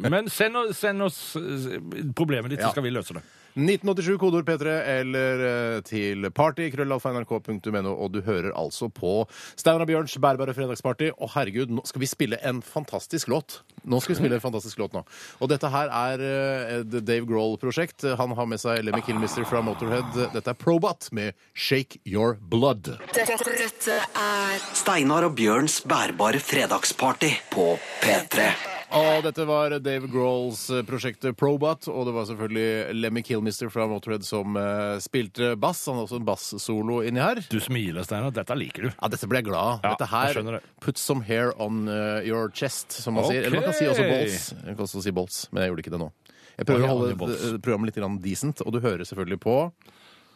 men 0.05 0.27
send, 0.29 0.59
oss- 0.59 0.77
send 0.83 1.01
oss 1.01 1.17
eh, 1.39 1.79
problemet 2.13 2.53
ditt, 2.53 2.61
Ja. 2.61 2.67
så 2.69 2.75
skal 2.75 2.85
vi 2.85 2.91
løse 2.93 3.15
det. 3.17 3.23
1987 3.53 4.17
kodeord 4.21 4.47
P3 4.47 4.73
eller 4.95 5.43
eh, 5.47 5.79
til 5.85 6.25
party 6.33 6.69
krøllalfa.nrk.no, 6.73 7.93
og 7.93 8.13
du 8.15 8.21
hører 8.25 8.51
altså 8.57 8.89
på 8.89 9.23
Steinar 9.53 9.85
og 9.85 9.91
Bjørns 9.91 10.17
bærbare 10.17 10.55
fredagsparty. 10.57 11.11
Og 11.19 11.33
herregud, 11.35 11.73
nå 11.73 11.85
skal 11.85 12.03
vi 12.03 12.09
spille 12.09 12.39
en 12.41 12.63
fantastisk 12.65 13.29
låt. 13.29 13.61
Nå 13.83 14.01
skal 14.01 14.15
vi 14.15 14.19
spille 14.23 14.39
en 14.39 14.43
fantastisk 14.43 14.81
låt 14.81 14.97
nå. 14.97 15.03
Og 15.39 15.51
dette 15.51 15.69
her 15.69 15.93
er 15.93 16.25
eh, 16.27 16.75
Dave 16.97 17.27
Grohl-prosjekt. 17.29 18.07
Han 18.19 18.33
har 18.37 18.49
med 18.49 18.61
seg 18.63 18.81
Lemmy 18.85 19.03
Killmister 19.05 19.45
fra 19.47 19.61
Motorhead. 19.65 20.33
Dette 20.33 20.53
er 20.53 20.57
Probot 20.57 21.11
med 21.13 21.37
Shake 21.53 22.01
Your 22.09 22.39
Blood. 22.41 22.95
Dette, 23.13 23.37
dette 23.53 23.99
er 24.01 24.69
Steinar 24.73 25.29
og 25.29 25.37
Bjørns 25.37 25.81
bærbare 25.85 26.41
fredagsparty 26.41 27.35
på 27.53 27.73
P3. 28.01 28.49
Og 28.93 29.23
dette 29.25 29.45
var 29.49 29.73
Dave 29.81 30.05
Grohls 30.11 30.67
eh, 30.69 30.83
prosjekt 30.85 31.25
Probot, 31.39 31.87
og 31.89 32.05
det 32.05 32.13
var 32.13 32.27
selvfølgelig 32.29 32.93
Lemmy 32.99 33.23
Kilmister 33.25 33.71
fra 33.73 33.87
Motorhead 33.89 34.25
som 34.27 34.57
eh, 34.59 34.99
spilte 35.01 35.55
bass. 35.57 35.81
Han 35.89 35.97
har 35.97 36.05
også 36.05 36.19
en 36.21 36.27
bassolo 36.27 36.99
inni 37.01 37.23
her. 37.23 37.41
Du 37.49 37.57
smiler, 37.63 38.05
Steinar. 38.05 38.33
Dette 38.35 38.57
liker 38.59 38.85
du. 38.85 38.91
Ja, 38.91 39.09
dette 39.09 39.29
ble 39.29 39.41
jeg 39.41 39.49
glad 39.49 39.61
av. 39.63 39.79
Ja, 39.81 39.95
Dette 39.95 40.09
jeg 40.09 40.13
her 40.13 40.37
skjønner 40.37 40.59
det. 40.59 40.61
Put 40.85 41.01
some 41.01 41.25
hair 41.25 41.55
on 41.61 41.87
uh, 41.89 42.21
your 42.21 42.53
chest, 42.53 42.93
som 42.93 43.17
man 43.17 43.25
sier. 43.31 43.47
Eller 43.47 43.63
man 43.63 43.71
kan 43.71 43.79
si 43.79 43.89
også 43.89 44.05
balls. 44.05 44.45
Jeg 44.59 44.77
kan 44.77 44.85
også 44.85 45.03
si 45.07 45.15
balls, 45.15 45.41
men 45.49 45.65
jeg 45.65 45.73
gjorde 45.73 45.85
ikke 45.87 45.95
det 45.95 46.03
nå. 46.03 46.11
Jeg 46.53 46.69
prøver 46.69 46.85
å 46.85 46.93
holde 46.93 47.33
eh, 47.33 47.57
programmet 47.65 47.89
litt 47.89 47.97
grann 47.97 48.21
decent, 48.21 48.61
og 48.61 48.75
du 48.75 48.81
hører 48.83 49.07
selvfølgelig 49.09 49.41
på 49.41 49.57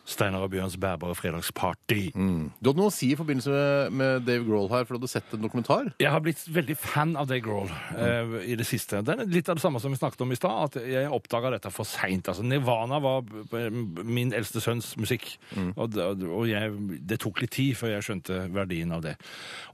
Steinar 0.08 0.46
og 0.46 0.52
Bjørns 0.54 0.78
bærbare 0.80 1.16
fredagsparty. 1.20 2.14
Du 2.16 2.70
hadde 2.70 2.80
noe 2.80 2.88
å 2.88 2.94
si 2.96 3.10
i 3.12 3.18
forbindelse 3.20 3.52
med, 3.52 3.96
med 4.00 4.24
Dave 4.28 4.46
Grohl 4.48 4.70
her, 4.72 4.86
for 4.88 4.96
du 4.96 5.02
hadde 5.02 5.10
sett 5.12 5.34
en 5.36 5.42
dokumentar. 5.44 5.90
Jeg 6.00 6.14
har 6.14 6.22
blitt 6.24 6.46
veldig 6.56 6.78
fan 6.80 7.12
av 7.20 7.28
Dave 7.28 7.44
Grohl 7.44 7.68
eh, 7.98 8.38
i 8.54 8.56
det 8.60 8.66
siste. 8.70 9.02
Det 9.04 9.18
er 9.18 9.26
litt 9.28 9.52
av 9.52 9.60
det 9.60 9.66
samme 9.66 9.82
som 9.84 9.92
vi 9.92 10.00
snakket 10.00 10.24
om 10.24 10.32
i 10.32 10.40
stad, 10.40 10.78
at 10.78 10.88
jeg 10.88 11.12
oppdaga 11.12 11.52
dette 11.58 11.72
for 11.76 11.88
seint. 11.90 12.30
Altså, 12.32 12.46
Nirvana 12.48 13.02
var 13.04 13.26
b- 13.28 13.66
min 14.08 14.32
eldste 14.38 14.64
sønns 14.64 14.94
musikk, 15.02 15.28
og, 15.76 16.00
og 16.00 16.48
jeg, 16.48 16.72
det 17.12 17.20
tok 17.26 17.44
litt 17.44 17.56
tid 17.58 17.76
før 17.80 17.98
jeg 17.98 18.08
skjønte 18.08 18.40
verdien 18.56 18.96
av 18.96 19.04
det. 19.04 19.18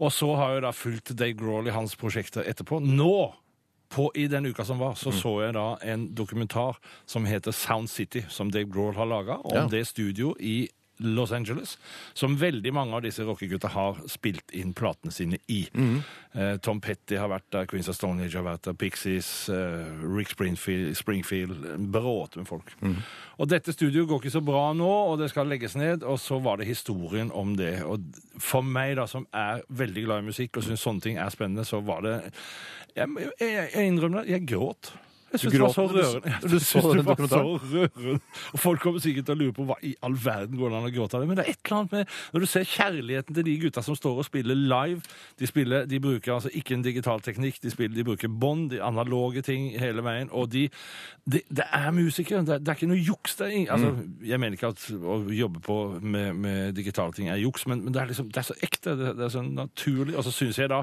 Og 0.02 0.10
så 0.18 0.32
har 0.42 0.58
jeg 0.58 0.66
da 0.66 0.74
fulgt 0.74 1.13
Dave 1.13 1.38
Grohl 1.38 1.70
i 1.70 1.78
hans 1.78 1.94
prosjekter 2.00 2.50
etterpå. 2.50 2.82
Nå! 2.82 3.13
På, 3.93 4.12
I 4.15 4.27
den 4.27 4.45
uka 4.45 4.65
som 4.65 4.79
var, 4.79 4.93
så 4.97 5.12
så 5.12 5.41
jeg 5.43 5.53
da 5.53 5.75
en 5.93 6.07
dokumentar 6.15 6.77
som 7.05 7.25
heter 7.25 7.51
Sound 7.51 7.89
City, 7.89 8.23
som 8.29 8.50
Dave 8.51 8.65
Grohl 8.73 8.95
har 8.95 9.05
laga, 9.05 9.35
om 9.43 9.55
Ja. 9.55 9.67
det 9.69 9.85
studioet 9.88 10.41
i 10.41 10.69
Los 11.00 11.31
Angeles, 11.31 11.77
som 12.13 12.35
veldig 12.38 12.73
mange 12.73 12.93
av 12.95 13.01
disse 13.01 13.23
rockegutta 13.25 13.67
har 13.73 13.97
spilt 14.12 14.51
inn 14.53 14.73
platene 14.77 15.12
sine 15.12 15.39
i. 15.47 15.63
Eh, 16.33 16.57
Tom 16.62 16.79
Petty 16.81 17.17
har 17.17 17.29
vært 17.31 17.47
der, 17.51 17.65
Queens 17.65 17.89
of 17.89 17.95
Stone 17.97 18.23
Age 18.23 18.38
har 18.38 18.45
vært 18.45 18.63
der, 18.67 18.73
Pixies, 18.77 19.50
eh, 19.50 19.89
Rick 20.05 20.29
Springfield, 20.29 20.95
Springfield 20.97 21.65
bråte 21.93 22.38
med 22.38 22.47
folk. 22.47 22.73
Og 23.38 23.50
dette 23.50 23.73
studioet 23.73 24.07
går 24.07 24.21
ikke 24.21 24.35
så 24.38 24.43
bra 24.45 24.73
nå, 24.77 24.91
og 25.12 25.17
det 25.19 25.31
skal 25.33 25.50
legges 25.50 25.75
ned, 25.75 26.03
og 26.03 26.19
så 26.21 26.38
var 26.39 26.57
det 26.62 26.67
historien 26.69 27.31
om 27.31 27.55
det. 27.57 27.81
Og 27.83 28.00
for 28.38 28.62
meg, 28.62 28.95
da, 29.01 29.07
som 29.09 29.25
er 29.33 29.63
veldig 29.69 30.05
glad 30.05 30.23
i 30.23 30.29
musikk 30.29 30.57
og 30.57 30.63
syns 30.67 30.85
sånne 30.85 31.01
ting 31.01 31.17
er 31.17 31.33
spennende, 31.33 31.65
så 31.65 31.81
var 31.81 32.01
det 32.05 32.19
Jeg, 32.95 33.09
jeg, 33.41 33.69
jeg 33.73 33.88
innrømmer 33.89 34.21
det, 34.21 34.29
jeg 34.35 34.45
gråt. 34.45 34.93
Jeg 35.34 35.42
Du 35.42 35.50
synes 35.50 35.54
det 35.54 35.62
var 35.62 35.74
så 35.74 35.88
gråt 35.90 36.25
når 36.44 36.50
du- 36.50 36.60
så 36.60 36.82
det 36.96 37.06
var 37.06 37.16
så 37.28 37.42
rørende. 37.58 38.20
Og 38.54 38.60
folk 38.62 38.80
kommer 38.84 39.00
sikkert 39.02 39.25
til 39.25 39.34
å 39.36 39.40
lure 39.40 39.54
på 39.58 39.66
hva 39.66 39.75
i 39.84 39.96
all 40.06 40.13
verden 40.13 40.58
går 40.60 40.70
det 40.70 40.78
an 40.78 40.88
å 40.90 40.94
gråte 40.94 41.18
av 41.18 41.24
det. 41.24 41.28
Men 41.32 41.38
det 41.40 41.46
er 41.48 41.52
et 41.56 41.60
eller 41.66 41.80
annet 41.80 41.92
med 41.92 42.08
Når 42.34 42.40
du 42.40 42.46
ser 42.52 42.63
kjærligheten 42.70 43.34
til 43.36 43.44
de 43.48 43.56
gutta 43.63 43.82
som 43.84 43.96
står 43.98 44.22
og 44.22 44.25
spiller 44.28 44.56
live 44.56 45.02
De, 45.40 45.48
spiller, 45.50 45.86
de 45.90 46.00
bruker 46.00 46.34
altså 46.36 46.52
ikke 46.54 46.75
en 46.78 46.86
digital 46.86 47.20
teknikk, 47.25 47.58
de, 47.63 47.72
spiller, 47.74 47.96
de 47.98 48.04
bruker 48.04 48.28
bånd, 48.30 48.70
de 48.72 48.82
analoge 48.84 49.42
ting 49.42 49.72
hele 49.80 50.04
veien. 50.06 50.30
Og 50.32 50.52
de 50.54 50.70
Det 51.25 51.42
er 51.74 51.90
musikere. 51.96 52.44
Det, 52.46 52.60
det 52.62 52.68
er 52.70 52.75
ikke 52.78 52.88
noe 52.92 53.00
juks. 53.02 53.36
Det 53.40 53.48
er, 53.50 53.72
altså, 53.74 53.94
Jeg 54.28 54.40
mener 54.40 54.58
ikke 54.58 54.68
at 54.74 54.86
å 55.02 55.18
jobbe 55.34 55.62
på 55.63 55.78
med, 56.04 56.34
med 56.36 56.74
digitale 56.75 57.13
ting 57.16 57.30
er 57.32 57.40
juks, 57.42 57.66
men, 57.68 57.82
men 57.86 57.94
det, 57.96 58.02
er 58.02 58.10
liksom, 58.12 58.28
det 58.30 58.38
er 58.38 58.48
så 58.52 58.58
ekte. 58.62 58.94
Det, 59.00 59.13
det 59.18 59.25
er 59.25 59.30
så 59.34 59.42
naturlig. 59.42 60.16
Og 60.20 60.24
så 60.28 60.32
syns 60.36 60.60
jeg 60.60 60.70
da 60.70 60.82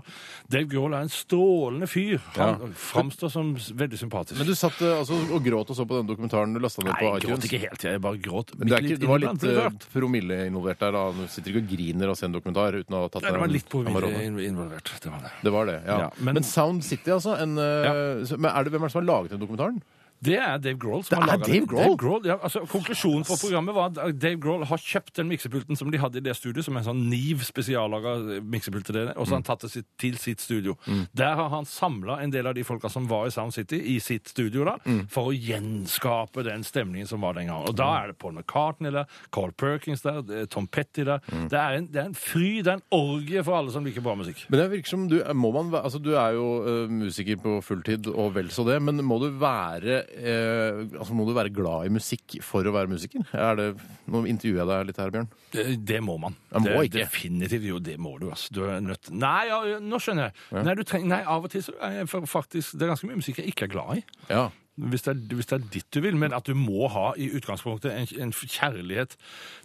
Dave 0.51 0.67
Grohl 0.73 0.95
er 0.97 1.05
en 1.07 1.13
strålende 1.13 1.87
fyr. 1.87 2.19
Han 2.39 2.57
Ja. 2.61 2.71
framstår 2.75 3.29
som 3.31 3.53
veldig 3.55 3.99
sympatisk. 4.01 4.40
Men 4.41 4.49
du 4.49 4.55
satt 4.57 4.81
eh, 4.81 4.95
altså 4.97 5.19
og 5.37 5.45
gråt 5.45 5.71
og 5.71 5.77
så 5.77 5.85
på 5.87 5.99
den 6.01 6.09
dokumentaren 6.09 6.55
du 6.57 6.61
lasta 6.65 6.81
ned 6.83 6.95
Nei, 6.95 6.99
på 6.99 7.11
jeg 7.13 7.23
gråt 7.27 7.29
iTunes. 7.29 7.47
ikke 7.51 7.61
helt. 7.67 7.85
Jeg 7.91 8.01
bare 8.07 8.21
gråt. 8.25 8.55
Men 8.57 8.71
det, 8.71 8.73
er 8.75 8.81
bitte 8.87 8.95
ikke, 8.97 9.01
det 9.05 9.11
var 9.13 9.23
litt 9.27 9.45
eh, 9.53 9.87
promille 9.93 10.41
involvert 10.49 10.81
der. 10.81 10.97
da. 10.97 11.05
Du 11.21 11.23
sitter 11.29 11.53
ikke 11.53 11.63
og 11.67 11.71
griner 11.77 12.09
av 12.11 12.17
å 12.17 12.19
se 12.19 12.27
en 12.31 12.35
dokumentar 12.39 12.81
uten 12.81 12.97
å 12.97 13.05
ha 13.05 13.13
tatt 13.13 13.23
Nei, 13.29 13.35
det 13.37 13.45
var 13.45 13.53
litt 13.55 13.69
på 13.71 13.85
Amarone. 13.85 14.25
involvert. 14.49 14.93
Det 15.05 15.13
var 15.13 15.21
det. 15.29 15.33
Det 15.45 15.55
var 15.55 15.71
det, 15.71 15.79
ja. 15.87 15.99
Ja, 16.07 16.11
men- 16.19 16.35
men, 16.41 16.43
Sound 16.51 16.83
City, 16.85 17.11
altså. 17.13 17.37
En, 17.39 17.59
eh, 17.59 18.25
så- 18.27 18.39
men 18.41 18.51
er 18.51 18.65
det, 18.65 18.73
hvem 18.73 18.83
er 18.83 18.89
det 18.89 18.93
som 18.97 19.07
har 19.07 19.13
laget 19.15 19.31
den 19.37 19.41
dokumentaren? 19.47 19.83
Det 20.25 20.37
er 20.37 20.59
Dave 20.61 20.77
Grohl 20.81 21.05
som 21.05 21.17
Det 21.17 21.31
har 21.31 21.39
er 21.39 21.67
Grohl? 21.67 21.85
Dave. 21.85 21.97
Grohl? 21.97 22.27
ja, 22.29 22.37
altså, 22.43 22.61
konklusjonen 22.69 23.25
på 23.25 23.37
programmet 23.41 23.75
var 23.75 23.89
at 23.89 24.21
Dave 24.21 24.37
Grohl 24.41 24.65
har 24.69 24.81
kjøpt 24.81 25.17
den 25.17 25.31
miksepulten 25.33 25.79
som 25.79 25.91
de 25.93 26.01
hadde 26.01 26.21
i 26.21 26.25
det 26.25 26.35
studioet, 26.37 26.67
som 26.67 26.77
er 26.77 26.83
en 26.85 26.89
sånn 26.91 27.03
Niv 27.11 27.45
spesiallaga 27.47 28.41
miksepult 28.45 28.87
til 28.87 28.99
det, 28.99 29.07
og 29.17 29.25
så 29.27 29.35
har 29.35 29.41
han 29.41 29.47
tatt 29.49 29.65
det 29.65 29.85
til 30.01 30.19
sitt 30.21 30.45
studio. 30.45 30.77
Der 31.17 31.35
har 31.39 31.49
han 31.55 31.65
samla 31.69 32.21
en 32.23 32.33
del 32.35 32.47
av 32.51 32.55
de 32.59 32.65
folka 32.67 32.91
som 32.93 33.09
var 33.11 33.27
i 33.29 33.33
Sound 33.35 33.57
City, 33.57 33.81
i 33.95 33.97
sitt 34.01 34.29
studio, 34.29 34.67
da, 34.69 34.77
for 35.11 35.31
å 35.31 35.35
gjenskape 35.35 36.45
den 36.47 36.65
stemningen 36.67 37.09
som 37.09 37.25
var 37.25 37.39
den 37.39 37.49
gangen. 37.49 37.69
Og 37.71 37.77
da 37.79 37.89
er 38.03 38.13
det 38.13 38.19
Paul 38.21 38.37
McCartney 38.37 38.93
der, 38.95 39.09
Carl 39.33 39.53
Perkins 39.57 40.05
der, 40.05 40.21
er 40.43 40.51
Tom 40.53 40.69
Petty 40.69 41.07
der. 41.09 41.25
Det, 41.31 41.57
er 41.57 41.79
en, 41.79 41.89
det 41.91 42.03
er 42.03 42.11
en 42.11 42.19
fry, 42.19 42.61
det 42.61 42.75
er 42.75 42.81
en 42.81 42.87
orgie 42.95 43.43
for 43.47 43.57
alle 43.59 43.73
som 43.75 43.87
liker 43.87 44.05
bra 44.05 44.15
musikk. 44.19 44.45
Men 44.51 44.63
det 44.63 44.69
virker 44.77 44.95
som 44.95 45.09
du 45.11 45.19
må 45.35 45.53
man, 45.57 45.73
altså 45.81 46.01
du 46.03 46.13
er 46.15 46.37
jo 46.37 46.47
uh, 46.67 46.93
musiker 46.93 47.41
på 47.41 47.59
fulltid 47.65 48.11
og 48.11 48.35
vel 48.37 48.51
så 48.53 48.67
det, 48.69 48.79
men 48.85 49.01
må 49.07 49.19
du 49.23 49.31
være 49.41 50.03
eh, 50.17 50.81
altså 50.99 51.17
må 51.17 51.27
du 51.29 51.33
være 51.37 51.53
glad 51.55 51.89
i 51.89 51.93
musikk 51.95 52.39
for 52.45 52.67
å 52.67 52.73
være 52.75 52.91
musiker? 52.91 53.25
Er 53.37 53.59
det, 53.59 53.67
Nå 54.11 54.25
intervjuer 54.31 54.63
jeg 54.63 54.71
deg 54.71 54.89
litt 54.89 55.01
her, 55.03 55.13
Bjørn. 55.15 55.29
Det, 55.55 55.67
det 55.87 56.01
må 56.05 56.17
man. 56.23 56.37
Jeg 56.51 56.65
må 56.67 56.75
det, 56.75 56.87
ikke. 56.91 57.05
Definitivt. 57.05 57.69
Jo, 57.71 57.79
det 57.91 57.97
må 58.03 58.17
du. 58.21 58.29
altså. 58.31 58.55
Du 58.55 58.63
er 58.67 58.81
nødt 58.85 59.13
Nei, 59.15 59.45
ja, 59.51 59.61
nå 59.83 60.01
skjønner 60.03 60.31
jeg. 60.31 60.65
Nei, 60.67 60.75
du 60.79 60.85
treng... 60.87 61.07
Nei, 61.11 61.23
av 61.27 61.47
og 61.47 61.53
til 61.53 61.65
så 61.67 61.75
er 61.87 62.01
jeg 62.01 62.11
faktisk 62.11 62.77
Det 62.77 62.87
er 62.87 62.93
ganske 62.95 63.11
mye 63.11 63.21
musikk 63.21 63.41
jeg 63.43 63.55
ikke 63.55 63.69
er 63.69 63.75
glad 63.75 64.01
i. 64.01 64.05
Ja. 64.31 64.49
Hvis 64.81 65.03
det, 65.07 65.13
er, 65.13 65.35
hvis 65.37 65.49
det 65.51 65.57
er 65.57 65.65
ditt 65.75 65.89
du 65.95 66.01
vil, 66.05 66.17
men 66.17 66.33
at 66.37 66.47
du 66.47 66.55
må 66.57 66.89
ha 66.93 67.11
i 67.21 67.29
utgangspunktet 67.37 67.93
en, 67.93 68.07
en 68.25 68.33
kjærlighet 68.33 69.17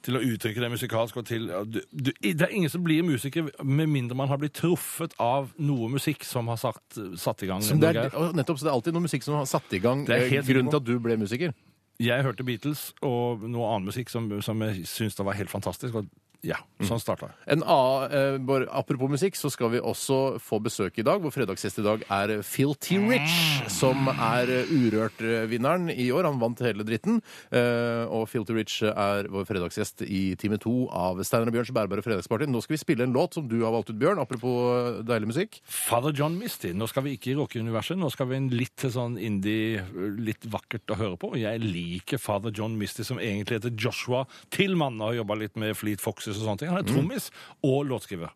til 0.05 0.17
å 0.19 0.23
uttrykke 0.23 0.63
det 0.63 0.71
musikalsk. 0.73 1.21
til... 1.27 1.47
Du, 1.71 1.79
du, 1.91 2.11
det 2.21 2.41
er 2.41 2.51
ingen 2.55 2.71
som 2.73 2.83
blir 2.83 3.05
musiker 3.05 3.47
med 3.63 3.87
mindre 3.91 4.17
man 4.17 4.31
har 4.31 4.41
blitt 4.41 4.57
truffet 4.59 5.15
av 5.21 5.53
noe 5.57 5.89
musikk 5.91 6.25
som 6.27 6.51
har 6.51 6.59
satt, 6.61 6.99
satt 7.21 7.45
i 7.45 7.49
gang. 7.51 7.63
Så 7.63 7.77
det 7.79 7.93
er, 7.95 8.11
nettopp, 8.35 8.59
så 8.59 8.67
det 8.67 8.73
er 8.73 8.75
alltid 8.75 8.97
noe 8.97 9.07
musikk 9.07 9.25
som 9.27 9.39
har 9.39 9.47
satt 9.49 9.73
i 9.75 9.81
gang 9.83 10.05
Det 10.07 10.19
eh, 10.19 10.29
helt 10.37 10.49
grunnen 10.49 10.73
til 10.73 10.83
at 10.83 10.89
du 10.89 10.95
ble 11.03 11.17
musiker. 11.21 11.55
Jeg 12.01 12.25
hørte 12.27 12.43
Beatles 12.43 12.89
og 13.05 13.45
noe 13.47 13.69
annen 13.71 13.87
musikk 13.87 14.11
som, 14.11 14.27
som 14.43 14.61
jeg 14.65 14.83
syntes 14.89 15.21
var 15.23 15.37
helt 15.39 15.51
fantastisk. 15.51 15.95
og 15.95 16.09
ja, 16.43 16.57
sånn 16.83 16.99
starta 17.01 17.29
jeg. 17.29 17.37
En 17.55 17.63
annen, 17.63 18.11
eh, 18.11 18.37
bare, 18.45 18.67
apropos 18.73 19.11
musikk, 19.11 19.37
så 19.39 19.51
skal 19.53 19.71
vi 19.73 19.79
også 19.79 20.37
få 20.43 20.59
besøk 20.63 20.99
i 20.99 21.05
dag. 21.05 21.21
Vår 21.23 21.33
fredagsgjest 21.33 21.79
i 21.79 21.85
dag 21.85 22.03
er 22.11 22.33
Filty 22.45 22.97
Rich, 22.99 23.35
som 23.71 24.09
er 24.11 24.51
eh, 24.51 24.73
Urørt-vinneren 24.73 25.89
i 25.93 26.09
år. 26.11 26.27
Han 26.27 26.41
vant 26.41 26.63
hele 26.65 26.85
dritten. 26.87 27.21
Eh, 27.51 28.03
og 28.09 28.27
Filty 28.31 28.55
Rich 28.57 28.81
er 28.85 29.29
vår 29.31 29.47
fredagsgjest 29.49 30.05
i 30.05 30.35
time 30.41 30.59
to 30.61 30.87
av 30.91 31.21
Steinar 31.25 31.51
og 31.51 31.57
Bjørns 31.57 31.73
bærbare 31.75 32.05
fredagsparty. 32.05 32.49
Nå 32.51 32.63
skal 32.63 32.75
vi 32.77 32.81
spille 32.83 33.07
en 33.07 33.15
låt 33.15 33.37
som 33.37 33.47
du 33.49 33.61
har 33.63 33.73
valgt 33.75 33.93
ut, 33.93 33.99
Bjørn. 34.01 34.21
Apropos 34.21 34.59
eh, 34.73 35.01
deilig 35.07 35.31
musikk. 35.31 35.59
Father 35.65 36.15
John 36.15 36.37
Misty. 36.39 36.73
Nå 36.75 36.89
skal 36.91 37.07
vi 37.07 37.15
ikke 37.17 37.33
i 37.33 37.37
rockeuniverset. 37.39 37.99
Nå 37.99 38.11
skal 38.13 38.29
vi 38.31 38.39
en 38.39 38.51
litt 38.53 38.75
til 38.81 38.93
sånn 38.93 39.19
indie, 39.21 39.83
litt 40.19 40.45
vakkert 40.51 40.91
å 40.91 40.99
høre 40.99 41.19
på. 41.21 41.33
Jeg 41.39 41.63
liker 41.63 42.21
Father 42.21 42.53
John 42.55 42.77
Misty, 42.79 43.05
som 43.07 43.21
egentlig 43.21 43.59
heter 43.59 43.75
Joshua 43.79 44.25
Tillman 44.53 44.99
og 44.99 45.11
har 45.11 45.19
jobba 45.21 45.37
litt 45.39 45.59
med 45.59 45.75
Fleet 45.77 46.03
Foxes 46.03 46.34
og 46.39 46.47
sånne 46.49 46.61
ting. 46.61 46.71
Han 46.73 46.83
er 46.83 46.87
trommis 46.89 47.31
og 47.65 47.85
låtskriver. 47.89 48.31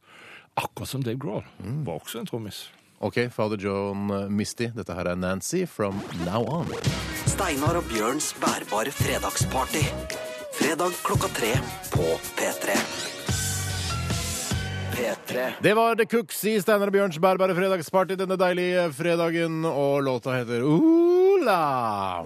Akkurat 0.60 0.92
som 0.92 1.04
Dave 1.06 1.20
Grohl. 1.22 1.46
Var 1.60 1.96
også 1.96 2.22
en 2.22 2.30
trommis. 2.30 2.68
OK, 3.00 3.30
Father 3.32 3.58
John 3.58 4.10
eh, 4.12 4.28
Misty. 4.30 4.68
Dette 4.76 4.96
her 4.96 5.08
er 5.08 5.16
Nancy 5.16 5.64
from 5.68 6.02
Now 6.26 6.44
On. 6.52 6.68
Steinar 7.30 7.80
og 7.80 7.88
Bjørns 7.92 8.34
bærbare 8.42 8.92
fredagsparty. 8.92 9.86
Fredag 10.60 11.00
klokka 11.08 11.32
tre 11.40 11.54
på 11.94 12.12
P3. 12.36 13.19
P3. 15.00 15.52
Det 15.64 15.74
var 15.78 15.96
The 15.96 16.06
Cooks 16.12 16.42
i 16.50 16.58
Steinar 16.62 16.92
og 16.92 16.96
Bjørns 16.98 17.20
bærbare 17.24 17.56
fredagsparty 17.56 18.18
denne 18.20 18.36
deilige 18.40 18.90
fredagen, 18.98 19.62
og 19.70 20.02
låta 20.04 20.36
heter 20.36 20.66
Ola. 20.68 21.60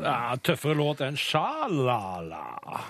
Ja, 0.01 0.15
tøffere 0.41 0.73
låt 0.79 1.03
enn 1.05 1.17
Sjalala. 1.19 2.39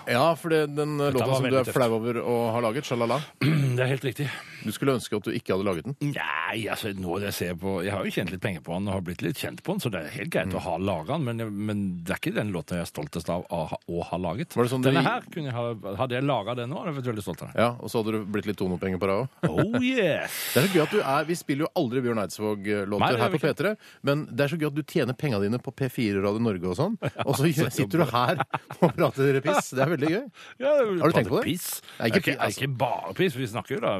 Ja, 0.08 0.30
for 0.40 0.48
det, 0.54 0.62
den 0.76 0.96
låta 0.96 1.26
var 1.26 1.36
som 1.36 1.44
du 1.44 1.50
veldig 1.50 1.60
er 1.60 1.68
tøft. 1.68 1.76
flau 1.76 1.98
over 1.98 2.20
å 2.22 2.36
ha 2.54 2.62
laget, 2.64 2.88
Shalala, 2.88 3.20
Det 3.74 3.82
er 3.82 3.88
helt 3.90 4.04
riktig. 4.06 4.28
du 4.64 4.70
skulle 4.72 4.94
ønske 4.94 5.18
at 5.18 5.26
du 5.26 5.32
ikke 5.34 5.52
hadde 5.56 5.66
laget 5.66 5.88
den. 5.88 5.96
Nei, 6.14 6.60
altså, 6.70 6.92
nå 6.96 7.16
det 7.20 7.32
jeg 7.32 7.34
ser 7.40 7.56
på 7.58 7.72
Jeg 7.84 7.90
har 7.92 8.04
jo 8.06 8.12
tjent 8.14 8.30
litt 8.30 8.40
penger 8.44 8.62
på 8.64 8.76
den 8.78 8.86
og 8.88 8.94
har 8.94 9.02
blitt 9.04 9.24
litt 9.26 9.40
kjent 9.42 9.60
på 9.66 9.74
den, 9.74 9.82
så 9.82 9.90
det 9.92 10.00
er 10.04 10.12
helt 10.14 10.30
greit 10.32 10.54
å 10.54 10.62
ha 10.62 10.76
laga 10.80 11.18
den, 11.18 11.26
men, 11.26 11.42
men 11.68 11.80
det 12.06 12.14
er 12.14 12.20
ikke 12.22 12.34
den 12.38 12.52
låten 12.54 12.78
jeg 12.78 12.86
er 12.86 12.90
stoltest 12.92 13.28
av 13.34 13.42
å 13.52 13.64
ha, 13.72 13.78
å 13.90 14.04
ha 14.12 14.20
laget. 14.22 14.54
Var 14.56 14.64
det 14.68 14.72
sånn 14.72 14.84
du- 14.86 14.88
Denne 14.92 15.02
her 15.04 15.26
kunne 15.34 15.50
jeg 15.50 15.56
ha 15.58 15.66
Hadde 15.98 16.16
jeg 16.16 16.24
laga 16.30 16.54
den 16.56 16.70
nå, 16.72 16.78
hadde 16.80 16.92
jeg 16.94 16.98
vært 17.02 17.10
veldig 17.12 17.24
stolt 17.26 17.42
av 17.44 17.50
den. 17.50 17.58
Ja, 17.60 17.68
Og 17.82 17.90
så 17.92 18.00
hadde 18.00 18.14
du 18.14 18.24
blitt 18.30 18.46
litt 18.48 18.58
tonopenger 18.62 19.02
på 19.02 19.10
deg 19.10 19.16
òg. 19.18 19.50
Oh 19.50 19.73
yes! 19.82 20.34
Det 20.54 20.62
er 20.62 20.66
så 20.68 20.72
gøy 20.74 20.82
at 20.84 20.92
du 20.94 21.00
er, 21.00 21.24
Vi 21.28 21.34
spiller 21.38 21.66
jo 21.66 21.70
aldri 21.80 22.02
Bjørn 22.04 22.20
Eidsvåg-låter 22.24 23.18
her 23.20 23.32
på 23.34 23.40
vi 23.40 23.48
P3, 23.48 23.72
men 24.06 24.24
det 24.30 24.44
er 24.46 24.52
så 24.54 24.58
gøy 24.60 24.68
at 24.68 24.76
du 24.78 24.82
tjener 24.82 25.16
penga 25.18 25.40
dine 25.42 25.58
på 25.62 25.72
P4 25.74 26.22
Radio 26.24 26.42
Norge 26.44 26.70
og 26.70 26.76
sånn, 26.78 26.96
og 27.24 27.34
så 27.38 27.50
sitter 27.70 28.02
du 28.02 28.04
her 28.10 28.42
og 28.80 28.94
prater 28.96 29.40
piss. 29.44 29.70
Det 29.74 29.82
er 29.84 29.92
veldig 29.94 30.10
gøy. 30.12 30.22
Ja, 30.62 30.74
Har 31.00 31.10
du 31.10 31.16
tenkt 31.18 31.32
på 31.32 31.40
det? 31.40 31.46
Piss. 31.48 31.68
er 31.98 32.12
Ikke, 32.12 32.22
pi- 32.28 32.36
altså- 32.38 32.62
ikke 32.64 32.76
bare 32.84 33.14
piss, 33.18 33.34
vi 33.38 33.46
snakker 33.50 33.76
jo 33.76 33.80
da 33.84 33.94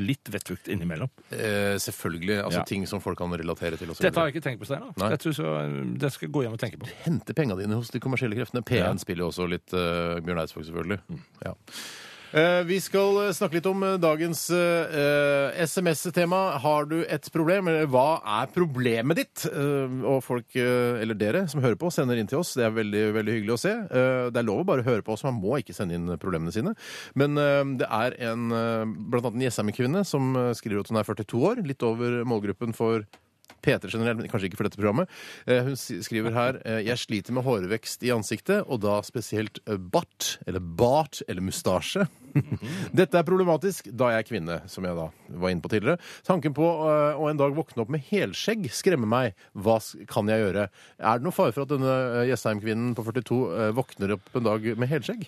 litt 0.00 0.30
vettfugt 0.30 0.68
innimellom. 0.70 1.10
Eh, 1.32 1.76
selvfølgelig. 1.80 2.38
altså 2.44 2.60
Ja. 2.60 2.64
Ting 2.70 2.86
som 2.86 3.00
folk 3.00 3.18
kan 3.18 3.30
relatere 3.32 3.78
til. 3.78 3.88
Dette 3.88 4.14
har 4.20 4.28
jeg 4.30 4.36
ikke 4.36 4.44
tenkt 4.44 4.60
på, 4.60 4.66
Steinar. 4.68 4.92
Nei. 5.00 5.08
Det, 5.10 6.12
skal 6.12 6.26
jeg 6.28 6.32
gå 6.32 6.42
hjem 6.44 6.52
og 6.54 6.60
tenke 6.60 6.78
på. 6.78 6.86
Hente 7.06 7.34
penga 7.34 7.56
dine 7.56 7.74
hos 7.78 7.90
de 7.90 7.98
kommersielle 8.00 8.36
kreftene. 8.36 8.62
P1 8.62 8.76
Ja. 8.84 8.94
spiller 9.00 9.24
jo 9.24 9.30
også 9.32 9.48
litt 9.48 9.72
uh, 9.74 10.20
Bjørn 10.20 10.38
Eidsvåg, 10.42 10.64
selvfølgelig. 10.68 11.00
Ja. 11.44 11.54
Eh, 12.30 12.62
vi 12.62 12.76
skal 12.78 13.16
eh, 13.24 13.32
snakke 13.34 13.56
litt 13.58 13.66
om 13.66 13.80
eh, 13.82 13.96
dagens 13.98 14.44
eh, 14.54 15.56
SMS-tema. 15.66 16.38
Har 16.62 16.86
du 16.86 17.00
et 17.02 17.26
problem, 17.34 17.66
eller 17.72 17.88
hva 17.90 18.20
er 18.38 18.52
problemet 18.54 19.18
ditt? 19.18 19.46
Eh, 19.50 19.96
og 20.06 20.20
folk, 20.22 20.46
eh, 20.54 21.00
eller 21.02 21.18
dere 21.18 21.42
som 21.50 21.62
hører 21.64 21.78
på, 21.80 21.90
sender 21.90 22.20
inn 22.20 22.30
til 22.30 22.38
oss. 22.38 22.52
Det 22.54 22.68
er 22.68 22.76
veldig 22.76 23.02
veldig 23.16 23.34
hyggelig 23.34 23.56
å 23.56 23.60
se. 23.64 23.72
Eh, 23.74 24.28
det 24.30 24.38
er 24.38 24.46
lov 24.46 24.62
å 24.62 24.68
bare 24.68 24.86
høre 24.86 25.02
på 25.02 25.16
oss, 25.16 25.26
man 25.26 25.40
må 25.42 25.58
ikke 25.58 25.74
sende 25.74 25.98
inn 25.98 26.06
problemene 26.22 26.54
sine. 26.54 26.76
Men 27.18 27.34
eh, 27.34 27.64
det 27.82 27.90
er 27.98 28.14
en, 28.30 28.46
eh, 28.54 28.84
blant 29.10 29.26
annet 29.26 29.40
en 29.40 29.46
Jessheim-kvinne 29.48 30.04
som 30.06 30.30
skriver 30.54 30.84
at 30.84 30.94
hun 30.94 31.02
er 31.02 31.10
42 31.10 31.42
år, 31.50 31.64
litt 31.66 31.82
over 31.82 32.20
målgruppen 32.30 32.78
for 32.78 33.08
P3 33.64 33.90
generelt, 33.90 34.20
men 34.20 34.30
kanskje 34.30 34.50
ikke 34.50 34.60
for 34.60 34.68
dette 34.68 34.80
programmet. 34.80 35.10
Eh, 35.46 35.62
Hun 35.66 35.76
skriver 35.76 36.34
her 36.36 36.60
eh, 36.64 36.80
Jeg 36.86 37.00
sliter 37.02 37.36
med 37.36 37.46
hårvekst 37.46 38.04
i 38.06 38.12
ansiktet, 38.14 38.64
og 38.66 38.82
da 38.84 39.00
spesielt 39.06 39.62
eh, 39.66 39.78
bart, 39.80 40.36
eller 40.46 40.60
bart, 40.60 41.22
eller 41.28 41.44
mustasje. 41.44 42.06
Dette 43.00 43.18
er 43.18 43.26
problematisk 43.26 43.88
da 43.90 44.12
jeg 44.12 44.22
er 44.22 44.28
kvinne, 44.28 44.60
som 44.70 44.86
jeg 44.86 44.94
da 44.96 45.08
var 45.42 45.50
inne 45.52 45.64
på 45.64 45.70
tidligere. 45.72 45.98
Tanken 46.26 46.54
på 46.56 46.62
å 46.62 47.26
en 47.30 47.40
dag 47.40 47.56
våkne 47.56 47.82
opp 47.84 47.90
med 47.92 48.04
helskjegg 48.10 48.68
skremmer 48.74 49.10
meg. 49.10 49.42
Hva 49.58 49.80
kan 50.10 50.30
jeg 50.30 50.44
gjøre? 50.44 50.68
Er 50.70 51.18
det 51.20 51.26
noe 51.26 51.34
fare 51.34 51.54
for 51.56 51.66
at 51.66 51.72
denne 51.74 52.24
Jessheim-kvinnen 52.30 52.94
på 52.98 53.06
42 53.06 53.40
eh, 53.50 53.74
våkner 53.76 54.16
opp 54.16 54.34
en 54.38 54.46
dag 54.46 54.70
med 54.78 54.90
helskjegg? 54.92 55.26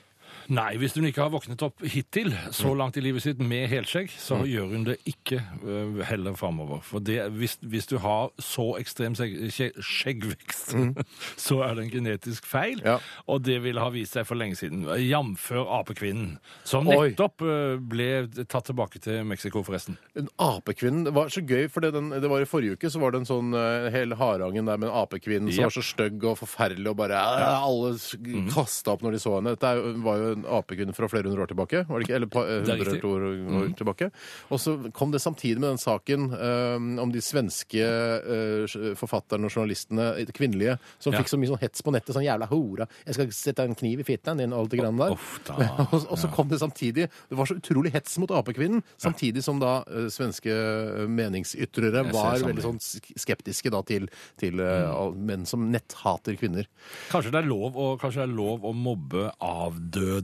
Nei, 0.52 0.76
hvis 0.80 0.94
hun 0.96 1.06
ikke 1.06 1.22
har 1.22 1.32
våknet 1.32 1.62
opp 1.62 1.82
hittil, 1.86 2.32
så 2.54 2.72
langt 2.78 2.96
i 2.98 3.02
livet 3.04 3.22
sitt 3.24 3.40
med 3.42 3.68
helskjegg, 3.70 4.10
så 4.18 4.40
gjør 4.48 4.72
hun 4.72 4.86
det 4.88 4.96
ikke 5.08 5.38
øh, 5.62 6.00
heller 6.08 6.34
framover. 6.38 6.82
For 6.86 7.04
det, 7.04 7.18
hvis, 7.36 7.58
hvis 7.62 7.86
du 7.90 7.98
har 8.02 8.32
så 8.42 8.72
ekstrem 8.80 9.14
skjeggvekst, 9.16 10.74
mm. 10.74 10.92
så 11.46 11.60
er 11.66 11.76
det 11.78 11.86
en 11.86 11.92
genetisk 11.92 12.46
feil. 12.48 12.82
Ja. 12.84 12.98
Og 13.30 13.44
det 13.46 13.60
ville 13.64 13.82
ha 13.82 13.92
vist 13.94 14.16
seg 14.18 14.26
for 14.28 14.38
lenge 14.40 14.58
siden. 14.58 14.84
Jf. 14.98 15.50
apekvinnen, 15.62 16.36
som 16.68 16.88
nettopp 16.88 17.44
Oi. 17.46 17.78
ble 17.92 18.10
tatt 18.44 18.68
tilbake 18.70 19.02
til 19.02 19.22
Mexico, 19.28 19.62
forresten. 19.66 19.98
Apekvinnen 20.42 21.06
Det 21.06 21.14
var 21.14 21.30
så 21.32 21.42
gøy, 21.44 21.68
for 21.72 21.84
det, 21.84 21.92
den, 21.96 22.10
det 22.14 22.30
var 22.30 22.42
i 22.42 22.48
forrige 22.48 22.76
uke 22.76 22.90
så 22.92 23.00
var 23.02 23.12
det 23.14 23.22
en 23.22 23.28
sånn 23.28 23.54
uh, 23.56 23.88
hel 23.92 24.14
harangen 24.18 24.68
der 24.68 24.80
med 24.80 24.88
en 24.90 24.98
apekvinne 25.02 25.52
som 25.52 25.66
var 25.68 25.74
så 25.74 25.84
stygg 25.84 26.24
og 26.28 26.38
forferdelig, 26.42 26.88
og 26.92 26.98
bare 27.00 27.18
uh, 27.18 27.62
alle 27.62 27.94
Mhm. 28.42 28.50
kasta 28.52 28.92
opp 28.92 29.02
når 29.04 29.16
de 29.16 29.20
så 29.22 29.34
henne. 29.36 29.54
Dette 29.56 29.72
var 30.04 30.20
jo 30.20 30.31
apekvinne 30.44 30.94
fra 30.96 31.08
flere 31.08 31.28
hundre 31.28 31.44
år 31.46 31.50
tilbake. 31.52 31.84
Var 31.88 31.98
det 32.00 32.06
ikke? 32.08 32.14
Eller 32.18 32.30
pa, 32.32 32.42
eh, 32.46 32.62
Det 32.62 32.74
er 32.74 32.82
100 32.82 32.92
riktig. 32.92 33.10
år, 33.10 33.20
år 33.62 33.76
tilbake. 33.78 34.10
Og 34.50 34.58
så 34.60 34.92
kom 34.92 35.10
det 35.12 35.20
samtidig 35.22 35.58
med 35.60 35.70
den 35.74 35.78
saken 35.82 36.30
eh, 36.32 37.02
om 37.02 37.12
de 37.12 37.20
svenske 37.20 37.82
eh, 37.82 38.94
forfatterne 38.98 39.44
og 39.46 39.50
journalistene, 39.54 40.08
eh, 40.20 40.26
kvinnelige, 40.32 40.78
som 40.98 41.12
Ja. 41.12 41.20
fikk 41.20 41.28
så 41.32 41.38
mye 41.38 41.48
sånn 41.52 41.60
hets 41.60 41.82
på 41.82 41.92
nettet. 41.92 42.14
Sånn 42.14 42.24
jævla 42.26 42.48
hora. 42.48 42.86
Jeg 43.06 43.14
skal 43.14 43.30
sette 43.32 43.64
en 43.64 43.74
kniv 43.74 44.00
i 44.00 44.04
fitten 44.04 44.38
din, 44.38 44.52
og 44.52 44.60
alt 44.64 44.70
det 44.70 44.80
grann 44.80 44.96
der. 44.98 45.12
Uff 45.12 45.40
da. 45.44 45.54
og, 45.92 46.06
og 46.10 46.18
så 46.18 46.30
kom 46.32 46.48
det 46.48 46.58
samtidig 46.60 47.08
Det 47.28 47.36
var 47.36 47.46
så 47.46 47.56
utrolig 47.58 47.92
hets 47.92 48.18
mot 48.18 48.30
apekvinnen, 48.30 48.82
samtidig 48.98 49.42
som 49.42 49.58
da 49.60 49.82
eh, 49.90 50.08
svenske 50.12 50.50
eh, 50.52 51.06
meningsytrere 51.08 52.04
Jeg 52.04 52.12
ser 52.12 52.16
var 52.16 52.38
veldig 52.46 52.62
sånn 52.64 52.78
sk- 52.82 53.14
skeptiske 53.18 53.70
da 53.70 53.82
til, 53.82 54.08
til 54.38 54.60
eh, 54.60 54.88
all- 54.90 55.14
menn 55.14 55.44
som 55.46 55.70
netthater 55.72 56.36
kvinner. 56.38 56.66
Kanskje 57.10 57.32
det 57.32 57.42
er 57.44 57.48
lov 57.48 57.76
å, 57.76 57.98
kanskje 58.00 58.22
det 58.22 58.28
er 58.30 58.36
lov 58.36 58.64
å 58.64 58.72
mobbe 58.74 59.30
avdøde? 59.40 60.21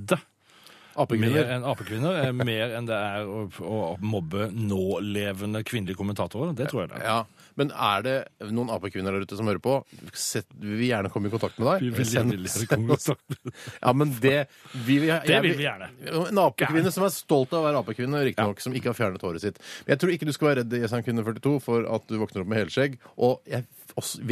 Mer 0.99 1.05
Apekvinner. 1.05 1.45
enn 1.55 1.63
apekvinner? 1.63 2.17
eh, 2.25 2.33
Mer 2.35 2.73
enn 2.75 2.87
det 2.89 2.97
er 2.97 3.29
å, 3.31 3.45
å 3.63 3.77
mobbe 4.03 4.49
nålevende 4.51 5.61
kvinnelige 5.63 5.95
kommentatorer? 6.01 6.57
Det 6.59 6.67
tror 6.73 6.81
jeg 6.83 6.91
det 6.91 6.97
er. 6.99 7.05
Ja, 7.07 7.19
Men 7.55 7.71
er 7.71 8.03
det 8.03 8.15
noen 8.51 8.69
apekvinner 8.75 9.15
der 9.15 9.23
ute 9.27 9.37
som 9.39 9.47
hører 9.47 9.61
på? 9.63 9.77
Sett, 10.13 10.47
vi 10.59 10.75
vil 10.81 10.89
gjerne 10.89 11.11
komme 11.15 11.31
i 11.31 11.31
kontakt 11.31 11.59
med 11.63 11.69
deg. 11.71 11.85
Vi 11.87 11.91
vil 12.01 12.07
Send- 12.11 12.35
gjerne 12.35 12.67
komme 12.73 12.89
i 12.89 12.97
kontakt 12.97 13.31
med 13.31 13.39
deg. 13.45 13.55
Ja, 13.83 13.93
men 13.93 14.11
det 14.23 14.35
vi, 14.75 14.99
vil- 15.05 15.23
Det 15.27 15.39
vil 15.47 15.55
vi 15.61 15.67
gjerne. 15.69 15.89
En 16.33 16.39
apekvinne 16.43 16.91
som 16.95 17.07
er 17.07 17.15
stolt 17.15 17.53
av 17.55 17.63
å 17.63 17.69
være 17.69 17.83
apekvinne, 17.85 18.25
riktignok, 18.33 18.61
som 18.67 18.75
ikke 18.75 18.91
har 18.91 18.99
fjernet 18.99 19.23
håret 19.23 19.41
sitt. 19.47 19.59
Men 19.87 19.95
jeg 19.95 20.03
tror 20.03 20.15
ikke 20.17 20.27
du 20.27 20.33
skal 20.35 20.49
være 20.51 20.65
redd 20.65 20.79
Jessheim 20.83 21.07
kvinne 21.07 21.23
42 21.27 21.55
for 21.63 21.87
at 21.95 22.09
du 22.11 22.19
våkner 22.19 22.43
opp 22.43 22.51
med 22.51 22.59
helskjegg. 22.65 22.99
Og 23.23 23.39
jeg 23.47 23.63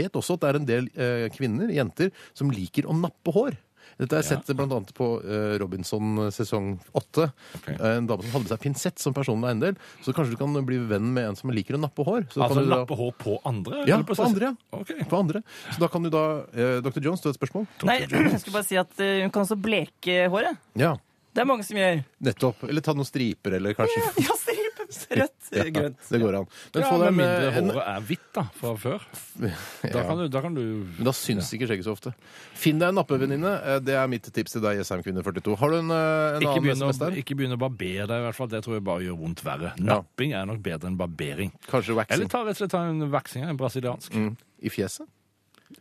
vet 0.03 0.19
også 0.19 0.35
at 0.35 0.43
det 0.43 0.51
er 0.51 0.59
en 0.63 0.67
del 0.67 0.91
eh, 0.99 1.29
kvinner, 1.35 1.71
jenter, 1.71 2.11
som 2.35 2.51
liker 2.51 2.91
å 2.91 2.95
nappe 2.99 3.31
hår. 3.39 3.55
Dette 3.97 4.13
har 4.19 4.23
jeg 4.23 4.29
sett 4.45 4.51
annet 4.61 4.91
på 4.97 5.07
eh, 5.25 5.55
Robinson 5.61 6.27
sesong 6.35 6.75
åtte. 6.97 7.31
Ok. 7.57 7.69
Eh, 7.73 7.95
En 7.97 8.09
dame 8.09 8.27
som 8.27 8.35
hadde 8.35 8.45
med 8.45 8.53
seg 8.53 8.61
pinsett 8.67 9.01
som 9.01 9.15
personlig 9.17 9.49
eiendel. 9.49 9.79
Så 10.05 10.13
kanskje 10.13 10.37
du 10.37 10.41
kan 10.41 10.53
bli 10.69 10.79
venn 10.91 11.09
med 11.17 11.31
en 11.31 11.39
som 11.39 11.53
liker 11.55 11.79
å 11.79 11.81
nappe 11.81 12.05
hår. 12.05 12.27
Så 12.33 12.43
Altså 12.45 12.59
kan 12.61 12.65
du 12.65 12.71
da- 12.71 12.83
nappe 12.83 12.99
hår 13.01 13.15
på 13.23 13.39
andre? 13.49 13.85
Ja, 13.89 13.97
eller 13.97 14.05
på 14.11 14.19
andre, 14.27 14.53
ja. 14.53 14.81
Okay. 14.83 15.05
På 15.09 15.21
andre. 15.23 15.43
Så 15.73 15.81
da 15.81 15.89
kan 15.89 16.05
du 16.05 16.11
da 16.13 16.25
eh, 16.53 16.79
Dr. 16.85 17.01
Jones, 17.01 17.25
du 17.25 17.31
har 17.31 17.35
et 17.37 17.41
spørsmål? 17.41 17.67
Nei, 17.89 17.99
jeg 18.37 18.41
skulle 18.45 18.59
bare 18.61 18.69
si 18.69 18.77
at 18.81 18.93
uh, 19.01 19.13
hun 19.25 19.33
kan 19.33 19.47
også 19.47 19.57
bleke 19.61 20.27
håret. 20.33 20.61
Ja. 20.77 20.97
Det 21.37 21.43
er 21.45 21.49
mange 21.49 21.65
som 21.69 21.77
gjør. 21.77 21.99
Nettopp. 22.25 22.63
Eller 22.69 22.85
ta 22.85 22.95
noen 22.97 23.09
striper, 23.09 23.57
eller 23.59 23.77
kanskje 23.77 24.01
Ja, 24.25 24.37
stripe! 24.41 24.56
Rødt, 25.19 25.49
Ja, 25.57 25.65
grønt. 25.71 25.99
Det 26.11 26.19
går 26.23 26.37
an. 26.39 26.47
Men 26.75 26.83
Ja, 26.83 26.89
få 26.91 26.99
med 27.01 27.15
mindre 27.17 27.51
en, 27.59 27.71
håret 27.71 27.87
er 27.93 28.01
hvitt 28.09 28.27
da, 28.35 28.45
fra 28.59 28.73
før. 28.79 29.05
Da 29.43 29.89
Ja. 29.91 30.03
kan 30.09 30.19
du, 30.19 30.25
da 30.33 30.41
kan 30.45 30.55
du 30.57 30.61
Men 30.97 31.05
da 31.09 31.13
syns 31.17 31.49
ikke 31.55 31.69
skjegget 31.71 31.87
så 31.87 31.95
ofte. 31.97 32.13
Finn 32.59 32.79
deg 32.83 32.89
en 32.93 32.99
nappevenninne. 33.01 33.53
Eh, 33.63 33.79
Det 33.87 33.95
er 33.99 34.07
mitt 34.11 34.27
tips 34.33 34.57
til 34.57 34.63
deg, 34.65 34.79
Jessheim 34.81 35.03
kvinne 35.07 35.23
42. 35.27 35.57
Har 35.61 35.71
du 35.75 35.79
en, 35.81 35.91
eh, 35.91 35.97
en 35.97 36.41
ikke 36.43 36.51
annen 36.53 36.65
begynne, 36.67 36.91
SMS 36.91 36.99
der? 37.03 37.19
ikke 37.23 37.37
begynne 37.39 37.59
å 37.59 37.63
barbere 37.67 38.07
deg, 38.11 38.17
i 38.23 38.27
hvert 38.29 38.39
fall. 38.39 38.49
Det 38.55 38.63
tror 38.67 38.79
jeg 38.79 38.85
bare 38.85 39.07
gjør 39.09 39.19
vondt 39.25 39.43
verre. 39.47 39.73
Napping 39.79 40.33
er 40.39 40.47
nok 40.47 40.63
bedre 40.63 40.91
enn 40.91 40.97
barbering. 41.01 41.53
Kanskje 41.71 41.97
Eller 42.09 42.29
ta 42.31 42.45
rett 42.45 42.57
og 42.57 42.63
slett 42.63 42.71
ta 42.77 42.85
en 42.89 43.11
vaksing, 43.11 43.45
en 43.49 43.57
brasiliansk. 43.61 44.13
mm. 44.15 44.37
i 44.63 44.69
fjeset? 44.73 45.07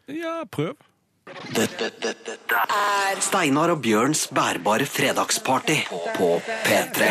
Ja, 0.09 0.43
prøv. 0.49 0.75
Dette, 1.25 1.87
dette, 1.97 2.11
dette 2.21 2.57
er 2.69 3.17
Steinar 3.25 3.71
og 3.73 3.79
Bjørns 3.81 4.27
bærbare 4.29 4.85
fredagsparty 4.85 5.79
på 6.13 6.27
P3. 6.67 7.07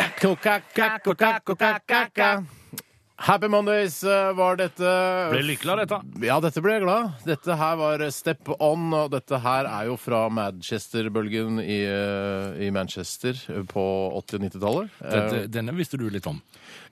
Happy 3.24 3.50
Mondays 3.50 3.96
eh, 4.06 4.30
var 4.38 4.60
dette. 4.60 4.94
Ble 5.32 5.42
lykkelig 5.48 5.74
av 5.74 5.80
dette. 5.82 5.98
Ja, 6.28 6.38
dette 6.44 6.62
ble 6.62 6.76
jeg 6.76 6.84
glad. 6.86 7.10
Dette 7.26 7.58
her 7.58 7.74
var 7.82 8.06
Step 8.14 8.54
On, 8.60 8.86
og 9.00 9.10
dette 9.16 9.42
her 9.42 9.66
er 9.70 9.90
jo 9.90 9.98
fra 9.98 10.28
Manchester-bølgen 10.30 11.58
i, 11.64 11.80
eh, 11.82 12.66
i 12.68 12.70
Manchester 12.74 13.34
på 13.70 13.84
80- 14.22 14.38
og 14.38 14.46
90-tallet. 14.46 15.50
Denne 15.58 15.74
visste 15.74 15.98
du 15.98 16.06
litt 16.06 16.30
om. 16.30 16.38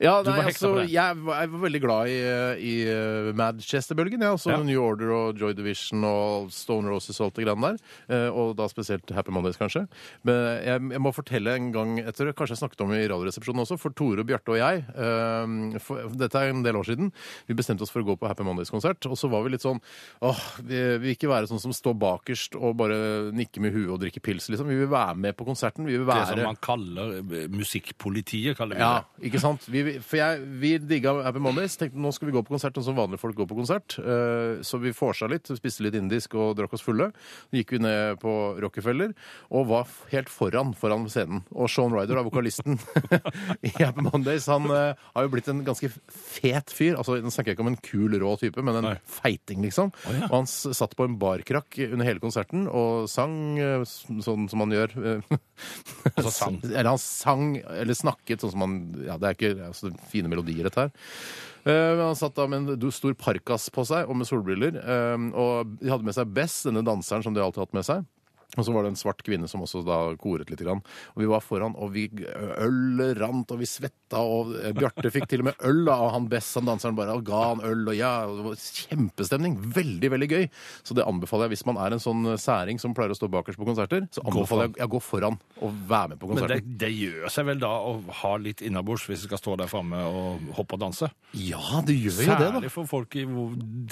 Ja, 0.03 0.17
nei, 0.25 0.37
var 0.37 0.49
altså, 0.51 0.73
det. 0.81 0.89
jeg, 0.93 1.19
var, 1.23 1.41
jeg 1.43 1.53
var 1.53 1.63
veldig 1.67 1.81
glad 1.85 2.11
i, 2.11 2.19
i 2.59 2.75
uh, 2.89 3.31
Manchester-bølgen. 3.39 4.25
Ja, 4.25 4.33
altså 4.37 4.53
Ja. 4.53 4.61
New 4.63 4.83
Order 4.83 5.13
og 5.15 5.41
Joy 5.41 5.55
Division 5.59 6.05
og 6.07 6.51
Stone 6.55 6.91
Roses 6.91 7.21
og 7.21 7.31
alt 7.31 7.39
det 7.39 7.47
grann 7.47 7.65
der. 7.65 7.79
Eh, 8.13 8.29
og 8.29 8.57
da 8.59 8.67
spesielt 8.71 9.09
Happy 9.15 9.33
Mondays, 9.35 9.59
kanskje. 9.61 9.85
Men 10.27 10.41
jeg, 10.65 10.83
jeg 10.97 11.03
må 11.03 11.13
fortelle 11.15 11.55
en 11.59 11.71
gang 11.75 11.95
etter, 12.03 12.33
kanskje 12.37 12.57
jeg 12.57 12.63
snakket 12.63 12.85
om 12.85 12.93
i 12.95 13.03
Radioresepsjonen 13.05 13.65
også, 13.65 13.79
for 13.81 13.95
Tore, 13.97 14.25
Bjarte 14.27 14.55
og 14.55 14.61
jeg 14.61 14.83
eh, 14.93 15.79
for, 15.83 16.11
Dette 16.19 16.41
er 16.43 16.53
en 16.53 16.65
del 16.67 16.79
år 16.79 16.89
siden. 16.91 17.13
Vi 17.49 17.57
bestemte 17.59 17.87
oss 17.87 17.93
for 17.95 18.05
å 18.05 18.09
gå 18.13 18.19
på 18.21 18.29
Happy 18.31 18.47
Mondays-konsert. 18.47 19.07
Og 19.11 19.19
så 19.19 19.31
var 19.33 19.45
vi 19.47 19.55
litt 19.55 19.65
sånn 19.65 19.81
åh, 20.23 20.43
vi, 20.63 20.79
vi 21.03 21.13
vil 21.13 21.17
ikke 21.17 21.31
være 21.31 21.51
sånn 21.51 21.63
som 21.63 21.75
står 21.77 21.97
bakerst 22.01 22.57
og 22.59 22.77
bare 22.81 22.97
nikker 23.37 23.65
med 23.65 23.75
huet 23.75 23.91
og 23.93 24.01
drikker 24.03 24.23
pils, 24.25 24.49
liksom. 24.53 24.71
Vi 24.71 24.79
vil 24.83 24.91
være 24.93 25.17
med 25.19 25.37
på 25.39 25.47
konserten. 25.49 25.87
Vi 25.89 25.99
vil 25.99 26.09
Det 26.09 26.21
som 26.31 26.43
man 26.47 26.61
kaller 26.63 27.19
eh, 27.21 27.49
musikkpolitiet, 27.53 28.57
kaller 28.59 28.79
vi 28.79 28.85
ja, 28.85 28.93
det. 29.03 29.27
ikke 29.31 29.43
sant? 29.43 29.67
Vi, 29.73 29.95
for 30.05 30.19
jeg, 30.21 30.41
vi 30.61 30.71
digga 30.79 31.15
Happy 31.25 31.41
Mondays. 31.43 31.75
Tenkte 31.81 32.01
nå 32.03 32.11
skal 32.13 32.29
vi 32.29 32.35
gå 32.37 32.43
på 32.45 32.53
konsert 32.55 32.77
sånn 32.77 32.85
som 32.91 32.99
vanlige 32.99 33.23
folk 33.23 33.37
går 33.39 33.49
på 33.51 33.57
konsert. 33.59 33.97
Eh, 34.03 34.61
så 34.67 34.79
vi 34.83 34.93
vorsa 34.97 35.29
litt, 35.33 35.49
spiste 35.57 35.85
litt 35.87 35.97
indisk 35.99 36.37
og 36.37 36.55
drakk 36.59 36.75
oss 36.77 36.85
fulle. 36.85 37.09
Så 37.49 37.59
gikk 37.61 37.73
vi 37.77 37.81
ned 37.85 38.21
på 38.23 38.35
Rockefeller 38.63 39.15
og 39.51 39.67
var 39.71 39.87
f- 39.89 40.05
helt 40.13 40.31
foran 40.33 40.75
foran 40.79 41.09
scenen. 41.13 41.43
Og 41.57 41.71
Sean 41.73 41.95
Ryder, 41.97 42.19
da, 42.21 42.25
vokalisten 42.27 42.77
i 43.67 43.73
Happy 43.79 44.05
Mondays, 44.07 44.47
han 44.53 44.69
eh, 44.71 45.01
har 45.17 45.27
jo 45.27 45.33
blitt 45.33 45.49
en 45.53 45.65
ganske 45.67 45.91
fet 46.13 46.73
fyr. 46.75 46.99
Altså, 47.01 47.17
Nå 47.23 47.33
snakker 47.33 47.53
jeg 47.53 47.59
ikke 47.59 47.67
om 47.67 47.73
en 47.73 47.81
kul, 47.83 48.19
rå 48.23 48.35
type, 48.41 48.61
men 48.65 48.79
en 48.83 48.89
Nei. 48.93 48.97
feiting, 49.19 49.65
liksom. 49.65 49.95
Å, 50.05 50.17
ja. 50.19 50.29
Og 50.29 50.37
han 50.43 50.51
s- 50.51 50.69
satt 50.79 50.97
på 50.99 51.07
en 51.09 51.17
barkrakk 51.23 51.79
under 51.89 52.07
hele 52.09 52.23
konserten 52.23 52.69
og 52.69 53.09
sang 53.13 53.39
eh, 53.63 53.81
s- 53.87 54.03
sånn 54.27 54.49
som 54.53 54.67
han 54.67 54.77
gjør. 54.77 54.97
eh, 55.01 55.39
Altså 56.17 56.33
sang. 56.35 56.57
Eller 56.67 56.89
han 56.91 56.99
sang, 57.01 57.43
eller 57.71 57.95
snakket 57.97 58.43
sånn 58.43 58.51
som 58.57 58.65
han 58.65 58.73
Ja, 59.07 59.15
det 59.21 59.29
er 59.29 59.37
ikke 59.37 59.62
altså, 59.69 59.93
fine 60.11 60.31
melodier, 60.33 60.67
dette 60.69 60.87
her. 60.87 60.93
Uh, 61.63 62.01
han 62.09 62.19
satt 62.19 62.35
da 62.35 62.49
med 62.51 62.73
en 62.75 62.91
stor 62.95 63.15
parkas 63.15 63.69
på 63.71 63.85
seg 63.87 64.11
og 64.11 64.19
med 64.19 64.29
solbriller. 64.29 64.81
Uh, 64.83 65.29
og 65.39 65.77
de 65.79 65.93
hadde 65.93 66.09
med 66.09 66.17
seg 66.17 66.33
Bess, 66.35 66.63
denne 66.67 66.85
danseren 66.87 67.25
som 67.25 67.37
de 67.37 67.45
alltid 67.45 67.63
har 67.63 67.71
hatt 67.71 67.79
med 67.79 67.89
seg. 67.89 68.09
Og 68.59 68.67
så 68.67 68.73
var 68.75 68.85
det 68.85 68.93
en 68.93 69.01
svart 69.01 69.23
kvinne 69.25 69.49
som 69.49 69.63
også 69.65 69.81
da 69.87 69.99
koret 70.21 70.51
litt. 70.53 70.61
Grann. 70.63 70.83
Og 71.17 71.23
vi 71.23 71.29
var 71.31 71.41
foran, 71.43 71.73
og 71.75 71.95
vi 71.95 72.05
øl 72.13 73.01
rant, 73.19 73.51
og 73.51 73.59
vi 73.63 73.67
svetta, 73.67 74.21
og 74.21 74.53
eh, 74.61 74.75
Bjarte 74.77 75.11
fikk 75.11 75.25
til 75.31 75.43
og 75.43 75.49
med 75.49 75.65
øl 75.67 75.89
og 75.89 76.13
han 76.15 76.29
Bess, 76.31 76.53
han 76.59 76.69
danseren, 76.69 76.95
bare 76.99 77.17
og 77.17 77.25
ga 77.27 77.41
han 77.49 77.63
øl, 77.67 77.87
og 77.89 77.97
ja, 77.97 78.13
det 78.29 78.45
var 78.45 78.61
kjempestemning. 78.61 79.57
Veldig, 79.75 80.11
veldig 80.13 80.29
gøy. 80.31 80.45
Så 80.85 80.97
det 80.99 81.07
anbefaler 81.09 81.49
jeg 81.49 81.57
hvis 81.57 81.65
man 81.71 81.81
er 81.83 81.97
en 81.97 82.03
sånn 82.03 82.35
særing 82.41 82.79
som 82.83 82.95
pleier 82.97 83.15
å 83.15 83.19
stå 83.19 83.31
bakerst 83.33 83.61
på 83.61 83.67
konserter, 83.69 84.07
så 84.13 84.25
anbefaler 84.29 84.71
jeg 84.77 84.87
å 84.87 84.93
gå 84.93 85.03
foran 85.03 85.41
og 85.63 85.81
være 85.89 86.13
med 86.13 86.21
på 86.21 86.31
Men 86.33 86.51
det, 86.53 86.61
det 86.85 86.93
gjør 86.93 87.33
seg 87.33 87.49
vel 87.49 87.63
da 87.63 87.73
å 87.73 87.97
ha 88.23 88.35
litt 88.43 88.63
innabords 88.65 89.09
hvis 89.09 89.25
du 89.25 89.31
skal 89.31 89.41
stå 89.41 89.57
der 89.63 89.73
framme 89.73 90.05
og 90.07 90.53
hoppe 90.59 90.77
og 90.77 90.85
danse? 90.85 91.09
Ja, 91.39 91.81
det 91.87 91.97
gjør 91.97 92.21
jo 92.21 92.29
det, 92.29 92.39
da. 92.39 92.53
Særlig 92.59 92.73
for 92.77 92.91
folk 92.91 93.17
i 93.17 93.25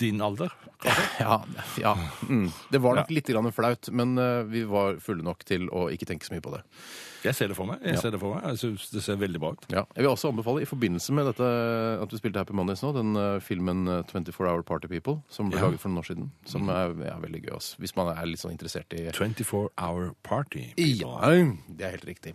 din 0.05 0.20
alder. 0.25 0.53
kanskje? 0.85 1.09
Ja, 1.20 1.37
ja. 1.81 1.92
Mm. 2.29 2.46
Det 2.73 2.81
var 2.83 2.96
nok 2.96 3.11
litt 3.12 3.29
grann 3.29 3.51
flaut, 3.55 3.90
men 3.92 4.14
eh, 4.20 4.49
vi 4.50 4.64
var 4.68 4.98
fulle 5.02 5.22
nok 5.26 5.44
til 5.48 5.68
å 5.70 5.86
ikke 5.92 6.06
tenke 6.10 6.26
så 6.26 6.34
mye 6.34 6.42
på 6.44 6.52
det. 6.54 6.60
Jeg 7.24 7.34
ser 7.36 7.48
det 7.52 7.56
for 7.58 7.68
meg. 7.68 7.80
Jeg 7.84 7.94
Ja. 7.96 8.00
ser 8.00 8.10
det 8.14 8.20
for 8.20 8.34
meg. 8.34 8.42
Jeg 8.48 8.58
synes 8.62 8.90
det 8.90 9.02
ser 9.04 9.16
veldig 9.20 9.40
bra 9.42 9.50
ut. 9.52 9.64
Ja. 9.70 9.82
Jeg 9.94 10.04
vil 10.04 10.10
også 10.10 10.30
anbefale, 10.32 10.62
i 10.62 10.68
forbindelse 10.68 11.12
med 11.12 11.26
dette 11.28 11.48
at 12.02 12.10
vi 12.14 12.16
spilte 12.20 12.40
Happy 12.40 12.54
Mondays 12.56 12.80
nå, 12.82 12.92
den 12.96 13.14
uh, 13.16 13.38
filmen 13.44 13.86
eh, 13.88 14.02
24 14.08 14.48
Hour 14.48 14.62
Party 14.62 14.88
People, 14.88 15.18
som 15.28 15.50
ble 15.50 15.58
Ja. 15.60 15.66
laget 15.68 15.80
for 15.80 15.90
noen 15.92 16.00
år 16.02 16.08
siden, 16.08 16.30
som 16.46 16.68
er, 16.72 16.94
ja, 17.04 17.16
veldig 17.20 17.42
gøy, 17.44 17.52
også, 17.56 17.76
Hvis 17.78 17.94
man 17.96 18.08
er 18.16 18.24
litt 18.26 18.40
sånn 18.40 18.52
interessert 18.56 18.92
i 18.96 19.10
24 19.12 19.68
Hour 19.78 20.14
Party. 20.22 20.72
ja, 20.78 21.20
det 21.68 21.84
er 21.84 21.90
helt 21.98 22.06
riktig. 22.08 22.34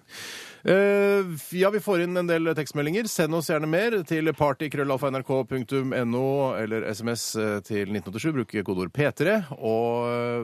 Eh, 0.65 1.21
ja, 1.53 1.69
vi 1.69 1.77
får 1.83 2.01
inn 2.07 2.17
en 2.17 2.25
del 2.29 2.49
tekstmeldinger. 2.57 3.05
Send 3.11 3.35
oss 3.37 3.51
gjerne 3.51 3.67
mer 3.69 3.99
til 4.09 4.31
partykrøllalfa.nrk.no 4.33 6.23
eller 6.57 6.87
SMS 6.89 7.25
eh, 7.37 7.59
til 7.65 7.91
1987. 7.93 8.31
Bruk 8.39 8.55
kodeord 8.65 8.91
P3. 8.95 9.35
Og 9.59 10.09
eh, 10.09 10.43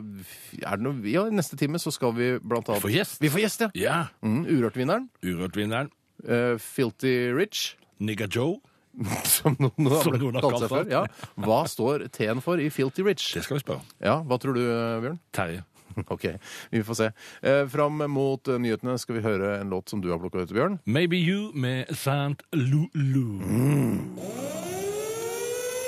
er 0.61 0.77
det 0.77 0.85
noe 0.85 1.01
Ja, 1.09 1.25
neste 1.33 1.57
time 1.59 1.81
så 1.81 1.89
skal 1.95 2.13
vi 2.17 2.33
blant 2.39 2.69
annet 2.69 2.83
får 2.85 2.93
gjest. 2.99 3.17
Vi 3.23 3.31
får 3.33 3.41
gjest, 3.47 3.65
ja. 3.65 3.69
Ja. 3.81 3.97
Mm, 4.21 4.43
Urørt-vinneren. 4.45 5.09
Urørt-vinneren. 5.25 5.89
eh, 6.27 6.57
Filty 6.61 7.15
Rich. 7.33 7.71
Nigga 8.01 8.27
Joe. 8.29 8.59
Som 9.25 9.55
noen 9.57 9.87
Som 10.03 10.17
noen 10.19 10.35
har 10.37 10.43
kalt 10.45 10.61
seg 10.65 10.69
før. 10.75 10.85
Ja. 10.91 11.05
Hva 11.39 11.63
står 11.71 12.05
T-en 12.13 12.41
for 12.43 12.59
i 12.61 12.69
Filty 12.73 13.01
Rich? 13.07 13.31
Det 13.37 13.45
skal 13.47 13.57
vi 13.57 13.63
spørre. 13.65 13.81
Ja, 14.03 14.19
Hva 14.27 14.37
tror 14.41 14.53
du, 14.57 14.61
Bjørn? 15.01 15.17
Terje. 15.33 15.63
Ok, 16.15 16.25
vi 16.71 16.83
får 16.83 16.99
se. 16.99 17.11
Eh, 17.41 17.63
fram 17.71 18.03
mot 18.11 18.47
eh, 18.47 18.59
nyhetene 18.61 18.97
skal 19.01 19.19
vi 19.19 19.25
høre 19.25 19.57
en 19.61 19.71
låt 19.71 19.89
som 19.89 20.01
du 20.01 20.09
har 20.11 20.19
plukka 20.21 20.45
ut, 20.45 20.53
Bjørn. 20.55 20.79
Maybe 20.85 21.19
You 21.21 21.51
med 21.53 21.91
Sant 21.95 22.43
Lulu. 22.51 23.39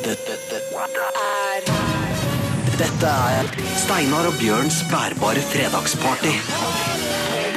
Dette, 0.04 0.36
dette, 0.52 0.60
Er 0.84 1.94
dette 2.78 3.08
er 3.08 3.50
Steinar 3.78 4.28
og 4.28 4.38
Bjørns 4.42 4.82
bærbare 4.90 5.44
fredagsparty 5.54 6.36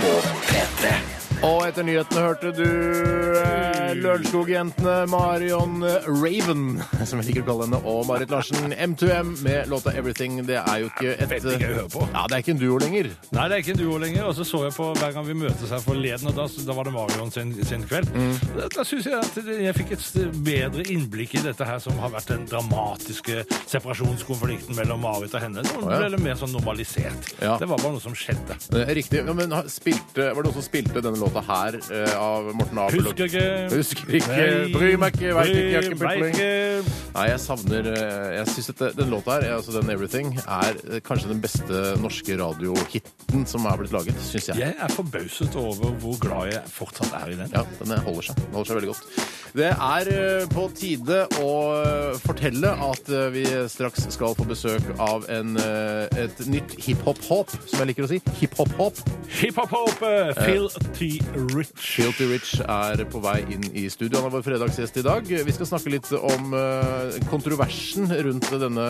på 0.02 0.14
P3. 0.50 1.15
Og 1.44 1.66
etter 1.66 1.84
nyhetene 1.84 2.22
hørte 2.24 2.50
du 2.56 2.64
eh, 2.64 3.90
Lørenskog-jentene 4.00 4.94
Marion 5.10 5.82
Raven, 6.08 6.78
som 7.04 7.20
jeg 7.20 7.28
liker 7.28 7.44
å 7.44 7.48
kalle 7.50 7.66
henne, 7.66 7.80
og 7.86 8.06
Marit 8.08 8.32
Larsen 8.32 8.72
M2M 8.72 9.34
med 9.44 9.68
låta 9.70 9.92
'Everything'. 9.92 10.40
Det 10.48 10.56
er 10.56 10.80
jo 10.80 10.88
ikke 10.90 11.12
et 11.12 11.30
Veldig 11.36 11.58
gøy 11.60 11.68
å 11.68 11.76
høre 11.76 11.92
på. 11.92 12.06
Ja, 12.14 12.24
det 12.26 12.38
er 12.38 12.42
ikke 12.44 12.54
en 12.56 12.62
duo 12.62 12.78
lenger. 12.80 13.10
Nei, 13.36 13.44
det 13.48 13.56
er 13.56 13.62
ikke 13.62 13.74
en 13.74 13.82
duo 13.82 13.98
lenger. 14.00 14.24
Og 14.30 14.34
så 14.38 14.46
så 14.48 14.62
jeg 14.64 14.74
på 14.78 14.88
hver 14.96 15.12
gang 15.12 15.26
vi 15.28 15.36
møtes 15.42 15.70
her 15.70 15.82
forleden, 15.84 16.30
og 16.32 16.38
da, 16.38 16.46
da 16.66 16.76
var 16.78 16.88
det 16.88 16.94
Marion 16.96 17.30
sin, 17.34 17.52
sin 17.68 17.84
kveld. 17.84 18.08
Da, 18.56 18.68
da 18.72 18.86
syns 18.88 19.10
jeg 19.10 19.20
at 19.20 19.52
jeg 19.66 19.76
fikk 19.76 19.92
et 19.98 20.06
bedre 20.46 20.86
innblikk 20.88 21.36
i 21.36 21.44
dette 21.44 21.68
her 21.68 21.78
som 21.84 21.98
har 22.00 22.14
vært 22.16 22.32
den 22.32 22.46
dramatiske 22.48 23.44
separasjonskonflikten 23.66 24.76
mellom 24.78 25.04
Marit 25.04 25.36
og 25.36 25.44
henne. 25.44 25.62
Det 25.66 25.76
ble 25.84 26.10
litt 26.16 26.24
mer 26.24 26.40
sånn 26.40 26.54
normalisert. 26.56 27.32
Ja. 27.42 27.58
Det 27.60 27.68
var 27.68 27.82
bare 27.82 27.92
noe 27.98 28.02
som 28.02 28.16
skjedde. 28.16 28.56
Er 28.72 28.94
Riktig. 28.96 29.20
Ja, 29.26 29.34
men 29.36 29.52
spilte, 29.68 30.30
var 30.32 30.40
det 30.40 30.48
noen 30.48 30.56
som 30.56 30.64
spilte 30.64 31.02
denne 31.04 31.20
låta 31.20 31.25
her 31.34 31.76
uh, 31.76 32.14
av 32.20 32.50
Morten 32.56 32.78
Abel? 32.78 33.06
Husker 33.06 33.24
ikke. 33.26 33.44
Husker 33.72 34.14
ikke. 34.18 34.36
Nei. 34.36 34.72
Bry 34.74 34.90
meg 35.00 35.16
ikke. 35.16 35.32
Veit 35.36 35.50
ikke. 35.52 35.74
Har 35.74 35.86
ikke 35.86 35.98
putling. 36.00 36.90
Nei, 37.16 37.26
jeg 37.30 37.40
savner 37.40 37.88
uh, 37.92 38.26
Jeg 38.36 38.48
syns 38.52 38.70
den 38.98 39.12
låta 39.12 39.38
her, 39.38 39.46
altså 39.56 39.74
den 39.76 39.90
'Everything', 39.90 40.34
er 40.44 40.76
eh, 40.90 41.00
kanskje 41.04 41.30
den 41.30 41.40
beste 41.40 41.82
norske 42.02 42.36
radiohiten 42.38 43.46
som 43.48 43.64
er 43.66 43.80
blitt 43.80 43.94
laget, 43.94 44.18
syns 44.20 44.50
jeg. 44.50 44.60
Jeg 44.60 44.74
er 44.78 44.92
forbauset 44.92 45.56
over 45.56 45.94
hvor 46.02 46.18
glad 46.20 46.52
jeg 46.52 46.62
fortsatt 46.72 47.14
er 47.22 47.32
i 47.32 47.38
den. 47.40 47.50
Ja, 47.54 47.64
den 47.80 47.98
holder 48.04 48.28
seg. 48.28 48.40
Den 48.42 48.58
holder 48.58 48.70
seg 48.70 48.80
veldig 48.80 48.92
godt. 48.92 49.04
Det 49.56 49.70
er 49.72 50.46
på 50.52 50.66
tide 50.76 51.22
å 51.40 51.52
fortelle 52.20 52.74
at 52.90 53.08
vi 53.32 53.46
straks 53.72 54.04
skal 54.12 54.34
få 54.36 54.44
besøk 54.48 54.84
av 55.00 55.24
en, 55.32 55.56
et 55.56 56.42
nytt 56.50 56.76
hiphop-håp, 56.84 57.54
som 57.64 57.80
jeg 57.80 57.92
liker 57.92 58.04
å 58.04 58.10
si. 58.10 58.20
Hiphop-håp. 58.42 59.00
Hiphop-hop, 59.40 60.04
Rich. 61.54 61.72
Filty 61.96 62.26
Rich 62.30 62.54
er 62.62 63.02
på 63.10 63.20
vei 63.24 63.38
inn 63.54 63.64
i 63.76 63.86
studio. 63.92 64.18
Han 64.20 64.28
er 64.30 64.34
vår 64.36 64.44
fredagsgjest 64.46 64.98
i 65.00 65.04
dag. 65.06 65.26
Vi 65.26 65.54
skal 65.54 65.68
snakke 65.70 65.92
litt 65.92 66.08
om 66.16 66.54
eh, 66.56 67.16
kontroversen 67.30 68.08
rundt 68.26 68.48
denne 68.60 68.86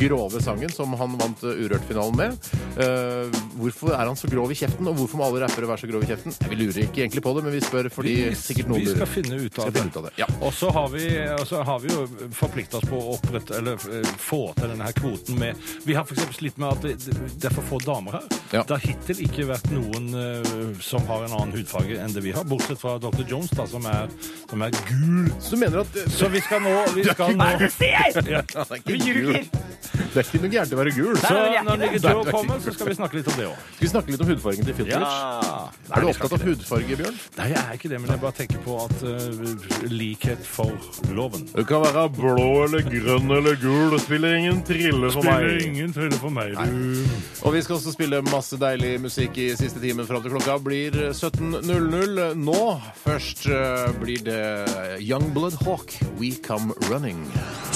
grove 0.00 0.40
sangen 0.44 0.72
som 0.74 0.94
han 1.00 1.16
vant 1.20 1.42
eh, 1.46 1.62
Urørt-finalen 1.64 2.16
med. 2.18 2.50
Eh, 2.80 3.40
hvorfor 3.60 3.94
er 3.96 4.06
han 4.10 4.18
så 4.18 4.30
grov 4.30 4.52
i 4.54 4.58
kjeften, 4.58 4.88
og 4.90 4.98
hvorfor 5.00 5.20
må 5.20 5.26
alle 5.28 5.42
rappere 5.44 5.68
være 5.70 5.84
så 5.84 5.90
grove 5.90 6.06
i 6.06 6.10
kjeften? 6.12 6.36
Vi 6.50 6.58
lurer 6.60 6.82
ikke 6.86 7.04
egentlig 7.04 7.24
på 7.26 7.34
det, 7.36 7.44
men 7.46 7.54
vi 7.56 7.62
spør 7.64 7.90
fordi 7.92 8.16
sikkert 8.38 8.70
noen 8.72 8.84
vi 8.84 8.90
skal 8.92 9.02
lurer. 9.04 9.12
finne 9.14 9.40
ut 9.40 9.58
av 9.60 9.64
Skal 9.68 9.72
det. 9.72 9.80
finne 9.80 9.92
ut 9.94 10.00
av 10.02 10.08
det. 10.08 10.12
Ja. 10.20 10.28
Og 10.40 10.54
så 10.56 10.72
har 10.74 10.88
vi, 10.94 11.06
og 11.36 11.46
så 11.50 11.62
har 11.66 11.82
vi 11.84 11.92
jo 11.94 12.06
forplikta 12.36 12.80
oss 12.80 12.88
på 12.90 13.00
å 13.00 13.14
opprette, 13.16 13.56
eller 13.60 13.80
eh, 13.90 14.12
få 14.20 14.42
til 14.58 14.72
denne 14.74 14.88
her 14.88 14.96
kvoten 14.98 15.38
med 15.40 15.68
Vi 15.86 15.96
har 15.96 16.06
f.eks. 16.08 16.26
slitt 16.40 16.58
med 16.60 16.70
at 16.74 16.84
det, 16.84 16.96
det 17.40 17.50
er 17.50 17.54
for 17.56 17.66
få 17.70 17.80
damer 17.84 18.18
her. 18.20 18.26
Ja. 18.50 18.64
Det 18.66 18.76
har 18.76 18.82
hittil 18.84 19.24
ikke 19.26 19.46
vært 19.50 19.68
noen 19.74 20.10
eh, 20.16 20.52
som 20.82 21.04
har 21.10 21.26
en 21.26 21.34
annen 21.36 21.54
hudfarge 21.70 21.98
enn 22.02 22.12
det 22.14 22.22
vi 22.24 22.32
har, 22.34 22.44
bortsett 22.44 22.80
fra 22.80 22.98
Dr. 22.98 23.22
Jones, 23.28 23.50
da, 23.54 23.66
som 23.66 23.84
er, 23.86 24.08
som 24.50 24.62
er 24.62 24.70
gul. 24.88 25.30
Så 25.40 25.54
du 25.54 25.60
mener 25.62 25.82
at 25.84 25.96
eh, 25.96 26.08
Så 26.10 26.28
vi 26.28 26.40
skal 26.42 26.62
nå, 26.64 26.72
vi 26.94 27.04
skal 27.10 27.36
nå 27.36 27.46
Ja, 27.46 27.58
det, 27.60 27.92
er 27.94 28.74
ikke 28.74 28.96
gul. 28.98 29.32
det 29.34 30.18
er 30.18 30.24
ikke 30.24 30.40
noe 30.42 30.50
gærent 30.50 30.74
å 30.74 30.80
være 30.80 30.94
gul. 30.96 31.16
Så 31.20 31.34
er 31.34 31.64
når 31.66 31.80
Nigga. 31.84 32.00
Joe 32.10 32.24
kommer, 32.30 32.60
så 32.64 32.74
skal 32.74 32.90
vi 32.90 32.96
snakke 32.98 33.20
litt 33.20 33.30
om 33.30 33.38
det 33.38 33.46
òg. 33.50 33.62
Skal 33.76 33.86
vi 33.86 33.90
snakke 33.92 34.14
litt 34.14 34.24
om 34.24 34.32
hudfargen 34.32 34.68
til 34.68 34.78
Filty 34.80 34.96
Ja. 34.96 35.12
Er 35.90 36.04
du 36.04 36.10
opptatt 36.10 36.34
av 36.36 36.44
hudfarge, 36.46 36.98
Bjørn? 37.00 37.20
Nei, 37.38 37.48
jeg 37.54 37.60
er 37.62 37.78
ikke 37.78 37.92
det, 37.92 38.00
men 38.02 38.12
jeg 38.14 38.22
bare 38.24 38.36
tenker 38.40 38.62
på 38.64 38.76
at 38.84 39.04
uh, 39.06 39.88
likhet 39.90 40.42
for 40.46 40.74
loven. 41.14 41.46
Du 41.54 41.62
kan 41.68 41.84
være 41.86 42.06
blå 42.16 42.48
eller 42.66 42.84
grønn 42.86 43.30
eller 43.38 43.58
gul. 43.62 43.94
Det 43.94 44.02
spiller 44.04 44.36
ingen 44.40 44.60
trille 44.66 45.12
for 45.14 45.26
meg. 45.26 45.46
Spiller 45.46 45.66
ingen 45.68 45.94
trille 45.96 46.20
for 46.20 46.34
meg, 46.34 46.56
du. 46.58 47.16
Og 47.46 47.54
vi 47.54 47.62
skal 47.64 47.78
også 47.78 47.94
spille 47.94 48.20
masse 48.30 48.58
deilig 48.60 48.96
musikk 49.06 49.38
i 49.40 49.50
siste 49.58 49.80
timen 49.82 50.08
fram 50.08 50.22
til 50.24 50.34
klokka 50.34 50.58
blir 50.64 50.98
17.00. 51.60 52.34
Nå 52.40 52.80
først 53.02 53.44
eh, 53.52 53.90
blir 54.00 54.22
det 54.24 55.00
Youngblood 55.04 55.58
Hawk, 55.66 55.92
We 56.16 56.32
Come 56.40 56.72
Running. 56.88 57.20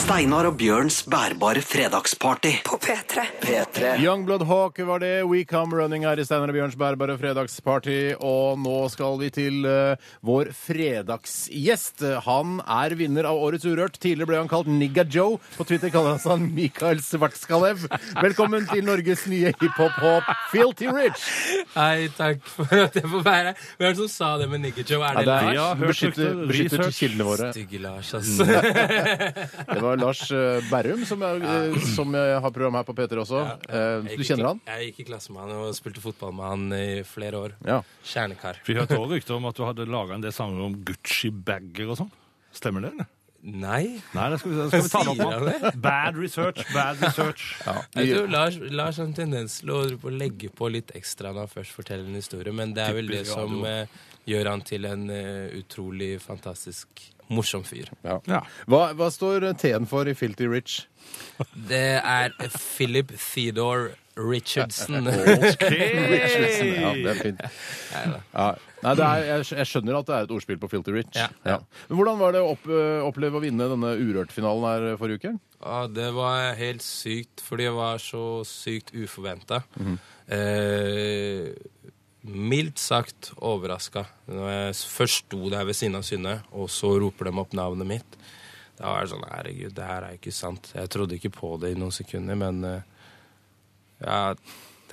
Steinar 0.05 0.49
og 0.49 0.57
Bjørns 0.61 1.03
bærbare 1.09 1.61
fredagsparty 1.65 2.51
på 2.65 2.79
P3. 2.81 3.25
P3. 3.41 3.91
Youngblood 4.01 4.45
Hawk 4.49 4.81
var 4.89 5.03
det. 5.05 5.13
We 5.29 5.45
Come 5.49 5.77
Running 5.77 6.07
her 6.09 6.21
i 6.21 6.25
Steinar 6.25 6.53
og 6.53 6.57
Bjørns 6.57 6.77
bærbare 6.81 7.17
fredagsparty. 7.21 7.99
Og 8.25 8.61
nå 8.61 8.79
skal 8.93 9.19
vi 9.21 9.31
til 9.35 9.69
eh, 9.69 10.01
vår 10.25 10.53
fredagsgjest. 10.57 12.07
Han 12.29 12.59
er 12.65 12.97
vinner 13.01 13.29
av 13.29 13.41
Årets 13.45 13.69
Urørt. 13.69 14.01
Tidligere 14.01 14.33
ble 14.33 14.41
han 14.41 14.53
kalt 14.53 14.69
Nigga 14.73 15.05
Joe. 15.09 15.37
På 15.59 15.69
Twitter 15.69 15.93
kaller 15.93 16.17
han 16.17 16.25
seg 16.25 16.49
Mikael 16.57 17.05
Svartskalev. 17.05 17.85
Velkommen 18.21 18.65
til 18.73 18.85
Norges 18.89 19.27
nye 19.29 19.53
hiphop-håp, 19.61 20.33
Filty 20.53 20.89
Rich. 20.89 21.29
Hei, 21.77 22.09
takk 22.17 22.45
for 22.49 22.87
at 22.87 22.97
jeg 22.97 23.09
får 23.13 23.25
være 23.29 23.53
her. 23.53 23.71
Hvem 23.75 23.87
er 23.89 23.95
det 23.95 23.99
som 23.99 24.09
sa 24.13 24.29
det 24.39 24.47
med 24.51 24.61
Nigger 24.63 24.85
Joe? 24.87 25.03
Er 25.03 25.15
Ja, 25.15 25.19
det 25.19 25.27
det 25.27 25.35
er, 25.35 25.47
Lars? 25.47 25.55
Ja, 25.59 25.67
beskytter, 25.89 26.35
beskytter 26.47 26.93
kildene 26.95 27.27
våre. 27.27 27.49
Stygge 27.55 27.81
Lars, 27.83 28.11
ass. 28.15 28.31
Det 28.39 29.81
var 29.83 29.97
Lars 29.99 30.23
eh, 30.31 30.69
Berrum, 30.71 31.03
som, 31.09 31.23
er, 31.27 31.43
eh, 31.43 31.79
som 31.97 32.15
jeg 32.15 32.39
har 32.45 32.55
program 32.55 32.79
her 32.79 32.87
på 32.87 32.95
P3 32.99 33.21
også. 33.25 33.41
Ja, 33.43 33.57
Jeg 34.07 34.19
Du 34.21 34.25
kjenner 34.29 34.51
han? 34.53 34.61
Jeg 34.71 34.91
gikk 34.93 35.01
i 35.05 35.09
klasse 35.11 35.35
med 35.35 35.43
han 35.47 35.57
og 35.59 35.75
spilte 35.79 36.03
fotball 36.05 36.35
med 36.39 36.47
han 36.53 36.67
i 36.79 36.87
flere 37.09 37.41
år. 37.41 37.57
Ja. 37.67 37.81
Kjernekar. 38.07 38.63
Vi 38.67 38.77
hørte 38.79 38.99
også 38.99 39.13
rykter 39.17 39.39
om 39.41 39.51
at 39.51 39.59
du 39.59 39.65
hadde 39.67 39.89
laga 39.91 40.15
en 40.19 40.25
del 40.25 40.35
sanger 40.35 40.65
om 40.69 40.79
Gucci-bager 40.87 41.91
og 41.91 41.99
sånn. 42.05 42.13
Stemmer 42.55 42.87
det? 42.87 42.95
eller? 42.95 43.11
Nei. 43.45 44.01
Nei, 44.17 44.27
det 44.33 44.39
skal 44.41 44.53
vi, 44.55 44.67
skal 44.71 44.83
vi 44.87 44.89
ta 44.89 45.01
det 45.05 45.25
opp 45.27 45.43
det? 45.45 45.73
Bad 45.85 46.17
research, 46.17 46.63
bad 46.73 47.03
research. 47.03 47.43
Jeg 47.93 48.15
tror 48.15 48.31
Lars, 48.33 48.57
Lars 48.73 49.01
har 49.01 49.09
en 49.11 49.17
tendens 49.17 49.59
til 49.61 49.73
å 49.75 49.83
legge 50.09 50.49
på 50.49 50.71
litt 50.73 50.95
ekstra 50.97 51.35
når 51.35 51.45
han 51.45 51.53
først 51.53 51.77
forteller 51.77 52.09
en 52.09 52.17
historie, 52.17 52.55
men 52.57 52.73
det 52.77 52.87
er 52.87 52.97
vel 52.97 53.13
det 53.13 53.27
som 53.29 53.59
eh, 53.69 53.99
gjør 54.31 54.49
han 54.55 54.65
til 54.65 54.89
en 54.89 55.05
eh, 55.13 55.53
utrolig 55.61 56.15
fantastisk 56.25 57.05
morsom 57.29 57.65
fyr. 57.69 57.91
Ja. 58.05 58.17
Ja. 58.29 58.41
Hva, 58.71 58.87
hva 58.97 59.11
står 59.13 59.51
T-en 59.61 59.89
for 59.91 60.09
i 60.09 60.17
Filty 60.17 60.49
Rich? 60.49 60.87
Det 61.69 62.01
er 62.01 62.33
Philip 62.57 63.13
Theodore 63.19 63.93
Richardson. 64.17 65.09
Richardson. 65.11 66.71
Ja, 66.71 66.93
det 66.95 67.11
er 67.11 67.19
fint. 67.19 67.41
Ja. 67.95 68.47
Nei, 68.85 68.93
det 68.99 69.07
er, 69.07 69.23
jeg, 69.31 69.47
jeg 69.59 69.69
skjønner 69.71 69.97
at 69.99 70.09
det 70.11 70.15
er 70.17 70.27
et 70.29 70.35
ordspill 70.37 70.59
på 70.61 70.69
Filty 70.71 70.93
Rich. 70.95 71.17
Ja. 71.17 71.57
Men 71.89 71.99
hvordan 71.99 72.21
var 72.21 72.35
det 72.37 72.43
å 72.45 72.51
opp, 72.53 72.69
oppleve 73.09 73.41
å 73.41 73.43
vinne 73.43 73.69
denne 73.73 73.95
Urørt-finalen 73.99 74.67
her 74.69 74.99
forrige 75.01 75.23
uke? 75.23 75.33
Ja, 75.65 75.79
det 75.89 76.11
var 76.15 76.51
helt 76.61 76.85
sykt, 76.85 77.41
fordi 77.43 77.67
det 77.71 77.75
var 77.79 78.03
så 78.03 78.25
sykt 78.47 78.93
uforventa. 78.95 79.63
eh, 80.29 81.51
mildt 82.25 82.79
sagt 82.81 83.33
overraska. 83.41 84.05
Når 84.31 84.51
jeg 84.53 84.77
først 84.95 85.25
sto 85.27 85.49
der 85.53 85.67
ved 85.69 85.77
siden 85.77 85.99
av 85.99 86.05
Synne, 86.07 86.39
og 86.53 86.71
så 86.73 86.95
roper 87.01 87.29
de 87.31 87.39
opp 87.41 87.57
navnet 87.57 87.89
mitt. 87.89 88.19
Da 88.79 88.91
var 88.91 89.05
det 89.05 89.13
sånn 89.13 89.27
Herregud, 89.31 89.75
det 89.77 89.87
her 89.87 90.07
er 90.09 90.17
ikke 90.19 90.33
sant. 90.35 90.73
Jeg 90.75 90.91
trodde 90.93 91.17
ikke 91.19 91.31
på 91.35 91.55
det 91.63 91.75
i 91.75 91.79
noen 91.79 91.95
sekunder, 91.95 92.39
men 92.39 92.65
eh, 92.69 92.81
Ja, 94.03 94.35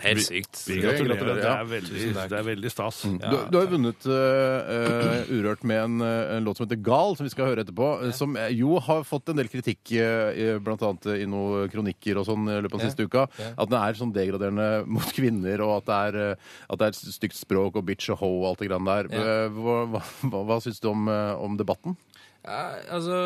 helt 0.01 0.23
sykt. 0.25 0.59
Vi 0.67 0.79
Gratulerer, 0.81 1.19
gratulerer. 1.19 1.41
Det 1.41 1.51
er 1.51 1.67
veldig, 1.69 2.13
det 2.31 2.37
er 2.37 2.45
veldig 2.47 2.71
stas. 2.73 3.01
Du, 3.05 3.35
du 3.51 3.57
har 3.57 3.65
jo 3.65 3.71
vunnet 3.75 4.07
uh, 4.09 4.71
eh, 4.75 5.31
Urørt 5.33 5.65
med 5.67 5.81
en, 5.83 5.97
eh, 6.05 6.35
en 6.37 6.47
låt 6.47 6.57
som 6.57 6.65
heter 6.65 6.81
Gal, 6.85 7.15
som 7.17 7.27
vi 7.27 7.33
skal 7.33 7.51
høre 7.51 7.65
etterpå. 7.65 7.89
Ja. 8.07 8.13
Som 8.17 8.37
jo 8.55 8.79
har 8.81 9.05
fått 9.07 9.31
en 9.31 9.41
del 9.41 9.51
kritikk, 9.51 9.93
uh, 9.93 10.57
bl.a. 10.63 10.91
i 11.13 11.27
noen 11.29 11.71
kronikker 11.73 12.21
og 12.21 12.27
sånn 12.29 12.49
i 12.49 12.59
løpet 12.59 12.77
av 12.77 12.83
den 12.83 12.89
Ja. 12.89 12.93
siste 12.93 13.07
uka. 13.09 13.27
Ja. 13.37 13.51
At 13.57 13.73
den 13.73 13.79
er 13.81 13.99
sånn 13.99 14.15
degraderende 14.15 14.69
mot 14.97 15.17
kvinner, 15.17 15.65
og 15.67 15.81
at 15.81 15.89
det 15.89 15.99
er, 16.01 16.37
at 16.67 16.81
det 16.81 16.87
er 16.87 16.95
et 16.95 17.17
stygt 17.17 17.37
språk 17.37 17.77
og 17.77 17.85
bitch 17.89 18.09
og 18.15 18.23
ho 18.23 18.31
og 18.41 18.47
alt 18.51 18.63
det 18.63 18.71
grann 18.71 18.89
der. 18.89 19.11
Ja. 19.13 19.35
Hva, 19.53 19.81
hva, 19.95 20.05
hva, 20.25 20.45
hva 20.49 20.61
syns 20.63 20.81
du 20.81 20.89
om, 20.93 21.09
om 21.11 21.59
debatten? 21.59 21.97
Ja, 22.41 22.61
altså 22.89 23.17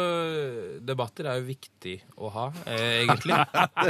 Debatter 0.84 1.30
er 1.32 1.38
jo 1.40 1.46
viktig 1.48 1.94
å 2.20 2.28
ha, 2.34 2.50
eh, 2.68 3.06
egentlig. 3.06 3.38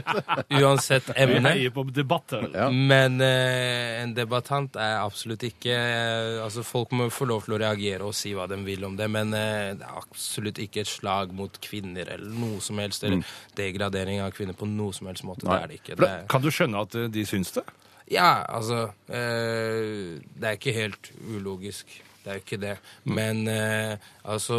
Uansett 0.61 1.07
Vi 1.09 1.15
emne. 1.23 1.49
heier 1.55 1.73
på 1.73 1.81
debatter. 1.89 2.45
Ja. 2.53 2.67
Men 2.69 3.17
eh, 3.25 4.03
en 4.03 4.13
debattant 4.13 4.77
er 4.77 4.99
absolutt 5.01 5.41
ikke 5.47 5.73
eh, 5.73 6.37
Altså 6.43 6.61
Folk 6.67 6.93
må 6.93 7.07
få 7.09 7.25
lov 7.29 7.47
til 7.47 7.55
å 7.57 7.59
reagere 7.63 8.05
og 8.05 8.13
si 8.17 8.35
hva 8.37 8.45
de 8.51 8.59
vil 8.67 8.85
om 8.85 8.93
det, 8.99 9.07
men 9.09 9.33
eh, 9.33 9.73
det 9.79 9.87
er 9.89 9.97
absolutt 10.03 10.61
ikke 10.61 10.83
et 10.85 10.91
slag 10.93 11.33
mot 11.33 11.57
kvinner 11.63 12.13
eller 12.19 12.29
noe 12.45 12.61
som 12.61 12.77
helst. 12.83 13.03
Eller 13.09 13.25
degradering 13.57 14.21
av 14.21 14.29
kvinner 14.37 14.53
på 14.57 14.69
noe 14.69 14.93
som 14.93 15.09
helst 15.09 15.25
måte. 15.25 15.49
Nei. 15.49 15.57
Det 15.57 15.63
er 15.63 15.73
det 15.73 15.81
ikke. 15.81 15.99
Det 16.05 16.11
er, 16.11 16.25
Kan 16.35 16.45
du 16.45 16.51
skjønne 16.53 16.85
at 16.85 16.99
eh, 17.01 17.09
de 17.17 17.25
syns 17.25 17.55
det? 17.57 17.65
ja, 18.13 18.43
altså 18.45 18.91
eh, 19.09 20.19
Det 20.37 20.45
er 20.51 20.59
ikke 20.59 20.75
helt 20.77 21.09
ulogisk. 21.33 21.89
Det 22.25 22.31
er 22.31 22.39
jo 22.39 22.43
ikke 22.43 22.61
det. 22.61 22.75
Men 23.05 23.45
eh, 23.47 24.09
altså 24.25 24.57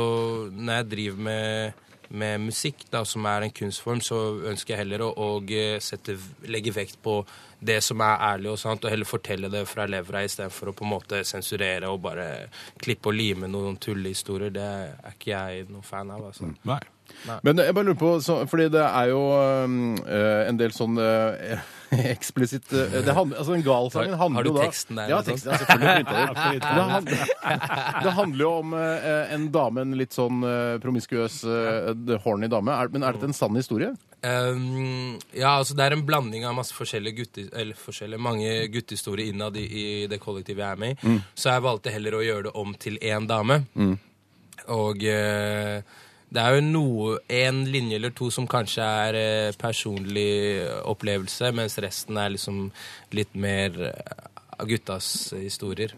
Når 0.55 0.81
jeg 0.81 0.91
driver 0.95 1.27
med 1.29 1.83
med 2.09 2.41
musikk, 2.41 2.85
da, 2.91 3.05
som 3.05 3.27
er 3.27 3.47
en 3.47 3.51
kunstform, 3.51 4.01
så 4.05 4.19
ønsker 4.51 4.75
jeg 4.75 4.85
heller 4.85 5.07
å, 5.07 5.11
å 5.11 5.29
eh, 5.51 5.79
sette, 5.83 6.17
legge 6.47 6.75
vekt 6.75 7.01
på 7.03 7.19
det 7.67 7.81
som 7.85 8.03
er 8.05 8.21
ærlig 8.31 8.53
og 8.53 8.59
sant, 8.61 8.85
og 8.85 8.93
heller 8.93 9.09
fortelle 9.09 9.51
det 9.53 9.65
fra 9.69 9.87
levra 9.91 10.23
istedenfor 10.27 10.71
å 10.71 10.75
på 10.77 10.85
en 10.87 10.93
måte 10.93 11.23
sensurere 11.27 11.91
og 11.91 12.03
bare 12.05 12.27
klippe 12.83 13.11
og 13.11 13.17
lime 13.17 13.51
noen 13.51 13.79
tullehistorier. 13.83 14.53
Det 14.55 14.67
er 14.67 15.17
ikke 15.17 15.33
jeg 15.33 15.71
noen 15.71 15.87
fan 15.87 16.13
av. 16.15 16.29
altså. 16.31 16.53
Nei. 16.69 16.83
Men 17.47 17.63
jeg 17.63 17.75
bare 17.75 17.87
lurer 17.87 17.99
på, 18.01 18.13
så, 18.23 18.41
fordi 18.51 18.69
det 18.75 18.83
er 18.85 19.11
jo 19.13 19.23
øh, 19.33 20.41
en 20.47 20.59
del 20.61 20.75
sånn 20.75 20.99
eh, 21.01 21.73
eksplisitt 22.17 22.73
eh, 22.75 22.97
det 23.07 23.15
handler, 23.15 23.39
altså 23.39 23.53
Den 23.55 23.63
galsangen 23.67 24.15
Har- 24.17 24.23
handler 24.25 24.39
har 24.41 24.45
du 24.47 24.51
jo 24.51 24.55
da 24.57 24.65
teksten 24.67 24.97
der, 24.99 25.09
Ja, 25.13 25.19
eller 25.21 25.29
teksten, 25.31 25.53
er 25.53 25.61
selvfølgelig. 25.63 26.07
printet 26.07 26.57
ut. 26.57 26.67
Det, 26.77 26.87
handler, 26.91 27.31
det 28.07 28.13
handler 28.19 28.43
jo 28.45 28.51
om 28.63 28.75
eh, 28.81 29.35
en 29.37 29.47
dame, 29.55 29.85
en 29.87 29.95
litt 30.01 30.17
sånn 30.17 30.43
eh, 30.47 30.79
promiskuøs, 30.83 31.37
eh, 31.47 32.17
horny 32.25 32.49
dame. 32.53 32.75
Er, 32.75 32.91
men 32.95 33.07
er 33.07 33.17
dette 33.19 33.29
en 33.31 33.37
sann 33.37 33.57
historie? 33.61 33.93
Um, 34.27 35.19
ja, 35.37 35.53
altså 35.61 35.77
det 35.79 35.85
er 35.87 35.95
en 35.95 36.03
blanding 36.09 36.47
av 36.49 36.57
masse 36.59 36.75
forskjellige 36.75 37.21
gutte, 37.21 37.45
eller 37.53 37.79
forskjellige, 37.79 38.19
mange 38.27 38.55
guttehistorier 38.75 39.31
innad 39.31 39.55
i, 39.61 39.67
i 39.69 39.87
det 40.11 40.19
kollektivet 40.25 40.65
jeg 40.65 40.73
er 40.73 40.81
med 40.83 40.97
i. 40.97 41.19
Så 41.39 41.53
jeg 41.53 41.63
valgte 41.69 41.93
heller 41.95 42.17
å 42.19 42.25
gjøre 42.25 42.49
det 42.49 42.55
om 42.59 42.73
til 42.83 42.97
én 43.05 43.29
dame. 43.31 43.61
Og 44.75 45.05
eh, 45.07 45.79
det 46.35 46.43
er 46.43 46.57
jo 46.57 46.63
noe, 46.67 47.19
en 47.31 47.63
linje 47.71 47.99
eller 48.01 48.15
to 48.17 48.31
som 48.35 48.49
kanskje 48.51 48.83
er 48.83 49.19
eh, 49.21 49.57
personlig 49.59 50.65
opplevelse, 50.83 51.53
mens 51.55 51.79
resten 51.83 52.19
er 52.19 52.35
liksom 52.35 52.65
litt 53.15 53.37
mer 53.39 53.79
eh, 53.93 54.25
guttas 54.65 55.35
historier. 55.37 55.93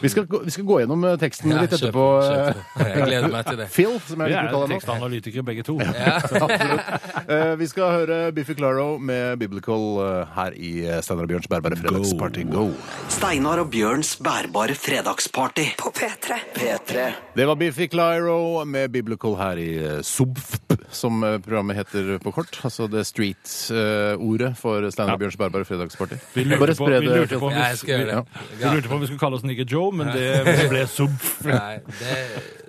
Vi 0.00 0.08
skal, 0.10 0.24
gå- 0.26 0.40
vi 0.44 0.50
skal 0.50 0.64
gå 0.66 0.80
gjennom 0.82 1.04
eh, 1.06 1.14
teksten 1.20 1.52
Ja, 1.52 1.60
litt 1.62 1.72
etterpå. 1.76 2.04
Kjøp, 2.24 2.62
eh. 2.80 2.88
Jeg 2.90 3.04
gleder 3.06 3.28
meg 3.30 3.46
til 3.46 3.58
det. 3.60 3.68
Phil, 3.76 3.94
som 4.08 4.24
jeg 4.24 4.32
liker 4.34 4.56
å 4.58 4.62
er 4.64 4.72
tekstanalytikere 4.74 5.44
begge 5.46 5.62
to. 5.66 5.76
Ja. 5.84 6.18
uh, 6.18 7.54
vi 7.60 7.66
skal 7.70 7.92
høre 7.94 8.16
Biffy 8.34 8.54
Claro 8.58 8.96
med 8.98 9.38
Biblical 9.38 9.84
uh, 10.00 10.32
her 10.34 10.56
i 10.58 10.72
Steinar 11.04 11.24
og 11.28 11.30
Bjørns 11.34 11.48
bærbare 11.50 11.78
fredagsparty. 11.78 12.44
Go! 12.50 12.66
Steinar 13.12 13.62
og 13.62 13.70
Bjørns 13.72 14.16
bærbare 14.24 14.74
fredagsparty. 14.78 15.68
På 15.80 15.92
P3. 15.94 16.40
P3. 16.56 17.06
Det 17.38 17.46
var 17.48 17.58
Biffy 17.60 17.86
Claro 17.92 18.64
med 18.66 18.90
Biblical 18.94 19.36
her 19.38 19.60
i 19.62 19.70
SUBFP, 20.04 20.76
som 20.94 21.22
programmet 21.44 21.78
heter 21.78 22.16
på 22.22 22.32
kort. 22.34 22.58
Altså 22.66 22.88
det 22.90 23.04
street-ordet 23.08 24.52
for 24.58 24.90
Steinar 24.90 25.16
og 25.16 25.22
Bjørns 25.24 25.38
bærbare 25.40 25.64
fredagsparty. 25.68 26.18
Vi 26.34 26.44
lurte 26.48 26.74
på, 26.78 26.90
vi 26.90 27.06
lurte 27.08 27.38
på, 27.42 27.50
Ja, 27.88 27.98
jeg 27.98 28.06
skal 28.06 28.10
gjøre 28.10 28.24
det. 28.24 28.44
vi 28.58 28.72
lurte 28.74 28.90
på 28.90 28.96
om 28.96 29.02
vi 29.02 29.08
skulle 29.10 29.22
kalle 29.22 29.38
oss 29.38 29.44
Nigger 29.46 29.68
Joe, 29.74 29.90
men 29.94 30.10
det 30.14 30.68
ble 30.72 30.84
sub. 30.90 31.14
Nei, 31.46 31.76
det, 32.00 32.16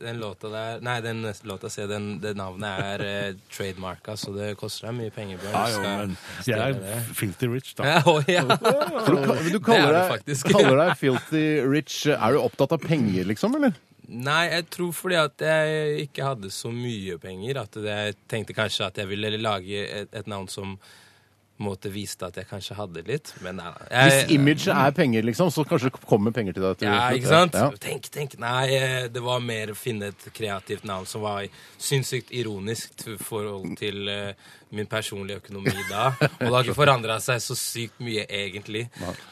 den 0.04 0.20
låta 0.22 0.52
der 0.54 0.84
Nei, 0.86 0.98
den 1.06 1.24
låta 1.50 1.72
sier 1.74 1.90
den, 1.92 2.10
det 2.24 2.36
navnet 2.40 2.84
er 2.86 3.06
eh, 3.06 3.40
trademarka, 3.54 4.18
så 4.20 4.34
det 4.36 4.52
koster 4.60 4.90
deg 4.90 5.00
mye 5.00 5.16
penger, 5.16 5.40
Bjørn. 5.42 5.56
Ja, 5.56 5.66
jo, 5.72 5.82
men 5.86 6.16
jeg 6.50 6.78
er 6.96 7.10
filthy 7.16 7.52
rich, 7.54 7.74
da. 7.80 7.88
Ja, 7.96 8.04
å, 8.12 8.20
ja. 8.28 8.44
Du, 8.46 8.56
du 8.60 9.58
Det 9.58 9.64
kaller, 9.66 9.98
er 10.02 10.20
du 10.20 10.32
deg, 10.34 10.46
kaller 10.52 10.80
deg 10.84 10.96
filthy 11.00 11.46
rich. 11.64 12.02
Er 12.16 12.36
du 12.36 12.42
opptatt 12.44 12.76
av 12.76 12.84
penger, 12.84 13.24
liksom, 13.32 13.56
eller? 13.60 13.76
Nei, 14.06 14.44
jeg 14.52 14.68
tror 14.74 14.92
fordi 14.94 15.18
at 15.18 15.42
jeg 15.42 16.04
ikke 16.06 16.28
hadde 16.28 16.52
så 16.54 16.70
mye 16.74 17.18
penger, 17.22 17.58
at 17.64 17.80
jeg 17.88 18.18
tenkte 18.30 18.54
kanskje 18.58 18.86
at 18.90 19.00
jeg 19.02 19.10
ville 19.10 19.32
lage 19.42 19.82
et, 19.82 20.12
et 20.14 20.30
navn 20.30 20.50
som 20.52 20.76
måte 21.62 21.90
viste 21.92 22.28
at 22.28 22.36
jeg 22.36 22.48
kanskje 22.50 22.76
hadde 22.76 23.04
litt, 23.08 23.32
men 23.44 23.60
nei. 23.62 23.72
Jeg, 23.88 24.12
Hvis 24.12 24.34
image 24.36 24.74
er 24.74 24.96
penger, 24.96 25.24
liksom, 25.30 25.52
så 25.54 25.64
kanskje 25.68 25.92
det 25.94 26.02
kommer 26.04 26.36
penger 26.36 26.58
til 26.58 26.66
deg. 26.68 26.82
Til 26.82 26.90
ja, 26.90 27.06
ikke 27.16 27.32
sant? 27.32 27.56
Ja. 27.56 27.70
Tenk, 27.80 28.10
tenk. 28.12 28.36
Nei, 28.42 28.66
eh, 28.76 28.98
det 29.12 29.24
var 29.24 29.44
mer 29.44 29.72
å 29.72 29.78
finne 29.80 30.12
et 30.12 30.28
kreativt 30.36 30.84
navn 30.88 31.08
som 31.08 31.24
var 31.24 31.48
sinnssykt 31.80 32.34
ironisk 32.36 33.08
i 33.08 33.16
forhold 33.22 33.78
til 33.80 34.12
eh, 34.12 34.52
min 34.72 34.88
personlige 34.90 35.38
økonomi 35.44 35.72
da. 35.90 36.08
Og 36.20 36.40
det 36.40 36.52
har 36.52 36.64
ikke 36.66 36.76
forandra 36.78 37.20
seg 37.24 37.42
så 37.44 37.56
sykt 37.56 38.00
mye, 38.04 38.26
egentlig. 38.30 38.86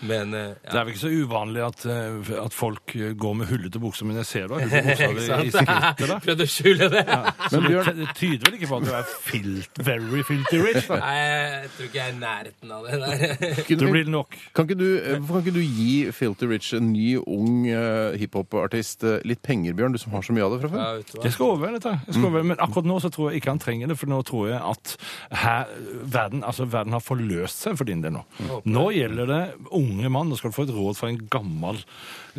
Men 0.05 0.33
ja. 0.33 0.43
Det 0.61 0.77
er 0.77 0.83
vel 0.85 0.93
ikke 0.93 1.01
så 1.03 1.11
uvanlig 1.13 1.63
at, 1.65 1.85
eh, 1.89 2.31
at 2.45 2.53
folk 2.55 2.93
eh, 2.95 3.13
går 3.17 3.33
med 3.41 3.49
hullete 3.49 3.81
bukser, 3.81 4.05
men 4.09 4.19
jeg 4.21 4.25
ser 4.29 4.47
du 4.47 4.55
har 4.55 4.63
hullete 4.67 5.09
bukser 5.13 5.43
i- 5.43 5.51
skrittet 5.53 6.03
der. 6.07 6.19
Prøvde 6.27 6.45
å 6.47 6.51
skjule 6.53 6.89
det. 6.93 7.03
Ja. 7.07 7.19
Men 7.51 7.67
Bjørn- 7.69 7.99
det 8.03 8.09
tyder 8.19 8.45
vel 8.51 8.59
ikke 8.59 8.69
på 8.71 8.77
at 8.81 8.87
du 8.87 8.93
er 8.99 9.09
filt, 9.27 9.81
very 9.83 10.23
filthy 10.27 10.61
rich? 10.63 10.87
Da. 10.87 10.99
Nei, 11.01 11.17
jeg 11.23 11.71
tror 11.75 11.89
ikke 11.89 11.99
jeg 11.99 12.07
er 12.07 12.13
i 12.13 12.19
nærheten 12.21 12.71
av 12.77 12.87
det 12.87 13.01
der. 13.03 13.65
Det 13.83 13.91
blir 13.91 14.09
nok. 14.13 14.37
Kan 14.55 14.67
ikke, 14.69 14.77
du, 14.79 14.87
eh, 15.01 15.19
kan 15.27 15.41
ikke 15.43 15.55
du 15.57 15.61
gi 15.63 16.11
Filthy 16.13 16.47
Rich, 16.53 16.71
en 16.77 16.91
ny, 16.93 17.15
ung 17.19 17.63
uh, 17.67 18.13
hiphop-artist, 18.19 19.03
eh, 19.07 19.19
litt 19.27 19.41
penger, 19.45 19.73
Bjørn? 19.77 19.93
Du 19.95 19.99
som 20.01 20.13
har 20.15 20.23
så 20.25 20.33
mye 20.35 20.45
av 20.45 20.53
det 20.55 20.61
fra 20.63 20.71
før. 20.73 20.83
Ja? 20.83 21.19
Jeg 21.25 21.33
skal 21.35 21.51
overveie 21.53 21.77
dette. 21.77 21.93
Jeg 22.07 22.15
skal 22.17 22.27
overveie, 22.29 22.47
men 22.53 22.61
akkurat 22.63 22.87
nå 22.89 22.99
så 23.03 23.11
tror 23.13 23.31
jeg 23.31 23.41
ikke 23.41 23.53
han 23.53 23.61
trenger 23.63 23.91
det, 23.91 23.97
for 23.99 24.11
nå 24.11 24.21
tror 24.27 24.49
jeg 24.51 24.61
at 24.61 24.95
her, 25.31 25.69
verden, 26.03 26.43
altså, 26.43 26.67
verden 26.69 26.95
har 26.95 27.03
forløst 27.03 27.63
seg 27.65 27.77
for 27.79 27.89
din 27.89 28.03
del 28.03 28.17
nå. 28.17 28.23
Nå 28.65 28.85
gjelder 28.95 29.29
det 29.29 29.41
unge 29.71 30.11
mann. 30.11 30.29
Nå 30.29 30.39
skal 30.39 30.51
du 30.51 30.57
få 30.57 30.67
et 30.67 30.75
råd 30.75 30.99
fra 30.99 31.11
en 31.11 31.21
gammel, 31.31 31.79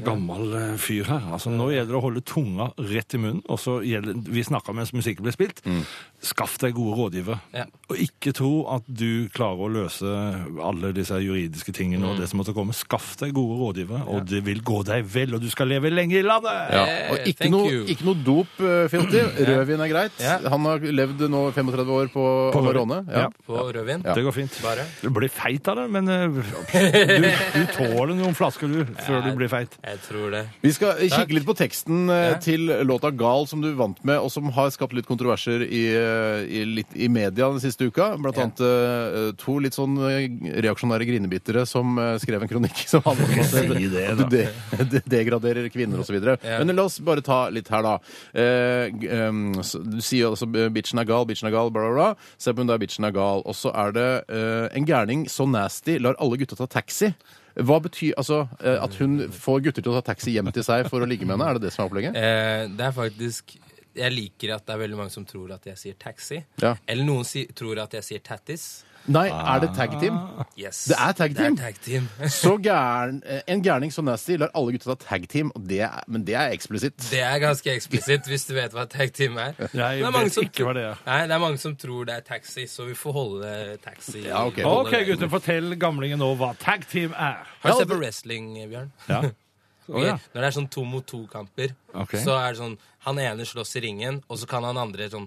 gammel 0.03 0.55
eh, 0.59 0.73
fyr 0.81 1.05
her. 1.07 1.29
Altså, 1.37 1.53
nå 1.55 1.69
gjelder 1.71 1.93
det 1.95 1.99
å 2.01 2.05
holde 2.05 2.23
tunga 2.27 2.71
rett 2.91 3.15
i 3.15 3.21
munnen, 3.23 3.43
og 3.49 3.61
så 3.63 3.79
gjelder 3.87 4.17
Vi 4.35 4.43
snakka 4.47 4.75
mens 4.75 4.93
musikken 4.97 5.23
ble 5.27 5.33
spilt. 5.35 5.61
Skaff 6.25 6.57
deg 6.63 6.73
gode 6.75 6.97
rådgivere. 6.97 7.37
Ja. 7.53 7.67
Og 7.93 7.99
ikke 8.01 8.33
tro 8.35 8.53
at 8.73 8.87
du 8.89 9.29
klarer 9.35 9.67
å 9.67 9.71
løse 9.71 10.09
alle 10.65 10.91
disse 10.97 11.19
juridiske 11.21 11.75
tingene 11.77 12.09
og 12.09 12.19
det 12.23 12.31
som 12.31 12.41
måtte 12.41 12.55
komme. 12.57 12.73
Skaff 12.75 13.13
deg 13.21 13.35
gode 13.37 13.59
rådgivere, 13.61 14.07
og 14.09 14.25
det 14.31 14.41
vil 14.47 14.63
gå 14.65 14.81
deg 14.89 15.05
vel, 15.13 15.37
og 15.37 15.45
du 15.45 15.51
skal 15.53 15.69
leve 15.69 15.93
lenge 15.93 16.17
i 16.19 16.25
landet! 16.25 16.73
Ja. 16.73 16.85
Eh, 16.89 17.13
Og 17.15 17.29
ikke 17.29 17.51
noe, 17.53 17.83
ikke 17.93 18.07
noe 18.09 18.19
dop, 18.25 18.55
uh, 18.65 18.87
Filthy. 18.91 19.21
Rødvin 19.51 19.85
er 19.85 19.93
greit. 19.93 20.17
Ja. 20.23 20.39
Han 20.55 20.65
har 20.71 20.81
levd 20.81 21.27
nå 21.31 21.45
35 21.55 21.93
år 21.99 22.11
på, 22.15 22.25
På 22.55 22.63
Amarone. 22.65 23.03
Ja. 23.11 23.27
Ja. 23.27 23.29
På 23.47 23.61
rødvin? 23.69 24.03
Det 24.05 24.25
går 24.25 24.35
fint. 24.37 24.57
Bare? 24.65 24.85
Du 25.03 25.11
blir 25.15 25.31
feit 25.33 25.69
av 25.71 25.79
det, 25.83 25.87
men 25.93 26.09
eh, 26.09 26.25
du, 27.21 27.29
du 27.29 27.63
tåler 27.77 28.15
noen 28.17 28.35
flasker 28.37 28.71
du, 28.73 28.81
før 29.05 29.23
du 29.29 29.31
blir 29.39 29.53
feit. 29.53 29.77
Jeg 29.85 29.99
tror 30.01 30.31
det. 30.33 30.39
Vi 30.65 30.71
skal 30.73 30.97
kikke 31.13 31.35
litt 31.37 31.45
på 31.45 31.53
teksten 31.59 32.07
eh, 32.09 32.31
Ja. 32.31 32.37
til 32.41 32.71
låta 32.89 33.11
'Gal', 33.13 33.47
som 33.47 33.61
du 33.61 33.75
vant 33.77 33.99
med, 34.03 34.17
og 34.17 34.31
som 34.33 34.47
har 34.57 34.71
skapt 34.73 34.95
litt 34.97 35.05
kontroverser 35.07 35.61
i, 35.61 35.83
eh, 35.93 36.47
i, 36.49 36.65
litt, 36.65 36.89
i 36.97 37.09
media 37.13 37.51
den 37.53 37.61
siste 37.61 37.85
uka. 37.85 38.17
Blant 38.17 38.37
Ja. 38.39 38.45
annet 38.49 38.61
eh, 38.65 39.33
to 39.37 39.59
litt 39.61 39.75
sånn 39.77 39.99
eh, 40.01 40.25
reaksjonære 40.65 41.05
grinebitere 41.05 41.67
som 41.69 41.99
eh, 41.99 42.17
skrev 42.17 42.41
en 42.43 42.49
kronikk 42.49 42.81
som 42.89 43.03
handler 43.05 43.29
om 43.29 43.41
at, 43.41 43.53
Si 43.53 43.89
det, 43.93 44.07
at 44.09 44.17
du 44.17 44.25
de, 44.37 44.49
de, 44.89 45.03
degraderer 45.07 45.69
kvinner 45.69 46.01
osv. 46.01 46.17
Ja. 46.43 46.65
Men 46.65 46.75
la 46.77 46.85
oss 46.89 46.99
bare 47.05 47.21
ta 47.21 47.51
litt 47.51 47.69
her, 47.69 47.83
da. 47.83 47.99
Eh, 48.33 48.89
g- 48.89 49.09
em, 49.13 49.53
du 49.53 50.01
sier 50.01 50.33
altså 50.33 50.49
eh, 50.57 50.71
bitchen 50.73 50.99
er 50.99 51.05
gal, 51.05 51.27
bitchen 51.29 51.49
er 51.49 51.53
gal, 51.53 51.69
bla, 51.71 51.91
bla, 51.91 51.95
bla. 51.95 52.15
Se 52.39 52.53
på 52.57 52.65
hun 52.65 52.67
der, 52.73 52.79
bitchen 52.81 53.05
er 53.05 53.13
gal. 53.13 53.43
Og 53.45 53.53
så 53.55 53.69
er 53.75 53.93
det 53.93 54.11
eh, 54.33 54.69
en 54.81 54.87
gærning 54.89 55.27
så 55.29 55.45
nasty 55.47 55.99
lar 56.01 56.17
alle 56.19 56.41
gutta 56.41 56.57
ta 56.57 56.65
taxi. 56.67 57.13
Hva 57.55 57.79
betyr 57.83 58.17
altså 58.19 58.45
eh, 58.59 58.79
at 58.83 58.97
hun 58.99 59.29
får 59.33 59.61
gutter 59.69 59.85
til 59.85 59.93
å 59.93 60.01
ta 60.01 60.09
taxi 60.11 60.35
hjem 60.35 60.51
til 60.55 60.67
seg 60.67 60.89
for 60.91 61.05
å 61.05 61.09
ligge 61.09 61.27
med 61.27 61.37
henne? 61.37 61.51
Er 61.51 61.59
det 61.59 61.69
det 61.69 61.75
som 61.75 61.85
er 61.85 61.91
opplegget? 61.91 62.19
Eh, 62.19 62.65
det 62.75 62.89
er 62.89 62.97
faktisk 62.97 63.55
Jeg 63.95 64.11
liker 64.11 64.57
at 64.57 64.65
det 64.67 64.75
er 64.75 64.81
veldig 64.83 64.99
mange 64.99 65.15
som 65.15 65.27
tror 65.29 65.53
at 65.55 65.69
jeg 65.71 65.79
sier 65.79 65.99
taxi. 65.99 66.41
Ja. 66.63 66.75
Eller 66.91 67.07
noen 67.07 67.27
si, 67.29 67.45
tror 67.55 67.79
at 67.85 67.95
jeg 67.95 68.07
sier 68.09 68.25
tattis. 68.27 68.83
Nei, 69.07 69.27
er 69.29 69.61
det 69.61 69.69
tag 69.77 69.93
team? 70.01 70.17
Yes. 70.57 70.85
Det 70.89 70.97
er 70.97 71.13
tag 71.13 71.35
team? 71.37 71.57
Det 71.57 71.65
er 71.65 71.73
tag 71.73 71.81
team. 71.85 72.07
Så 72.33 72.55
gæren, 72.63 73.21
eh, 73.27 73.43
En 73.47 73.63
gærning 73.63 73.93
som 73.93 74.07
nasty 74.09 74.39
lar 74.41 74.49
alle 74.57 74.73
gutta 74.73 74.95
ta 74.95 75.09
tag 75.11 75.29
team, 75.29 75.53
og 75.55 75.69
det 75.69 75.83
er, 75.85 76.01
men 76.09 76.25
det 76.25 76.35
er 76.41 76.55
eksplisitt. 76.57 76.97
Det 77.11 77.21
er 77.21 77.39
ganske 77.43 77.75
eksplisitt, 77.75 78.25
hvis 78.31 78.49
du 78.49 78.55
vet 78.57 78.73
hva 78.73 78.87
tag 78.89 79.13
team 79.13 79.37
er. 79.37 79.53
Jeg 79.59 79.71
Det 79.75 80.09
er 80.09 80.17
vet 80.17 80.33
som 80.33 80.49
ikke 80.49 80.65
hva 80.65 80.75
det 80.79 80.87
er. 80.89 81.05
Nei, 81.07 81.21
det 81.29 81.37
er 81.37 81.45
mange 81.45 81.61
som 81.61 81.77
tror 81.77 82.09
det 82.09 82.17
er 82.17 82.27
taxi, 82.31 82.67
så 82.71 82.89
vi 82.89 82.97
får 82.97 83.17
holde 83.19 83.45
det 83.45 83.81
taxi. 83.85 84.25
Ja, 84.25 84.47
ok. 84.47 84.65
okay 84.65 85.05
OK, 85.05 85.09
gutter, 85.13 85.33
fortell 85.37 85.77
gamlingen 85.77 86.19
nå 86.19 86.33
hva 86.41 86.55
tag 86.59 86.89
team 86.89 87.13
er. 87.13 87.45
Har 87.61 87.75
du 87.77 87.83
sett 87.83 87.93
på 87.93 88.01
wrestling, 88.01 88.53
Bjørn? 88.71 88.93
Ja. 89.09 89.25
Ok, 89.85 90.01
ja. 90.01 90.15
Når 90.33 90.41
det 90.41 90.49
er 90.49 90.55
sånn 90.57 90.69
to 90.73 90.83
mot 90.89 91.05
to-kamper, 91.05 91.75
okay. 91.93 92.23
så 92.25 92.39
er 92.39 92.55
det 92.55 92.61
sånn 92.63 92.79
Han 93.05 93.19
ene 93.21 93.45
slåss 93.45 93.75
i 93.77 93.83
ringen, 93.85 94.23
og 94.33 94.39
så 94.41 94.47
kan 94.49 94.65
han 94.65 94.79
andre 94.81 95.11
sånn 95.13 95.27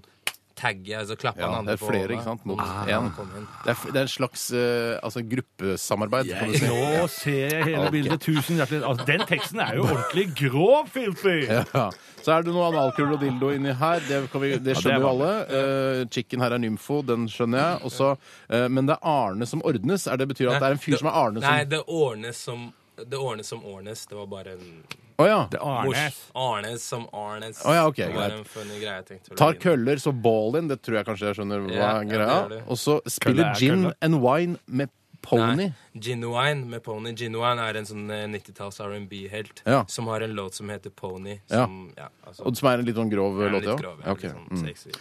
tagge, 0.58 0.94
altså 0.98 1.18
klappe 1.20 1.42
Ja, 1.42 1.52
han 1.52 1.62
andre 1.62 1.76
det 1.76 1.82
er 1.82 1.84
flere, 1.86 2.08
på 2.08 2.16
ikke 2.18 2.26
sant, 2.26 2.46
mot 2.50 2.60
én. 2.60 2.66
Ah. 2.66 3.30
Det 3.66 3.76
det 3.94 4.02
er 4.02 4.06
en 4.06 4.12
slags 4.12 4.48
uh, 4.54 4.98
altså, 5.04 5.24
gruppesamarbeid. 5.34 6.32
kan 6.34 6.52
du 6.52 6.58
si. 6.58 6.70
Nå 6.72 7.08
ser 7.14 7.56
jeg 7.56 7.68
hele 7.70 7.92
bildet. 7.94 8.22
Tusen 8.26 8.60
hjertelig 8.60 8.82
altså, 8.84 9.08
Den 9.08 9.26
teksten 9.30 9.62
er 9.64 9.78
jo 9.78 9.86
ordentlig 9.88 10.28
grov, 10.42 10.90
Filthy! 10.94 11.40
Ja. 11.48 11.90
Så 12.24 12.34
er 12.34 12.44
det 12.44 12.52
noe 12.52 12.66
analkull 12.68 13.14
og 13.16 13.22
dildo 13.22 13.54
inni 13.56 13.72
her. 13.78 14.02
Det, 14.04 14.24
kan 14.34 14.44
vi, 14.44 14.56
det 14.60 14.76
skjønner 14.80 15.06
jo 15.06 15.12
alle. 15.14 15.32
Uh, 15.48 16.02
chicken 16.12 16.44
her 16.44 16.58
er 16.58 16.62
nymfo, 16.62 17.00
den 17.08 17.30
skjønner 17.32 17.64
jeg. 17.64 17.80
Også, 17.88 18.14
uh, 18.52 18.66
men 18.68 18.90
det 18.90 18.98
er 18.98 19.14
Arne 19.14 19.48
som 19.48 19.64
ordnes. 19.68 20.10
Er 20.12 20.20
det 20.20 20.28
betyr 20.34 20.52
at 20.52 20.60
det 20.60 20.72
er 20.72 20.76
en 20.76 20.84
fyr 20.84 21.00
som 21.00 21.12
er 21.12 21.22
Arne 21.22 21.44
Nei, 21.44 21.62
som 21.64 21.72
det 21.72 21.84
ordnes 21.88 22.44
som 22.50 22.68
det 22.98 23.18
ordnes 23.18 23.48
som 23.48 23.66
ordnes. 23.66 24.08
Det 24.10 24.16
var 24.18 24.28
bare 24.28 24.58
en 24.58 24.84
Å 25.18 25.26
ja. 25.26 25.38
Det 25.50 25.58
er 25.58 25.66
Arnes. 25.66 26.18
Arnes 26.38 26.84
som 26.84 27.08
Arnes. 27.12 27.62
Å 27.66 27.74
ja, 27.74 27.88
ok, 27.90 27.96
det 28.04 28.10
var 28.14 28.30
greit. 28.30 28.38
en 28.38 28.44
funny 28.46 28.76
greie. 28.80 28.96
jeg 29.00 29.06
tenkte 29.08 29.32
å 29.34 29.38
Tar 29.40 29.54
legge 29.54 29.58
inn. 29.58 29.64
køller, 29.66 29.96
så 30.04 30.12
ball 30.14 30.56
in. 30.60 30.68
Det 30.68 30.78
tror 30.86 30.98
jeg 31.00 31.06
kanskje 31.08 31.28
jeg 31.32 31.36
skjønner 31.40 31.64
hva 31.66 31.72
Ja, 31.74 31.88
er 31.90 32.04
ja, 32.04 32.12
greia. 32.12 32.36
gjør 32.44 32.50
det. 32.54 32.62
Og 32.68 32.78
så 32.78 33.02
spiller 33.10 33.46
er 33.50 33.56
gin 33.56 33.84
kølle. 33.88 33.94
and 34.02 34.22
wine 34.22 34.60
med 34.68 34.90
pony. 35.26 35.56
Nei, 35.56 35.74
Genuine 36.00 36.68
med 36.70 36.84
Pony. 36.86 37.12
Genuine 37.18 37.60
er 37.60 37.76
en 37.82 37.86
sånn 37.90 38.06
eh, 38.14 38.28
90-talls 38.30 38.78
R&B-helt 38.80 39.64
Ja. 39.66 39.84
som 39.90 40.06
har 40.08 40.22
en 40.22 40.36
låt 40.38 40.54
som 40.54 40.70
heter 40.70 40.92
Pony. 40.94 41.40
Som, 41.50 41.92
ja. 41.98 42.08
altså, 42.26 42.46
Og 42.46 42.56
som 42.56 42.70
er 42.70 42.78
en 42.78 42.86
litt 42.86 42.96
sånn 42.96 43.10
grov 43.12 43.42
er 43.42 43.50
låt, 43.50 43.66
litt 43.66 43.74
ja? 43.74 43.76
grov, 43.82 43.98
Ja, 44.06 44.12
ok. 44.14 44.22
litt 44.24 44.32
sånn 44.38 44.48
Mm. 44.54 44.68
sexy. 44.68 44.92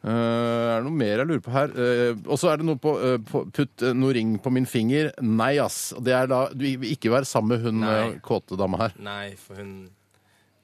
Eh, 0.00 0.08
er 0.08 0.78
det 0.80 0.86
noe 0.86 0.96
mer 0.96 1.20
jeg 1.20 1.28
lurer 1.28 1.42
på 1.44 1.52
her? 1.52 1.72
Eh, 1.76 2.14
og 2.24 2.38
så 2.40 2.48
er 2.48 2.60
det 2.60 2.64
noe 2.70 2.80
på, 2.80 2.94
eh, 3.04 3.18
på 3.20 3.42
Putt 3.52 3.84
noe 3.92 4.14
ring 4.16 4.38
på 4.40 4.52
min 4.52 4.64
finger. 4.68 5.10
Nei, 5.20 5.58
ass. 5.60 5.92
Det 6.00 6.14
er 6.16 6.26
da 6.30 6.46
Du 6.54 6.64
vil 6.64 6.94
ikke 6.94 7.12
være 7.12 7.28
sammen 7.28 7.52
med 7.52 7.66
hun 7.66 7.80
Nei. 7.84 8.18
kåte 8.24 8.56
dama 8.56 8.78
her. 8.86 8.94
Nei, 8.98 9.34
for 9.36 9.60
hun 9.60 9.90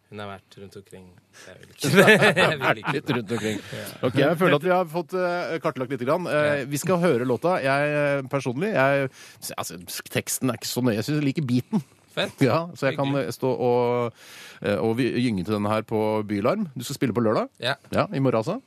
Hun 0.08 0.20
har 0.22 0.28
vært 0.38 0.54
rundt 0.62 0.76
omkring. 0.78 1.06
Jeg 1.48 1.56
vil 1.58 1.68
ikke. 1.74 1.90
Jeg 2.38 2.58
vil 2.62 2.78
ikke 2.80 2.92
Litt 2.94 3.10
rundt 3.10 3.32
omkring. 3.36 3.58
Ok, 4.06 4.14
Jeg 4.22 4.38
føler 4.38 4.54
at 4.54 4.62
vi 4.62 4.70
har 4.70 4.84
fått 4.86 5.16
kartlagt 5.64 5.90
litt. 5.90 6.04
Grann. 6.06 6.28
Vi 6.70 6.78
skal 6.78 7.00
høre 7.02 7.26
låta. 7.26 7.56
Jeg 7.60 8.28
personlig 8.30 8.70
jeg, 8.72 9.10
altså, 9.58 9.76
Teksten 10.14 10.48
er 10.54 10.60
ikke 10.60 10.70
så 10.70 10.80
nøye. 10.86 10.94
Jeg 11.00 11.08
syns 11.08 11.18
jeg 11.20 11.26
liker 11.26 11.42
beaten. 11.50 11.82
Fett. 12.14 12.38
Ja, 12.48 12.68
Så 12.78 12.86
jeg 12.88 12.96
kan 12.96 13.12
stå 13.34 13.50
og, 13.50 14.14
og 14.62 14.96
gynge 15.02 15.44
til 15.44 15.58
denne 15.58 15.68
her 15.74 15.82
på 15.84 16.22
Bylarm. 16.24 16.68
Du 16.78 16.86
skal 16.86 16.96
spille 17.02 17.12
på 17.12 17.20
lørdag? 17.26 17.50
Ja. 17.60 17.74
Ja, 17.92 18.06
I 18.14 18.22
morgen, 18.22 18.38
altså? 18.40 18.60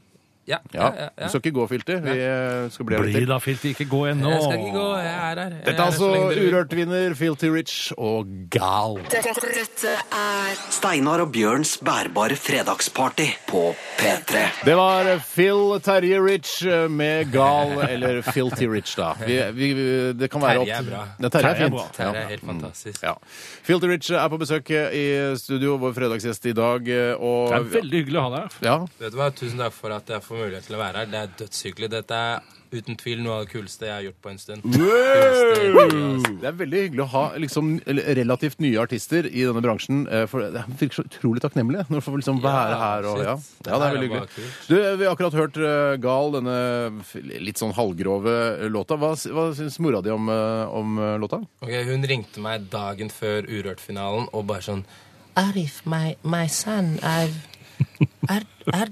Ja, 0.50 0.58
Ja. 0.74 0.82
ja, 0.90 0.92
ja, 0.98 1.10
Du 1.24 1.30
skal 1.30 1.42
ikke 1.46 1.56
gå, 1.60 1.66
Filter. 1.70 2.00
Vi 2.02 2.16
eh, 2.18 2.70
skal 2.74 2.86
bli 2.90 2.96
her 2.98 3.04
litt 3.06 3.14
Bli 3.14 3.20
til. 3.22 3.28
da, 3.30 3.38
Filty, 3.40 3.70
Ikke 3.76 3.86
gå 3.92 4.00
ennå. 4.10 4.32
Jeg 4.34 4.42
skal 4.42 4.60
ikke 4.60 4.74
gå. 4.80 4.88
Jeg 4.98 5.14
er 5.14 5.22
her. 5.30 5.36
Jeg 5.40 5.52
Dette 5.60 5.70
er 5.70 5.76
her 5.78 5.86
altså 5.86 6.00
så 6.00 6.12
lenge 6.16 6.30
dere. 6.36 6.48
Urørt-vinner 6.50 7.16
Filty 7.20 7.50
Rich 7.54 7.76
og 7.98 8.28
Gal. 8.50 8.98
Dette, 9.14 9.34
dette 9.54 9.94
er 10.20 10.56
Steinar 10.74 11.22
og 11.26 11.32
Bjørns 11.36 11.76
bærbare 11.86 12.36
fredagsparty 12.40 13.28
på 13.48 13.64
P3. 14.00 14.42
Det 14.66 14.76
var 14.80 15.12
Phil 15.36 15.80
Terje 15.86 16.20
Rich 16.26 16.56
med 16.90 17.32
Gal, 17.32 17.76
eller 17.88 18.22
Filty 18.26 18.66
Rich, 18.72 18.96
da. 18.98 19.14
Vi, 19.22 19.38
vi, 19.54 19.74
vi- 19.74 20.14
det 20.20 20.32
kan 20.32 20.42
være 20.42 20.66
Terje 20.66 20.80
er 20.80 20.90
bra. 20.90 21.04
Ja, 21.20 21.30
Terje 21.30 21.30
er 21.30 21.30
Terje 21.30 21.52
er 21.52 21.64
fint. 21.64 21.76
bra. 21.78 21.86
Ja. 22.00 22.10
er 22.24 22.30
helt 22.34 22.46
fantastisk. 22.50 23.04
Ja. 23.04 23.14
Filty 23.70 23.88
Rich 23.94 24.10
er 24.12 24.30
på 24.34 24.40
besøk 24.42 24.70
i 24.74 25.06
studio, 25.38 25.78
vår 25.78 25.94
fredagsgjest 25.94 26.46
i 26.50 26.54
dag. 26.58 26.90
Og 27.20 27.50
Det 27.54 27.60
er 27.60 27.70
veldig 27.82 28.02
hyggelig 28.04 28.20
å 28.20 28.26
ha 28.26 28.30
deg 28.36 28.40
her. 28.42 28.50
ja, 28.70 28.78
Vet 29.00 29.12
du 29.14 29.18
hva? 29.20 29.30
Tusen 29.36 29.58
takk 29.62 29.74
for 29.76 29.92
at 29.96 30.08
jeg 30.10 30.22
får 30.26 30.39
mulighet 30.40 30.66
til 30.70 30.78
å 30.80 30.82
være 30.86 31.04
her. 31.04 31.12
Det 31.12 31.20
er 31.26 31.36
dødshyggelig. 31.44 31.90
Dette 31.98 32.16
er 32.16 32.56
uten 32.70 32.94
tvil 33.02 33.24
noe 33.26 33.40
av 33.40 33.46
det 33.48 33.50
kuleste 33.56 33.88
jeg 33.88 33.94
har 33.96 34.04
gjort 34.06 34.18
på 34.22 34.30
en 34.30 34.38
stund. 34.38 34.66
Kuleste, 34.66 36.34
Det 36.42 36.48
er 36.50 36.58
veldig 36.60 36.82
hyggelig 36.84 37.02
å 37.02 37.08
ha 37.14 37.24
liksom, 37.42 37.72
relativt 38.20 38.60
nye 38.62 38.78
artister 38.82 39.26
i 39.26 39.42
denne 39.48 39.64
bransjen. 39.66 40.04
eh, 40.08 40.26
For 40.30 40.46
det 40.54 40.64
virker 40.80 41.00
så 41.00 41.06
utrolig 41.08 41.42
takknemlig 41.42 41.86
når 41.90 41.98
du 41.98 42.06
får 42.06 42.20
liksom 42.22 42.42
være 42.44 42.76
Ja, 42.76 42.80
her. 42.84 43.08
Og, 43.10 43.24
ja. 43.26 43.36
Det 43.40 43.72
ja, 43.74 43.80
det 43.82 43.88
er 43.88 43.96
veldig 43.96 44.10
hyggelig. 44.10 44.46
Du, 44.70 44.76
Vi 45.02 45.08
har 45.08 45.16
akkurat 45.16 45.40
hørt 45.40 45.58
eh, 45.58 45.98
Gal, 46.06 46.32
denne 46.38 46.58
litt 47.42 47.58
sånn 47.62 47.74
halvgrove 47.78 48.38
låta. 48.70 49.00
Hva, 49.02 49.14
hva 49.34 49.48
syns 49.58 49.80
mora 49.82 50.02
di 50.06 50.14
om, 50.14 50.30
eh, 50.30 50.66
om 50.82 50.98
eh, 51.00 51.18
låta? 51.26 51.42
Okay, 51.66 51.84
Hun 51.90 52.06
ringte 52.06 52.44
meg 52.46 52.70
dagen 52.70 53.10
før 53.10 53.50
Urørt-finalen 53.50 54.30
og 54.34 54.46
bare 54.50 54.62
sånn 54.70 54.86
Arif, 55.40 55.82
my, 55.88 56.16
my 56.28 56.46
son, 56.52 56.98
er, 57.06 57.30
er, 58.28 58.44
er 58.76 58.90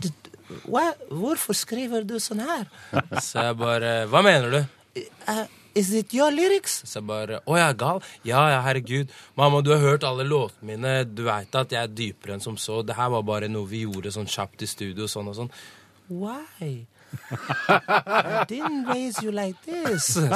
Hvorfor 0.47 1.57
skriver 1.57 2.05
du 2.07 2.17
sånn 2.23 2.43
her? 2.45 2.67
Så 3.23 3.43
jeg 3.49 3.57
bare 3.59 3.93
Hva 4.11 4.21
mener 4.25 4.53
du? 4.53 4.59
Uh, 5.27 5.45
Is 5.77 5.91
it 5.93 6.13
your 6.15 6.31
lyrics? 6.33 6.79
Så 6.89 6.97
jeg 6.97 7.05
bare 7.09 7.39
Å, 7.43 7.57
jeg 7.59 7.67
er 7.67 7.75
gal? 7.77 7.99
Ja, 8.25 8.41
ja, 8.49 8.61
herregud. 8.65 9.11
Mamma, 9.37 9.61
du 9.61 9.69
har 9.75 9.83
hørt 9.83 10.05
alle 10.07 10.25
låtene 10.25 10.71
mine. 10.71 10.93
Du 11.05 11.21
veit 11.27 11.53
at 11.59 11.75
jeg 11.75 11.83
er 11.83 11.91
dypere 11.93 12.37
enn 12.37 12.41
som 12.41 12.57
så. 12.57 12.79
Det 12.81 12.95
her 12.97 13.11
var 13.13 13.25
bare 13.27 13.49
noe 13.51 13.69
vi 13.69 13.83
gjorde 13.83 14.13
sånn 14.15 14.29
kjapt 14.31 14.65
i 14.65 14.69
studio, 14.71 15.05
sånn 15.11 15.29
og 15.29 15.37
sånn. 15.37 15.51
Why? 16.09 16.87
I 17.31 18.45
didn't 18.47 18.85
raise 18.87 19.21
you 19.23 19.31
like 19.31 19.55
this. 19.65 20.05
Så 20.13 20.21
hun, 20.21 20.29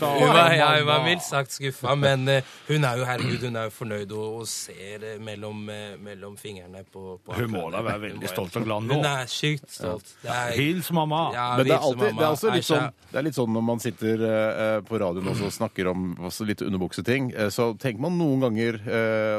hun, 0.00 0.28
var, 0.28 0.52
ja, 0.52 0.68
hun 0.78 0.86
var 0.86 1.04
mildt 1.04 1.22
sagt 1.24 1.52
skuffa, 1.54 1.94
men 1.98 2.26
uh, 2.28 2.40
hun 2.68 2.84
er 2.86 3.00
jo 3.00 3.06
herregud, 3.08 3.44
hun 3.48 3.56
er 3.60 3.68
jo 3.68 3.72
fornøyd 3.74 4.12
og, 4.16 4.38
og 4.42 4.48
ser 4.50 5.04
uh, 5.04 5.14
mellom, 5.24 5.64
uh, 5.70 5.94
mellom 6.04 6.36
fingrene 6.40 6.84
på, 6.92 7.18
på 7.24 7.36
Hun 7.38 7.52
må 7.54 7.64
da 7.74 7.82
være 7.86 8.02
veldig 8.08 8.30
stolt 8.32 8.56
og 8.60 8.66
glad 8.68 8.86
nå. 8.88 8.98
Hun 9.00 9.08
er 9.10 9.30
sykt 9.32 9.70
stolt. 9.74 10.14
Er, 10.26 10.52
Hils 10.58 10.90
mamma. 10.94 11.22
ja, 11.34 11.48
Men 11.58 11.68
det 11.68 11.74
er, 11.76 11.84
alltid, 11.88 12.14
det 12.18 12.26
er 12.26 12.34
også 12.36 12.54
litt 12.54 12.68
sånn, 12.68 12.88
det 13.12 13.20
er 13.22 13.26
litt 13.28 13.38
sånn 13.38 13.54
når 13.58 13.66
man 13.72 13.82
sitter 13.84 14.24
på 14.88 15.00
radioen 15.00 15.30
også 15.32 15.48
og 15.48 15.54
snakker 15.58 15.90
om 15.92 16.08
også 16.28 16.46
litt 16.48 16.62
underbukseting, 16.66 17.30
så 17.54 17.70
tenker 17.80 18.02
man 18.04 18.18
noen 18.20 18.42
ganger 18.48 18.80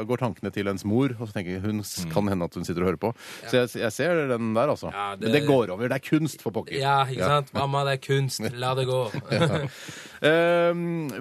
går 0.08 0.22
tankene 0.24 0.50
til 0.54 0.68
ens 0.70 0.84
mor, 0.88 1.12
og 1.18 1.28
så 1.30 1.36
tenker 1.36 1.56
jeg, 1.56 1.62
hun 1.64 1.82
s- 1.84 2.04
kan 2.10 2.26
hende 2.30 2.46
at 2.48 2.56
hun 2.58 2.64
sitter 2.66 2.82
og 2.84 2.90
hører 2.92 3.00
på. 3.02 3.10
Så 3.46 3.60
jeg, 3.60 3.70
jeg 3.84 3.92
ser 3.94 4.22
den 4.32 4.52
der, 4.56 4.72
altså. 4.72 4.90
Ja, 4.94 5.10
det- 5.16 5.28
Men 5.30 5.36
det 5.36 5.42
går 5.46 5.70
over. 5.74 5.88
Det 5.90 5.98
er 6.00 6.04
kunst 6.10 6.42
for 6.42 6.49
pokker. 6.54 6.76
Ja, 6.80 6.98
ikke 7.10 7.28
sant? 7.34 7.52
Mamma, 7.56 7.84
det 7.88 7.96
er 7.98 8.02
kunst. 8.04 8.44
La 8.54 8.74
det 8.78 8.86
gå. 8.90 9.02
Eh, 10.20 10.74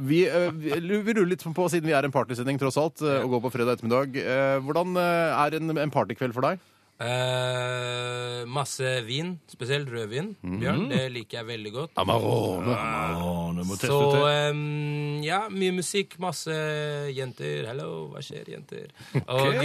vi, 0.04 0.26
eh, 0.28 0.50
vi 0.52 0.74
vi 0.76 1.14
ruller 1.16 1.30
litt 1.32 1.44
på, 1.56 1.68
siden 1.72 1.88
vi 1.88 1.94
er 1.96 2.04
en 2.04 2.12
partysending 2.12 2.58
tross 2.60 2.76
alt, 2.82 3.00
eh, 3.00 3.22
og 3.24 3.30
går 3.32 3.46
på 3.46 3.52
fredag 3.54 3.78
ettermiddag. 3.78 4.18
Eh, 4.20 4.58
hvordan 4.66 4.98
eh, 5.00 5.38
er 5.46 5.56
en, 5.56 5.72
en 5.86 5.94
partykveld 5.94 6.36
for 6.36 6.44
deg? 6.44 6.60
Eh, 7.00 8.42
masse 8.52 8.90
vin, 9.08 9.38
spesielt 9.48 9.88
rødvin. 9.88 10.34
Bjørn, 10.44 10.90
det 10.92 11.06
liker 11.16 11.40
jeg 11.40 11.48
veldig 11.48 11.72
godt. 11.78 11.94
Amarone. 12.04 12.76
Amarone 12.76 13.64
må 13.64 13.78
teste 13.80 13.94
Så 13.94 14.02
ut 14.04 14.18
det. 14.18 14.36
em, 14.50 15.24
ja, 15.24 15.46
mye 15.48 15.78
musikk, 15.80 16.18
masse 16.20 16.60
jenter. 17.16 17.70
Hello, 17.72 18.10
hva 18.12 18.20
skjer, 18.26 18.52
jenter? 18.58 18.92
Og 19.32 19.64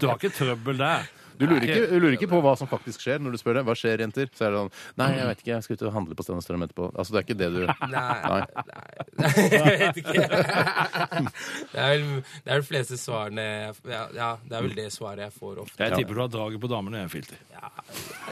Du 0.00 0.08
har 0.08 0.16
ikke 0.16 0.32
trøbbel 0.32 0.80
der. 0.80 1.10
Du 1.38 1.46
lurer, 1.46 1.64
ikke, 1.66 1.86
du 1.90 1.96
lurer 2.02 2.16
ikke 2.18 2.30
på 2.30 2.40
hva 2.44 2.54
som 2.58 2.70
faktisk 2.70 3.04
skjer 3.04 3.22
når 3.22 3.36
du 3.36 3.40
spør 3.40 3.60
det. 3.60 3.64
Hva 3.68 3.76
skjer, 3.78 4.02
jenter? 4.04 4.30
Så 4.34 4.46
er 4.48 4.54
det 4.54 4.62
sånn 4.62 4.72
Nei, 5.00 5.10
jeg 5.18 5.28
vet 5.30 5.42
ikke, 5.44 5.52
jeg 5.54 5.66
skal 5.66 5.78
ut 5.78 5.84
og 5.88 5.94
handle 5.98 6.18
på 6.18 6.26
Sten 6.26 6.40
og 6.40 6.44
Strøm 6.46 6.66
etterpå. 6.66 6.90
Altså, 6.94 7.14
det 7.14 7.20
er 7.20 7.26
ikke 7.26 7.38
det 7.38 7.50
du 7.54 7.60
Nei, 7.92 8.18
Nei. 8.28 8.42
nei. 8.72 9.32
Jeg 9.48 9.78
vet 9.84 10.00
ikke. 10.02 10.16
Det 11.72 11.80
er 11.82 11.90
vel 11.92 12.04
det 12.44 12.52
er 12.52 12.58
vel 12.58 12.64
fleste 12.66 12.96
svarene 12.98 13.44
ja, 13.88 14.02
ja, 14.14 14.28
det 14.44 14.56
er 14.56 14.64
vel 14.64 14.74
det 14.76 14.86
svaret 14.94 15.26
jeg 15.26 15.34
får 15.36 15.60
ofte. 15.64 15.78
Jeg 15.82 15.98
tipper 16.00 16.18
du 16.18 16.22
har 16.22 16.30
draget 16.32 16.62
på 16.62 16.70
damene, 16.70 17.02
jeg, 17.04 17.10
Filter. 17.12 17.40
Ja, 17.52 17.70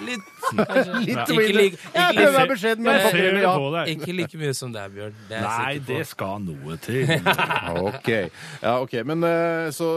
litt, 0.07 0.26
kanskje. 0.57 1.00
Litt 1.02 1.32
Ikke 1.34 1.42
Jeg 1.42 2.16
prøver 2.16 2.28
å 2.28 2.34
være 2.36 2.50
beskjeden, 2.52 2.86
men 2.86 2.96
Jeg. 3.02 3.96
Ikke 3.96 4.16
like 4.16 4.40
mye 4.40 4.54
som 4.57 4.74
deg, 4.74 4.94
Bjørn. 4.96 5.20
Det 5.30 5.42
Nei, 5.44 5.76
det 5.86 6.00
skal 6.11 6.42
noe 6.46 6.78
til. 6.82 7.12
OK. 7.88 8.11
Ja, 8.62 8.76
ok. 8.80 8.98
Men 9.09 9.26
eh, 9.26 9.68
så 9.76 9.90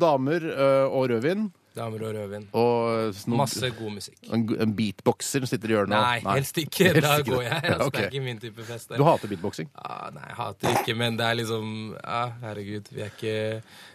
damer 0.00 0.46
eh, 0.50 0.86
og 0.88 1.10
rødvin. 1.12 1.48
Damer 1.80 2.04
og 2.10 2.14
rødvin. 2.18 2.46
Og 2.52 3.10
snobb- 3.16 3.40
Masse 3.42 3.70
god 3.80 3.94
musikk. 3.96 4.18
en, 4.32 4.44
en 4.66 4.74
beatboxer 4.76 5.40
som 5.44 5.50
sitter 5.50 5.72
i 5.72 5.76
hjørnet? 5.78 5.96
og- 5.96 6.06
Nei, 6.06 6.34
helst 6.36 6.58
ikke. 6.62 6.90
Helst 6.94 7.06
Da 7.08 7.16
ikke 7.18 7.30
går 7.32 7.42
det. 7.42 7.50
jeg. 7.50 7.70
Altså. 7.74 7.90
Det 7.96 8.04
er 8.04 8.10
ikke 8.10 8.24
min 8.28 8.40
type 8.44 8.64
fest. 8.68 8.92
Du 9.00 9.04
hater 9.08 9.28
beatboxing? 9.34 9.70
Ah, 9.80 10.10
nei, 10.14 10.26
jeg 10.28 10.36
hater 10.44 10.76
ikke, 10.80 10.96
men 11.00 11.16
det 11.20 11.26
er 11.30 11.38
liksom 11.40 11.72
ah, 12.04 12.30
Herregud, 12.44 12.92
vi 12.94 13.00
er 13.06 13.10
ikke, 13.14 13.34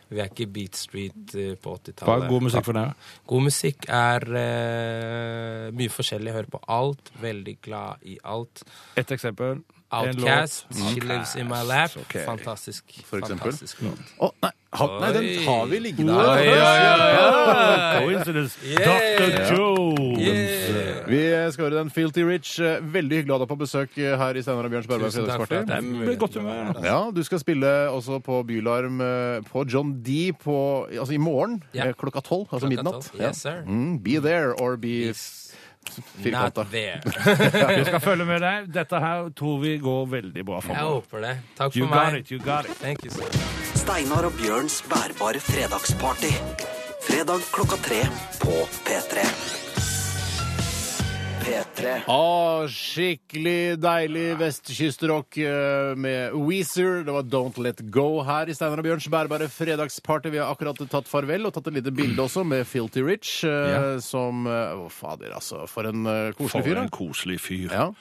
vi 0.10 0.20
er 0.24 0.30
ikke 0.34 0.48
Beat 0.56 0.76
Street 0.82 1.36
eh, 1.36 1.54
på 1.62 1.76
Hva 1.76 1.80
80-tallet. 1.92 2.26
er 2.26 2.30
god 2.34 2.42
musikk 2.50 2.66
for 2.68 2.78
deg? 2.80 3.08
God 3.32 3.46
musikk 3.50 3.88
er 3.90 4.28
eh, 4.42 5.72
mye 5.76 5.92
forskjellig. 5.94 6.32
Jeg 6.32 6.38
hører 6.40 6.52
på 6.56 6.62
alt. 6.80 7.12
Veldig 7.22 7.56
glad 7.66 8.04
i 8.10 8.18
alt. 8.24 8.64
Et 9.00 9.12
eksempel. 9.16 9.62
En 9.96 10.10
Outcast, 10.10 10.66
låt. 10.74 10.94
She 10.96 11.00
Lives 11.06 11.36
In 11.40 11.48
My 11.48 11.62
Lap. 11.64 11.94
ok. 12.02 12.16
Fantastisk. 12.26 12.96
For 13.06 13.22
eksempel? 13.22 13.52
Fantastisk 13.54 13.84
låt. 13.86 14.02
Å, 14.20 14.32
nei, 14.44 14.52
ha, 14.80 14.88
nei, 15.02 15.12
den 15.16 15.26
Oi. 15.30 15.36
har 15.46 15.66
vi 15.72 15.80
liggende 15.84 16.14
Oi, 16.16 16.26
her. 16.26 16.40
oi, 16.46 17.26
oi, 17.26 18.00
Coincidence. 18.06 18.58
Yeah. 18.66 18.86
Dr. 18.86 19.56
Jones. 19.56 20.20
Yeah. 20.20 20.92
Vi 21.06 21.22
skal 21.54 21.68
høre 21.68 21.78
den 21.84 21.90
Filty 21.94 22.24
Rich. 22.26 22.56
Eh, 22.60 22.80
Veldig 22.96 23.20
hyggelig 23.22 23.34
å 23.34 23.38
ha 23.38 23.44
deg 23.46 23.52
på 23.52 23.58
besøk 23.62 23.98
eh, 24.02 24.16
her 24.18 24.38
i 24.40 24.42
Steinar 24.46 24.66
og 24.68 24.74
Bjørns 24.74 24.88
Berberg 24.90 25.12
for 25.14 25.22
fredagsparty. 25.22 25.60
at 25.62 25.74
jeg 25.76 25.84
godt 25.84 25.92
muligheten 25.92 26.34
til 26.34 26.42
å 26.42 26.46
humør. 26.50 26.86
Ja, 26.90 27.00
du 27.14 27.22
skal 27.28 27.42
spille 27.44 27.74
også 27.94 28.20
på 28.26 28.40
Bylarm 28.50 29.02
eh, 29.06 29.40
på 29.52 29.66
John 29.70 29.94
D 30.06 30.32
på, 30.42 30.58
altså 30.90 31.14
i 31.16 31.22
morgen 31.22 31.60
eh, 31.74 31.92
klokka 31.98 32.24
tolv, 32.26 32.48
altså 32.52 32.72
midnatt. 32.72 33.12
Yes, 33.20 33.44
sir. 33.46 33.62
Mm, 33.68 34.00
be 34.04 34.18
there 34.20 34.54
or 34.58 34.76
be 34.82 35.14
Not 35.86 36.02
firkanta. 36.24 36.64
there. 36.72 37.02
Vi 37.78 37.84
skal 37.86 38.00
følge 38.02 38.26
med 38.26 38.42
deg. 38.42 38.72
Dette 38.74 38.98
her 39.04 39.30
tror 39.38 39.60
vi 39.62 39.76
går 39.78 40.08
veldig 40.16 40.46
bra 40.48 40.58
Jeg 40.58 40.72
framover. 40.72 41.04
håper 41.06 41.22
det. 41.28 41.36
Takk 41.62 41.78
You 41.78 41.86
for 41.86 41.94
got 41.94 42.18
it, 42.18 42.32
you 42.34 42.40
got 42.42 42.66
it. 42.66 42.74
Thank 42.82 43.06
you, 43.06 43.12
sir. 43.14 43.64
Steinar 43.86 44.26
og 44.26 44.34
Bjørns 44.40 44.80
bærbare 44.90 45.38
fredagsparty. 45.46 46.32
Fredag 47.06 47.44
klokka 47.54 47.78
tre 47.86 48.00
på 48.42 48.54
P3. 48.88 49.22
P3. 51.46 51.92
Å, 52.10 52.66
skikkelig 52.74 53.76
deilig 53.84 54.26
vestkystrock 54.40 55.38
eh, 55.38 55.92
med 56.02 56.34
Weezer. 56.48 57.04
Det 57.06 57.14
var 57.14 57.30
Don't 57.30 57.62
Let 57.62 57.84
Go 57.94 58.08
her 58.26 58.50
i 58.50 58.58
Steinar 58.58 58.82
og 58.82 58.88
Bjørns 58.90 59.06
bærbare 59.14 59.52
fredagsparty. 59.54 60.34
Vi 60.34 60.42
har 60.42 60.50
akkurat 60.56 60.82
tatt 60.90 61.12
farvel 61.12 61.46
og 61.46 61.54
tatt 61.60 61.70
et 61.70 61.78
lite 61.78 61.94
bilde 61.94 62.26
også 62.26 62.42
med 62.48 62.66
Filty 62.66 63.06
Rich, 63.06 63.36
eh, 63.46 63.70
Ja. 63.76 63.84
som 64.02 64.48
eh, 64.50 64.74
Å, 64.82 64.90
fader, 64.90 65.36
altså. 65.38 65.68
For 65.70 65.86
en 65.94 66.02
koselig 66.34 66.56
For 66.58 66.66
fyr. 66.72 66.82
en 66.88 66.90
koselig 67.02 67.38
fyr. 67.46 67.70
Ja. 67.70 67.92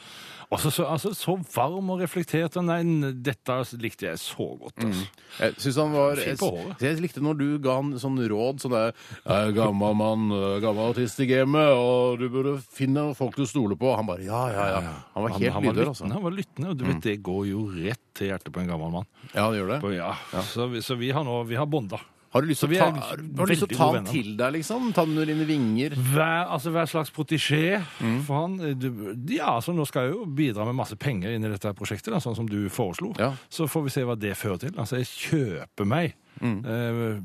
Altså, 0.54 0.70
så, 0.72 0.86
altså, 0.88 1.10
så 1.16 1.34
varm 1.54 1.90
og 1.94 2.00
reflektert. 2.04 2.56
Nei, 2.64 2.80
dette 3.26 3.56
likte 3.82 4.06
jeg 4.08 4.20
så 4.22 4.46
godt. 4.60 4.78
Altså. 4.86 5.06
Jeg 5.40 5.56
synes 5.58 5.80
han 5.82 5.94
var 5.94 6.22
jeg, 6.22 6.38
jeg 6.80 7.02
likte 7.02 7.22
når 7.24 7.38
du 7.40 7.46
ga 7.64 7.76
han 7.80 7.92
sånn 8.00 8.20
råd 8.30 8.62
sånn 8.62 8.74
der 8.74 8.92
«Jeg 8.94 9.50
er 9.50 9.54
gammel 9.56 9.96
mann, 9.98 10.28
gammal 10.62 10.94
artist 10.94 11.20
i 11.24 11.28
gamet, 11.30 11.74
og 11.74 12.22
du 12.22 12.28
burde 12.32 12.56
finne 12.74 13.08
folk 13.18 13.36
du 13.38 13.44
stoler 13.50 13.78
på. 13.80 13.92
Han 13.98 14.08
bare 14.08 14.26
ja, 14.26 14.42
ja, 14.54 14.66
ja. 14.78 14.94
Han 15.16 15.26
var 15.26 15.36
helt 15.36 15.68
lydhør, 15.68 15.92
altså. 15.92 16.08
Mm. 16.08 16.16
han 16.16 16.26
var 16.28 16.38
lyttende, 16.38 16.72
og 16.72 16.80
du 16.80 16.86
vet, 16.88 17.02
det 17.04 17.18
går 17.26 17.44
jo 17.50 17.66
rett 17.74 18.02
til 18.14 18.30
hjertet 18.30 18.54
på 18.54 18.62
en 18.62 18.70
gammel 18.70 18.92
mann. 19.00 19.08
Ja, 19.32 19.48
det 19.50 19.60
gjør 19.60 19.74
det. 19.74 19.80
Og 19.84 19.96
ja, 19.96 20.12
Så, 20.46 20.68
vi, 20.72 20.82
så 20.84 20.98
vi 21.00 21.10
har 21.14 21.26
nå 21.26 21.40
vi 21.48 21.58
har 21.58 21.66
bonda. 21.70 21.98
Har 22.34 22.42
du 22.42 22.48
lyst 22.50 22.64
til 22.64 22.72
å 22.74 22.78
ta, 22.80 22.88
har 23.06 23.20
du 23.22 23.44
lyst 23.46 23.62
til 23.62 23.76
å 23.76 23.78
ta 23.78 23.86
han 23.94 24.08
til 24.08 24.32
deg, 24.36 24.52
liksom? 24.56 24.88
Ta 24.96 25.04
han 25.04 25.12
under 25.14 25.28
dine 25.30 25.46
vinger? 25.46 25.94
Hver, 25.94 26.48
altså, 26.50 26.72
hver 26.74 26.88
slags 26.90 27.12
protégé 27.14 27.78
Mm. 28.02 28.16
for 28.26 28.34
han. 28.40 28.56
Du, 28.78 28.88
ja, 29.30 29.54
altså, 29.54 29.72
nå 29.72 29.86
skal 29.86 30.08
jeg 30.08 30.16
jo 30.16 30.24
bidra 30.26 30.66
med 30.66 30.74
masse 30.74 30.96
penger 30.98 31.30
inn 31.36 31.44
i 31.46 31.52
dette 31.52 31.70
prosjektet, 31.78 32.10
da, 32.10 32.18
sånn 32.18 32.34
som 32.34 32.48
du 32.50 32.68
foreslo. 32.68 33.12
Ja. 33.22 33.32
Så 33.48 33.68
får 33.70 33.86
vi 33.86 33.94
se 33.94 34.02
hva 34.02 34.18
det 34.18 34.34
fører 34.36 34.58
til. 34.66 34.74
Altså, 34.76 34.98
jeg 34.98 35.06
kjøper 35.06 35.86
meg. 35.86 36.14
Eh, 36.42 37.20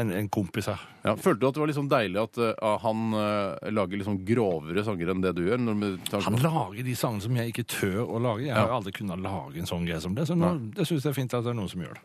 en, 0.00 0.10
en 0.16 0.28
kompis 0.32 0.66
her. 0.70 0.80
Ja. 1.04 1.12
Følte 1.20 1.40
du 1.40 1.46
at 1.48 1.56
det 1.56 1.60
var 1.62 1.72
sånn 1.76 1.88
deilig 1.90 2.20
at 2.22 2.38
øh, 2.40 2.78
han 2.82 3.14
øh, 3.16 3.70
lager 3.76 4.02
sånn 4.06 4.18
grovere 4.28 4.84
sanger 4.86 5.12
enn 5.12 5.20
det 5.24 5.32
du 5.36 5.42
gjør? 5.46 5.60
Når 5.60 5.98
tar- 6.08 6.24
Han 6.26 6.38
lager 6.40 6.82
de 6.86 6.94
sangene 6.96 7.24
som 7.26 7.36
jeg 7.36 7.52
ikke 7.52 7.66
tør 7.68 8.00
å 8.06 8.20
lage. 8.24 8.46
Jeg 8.48 8.56
har 8.56 8.72
aldri 8.72 8.92
kunnet 8.96 9.20
lage 9.24 9.60
en 9.60 9.68
sånn 9.68 9.84
greie 9.88 10.00
som 10.00 10.14
det, 10.16 10.24
så 10.28 10.36
nå, 10.38 10.50
det 10.76 10.86
syns 10.88 11.04
jeg 11.04 11.12
er 11.12 11.18
fint 11.20 11.36
at 11.36 11.44
det 11.44 11.52
er 11.52 11.58
noen 11.60 11.68
som 11.72 11.84
gjør 11.84 11.98
det. 12.00 12.04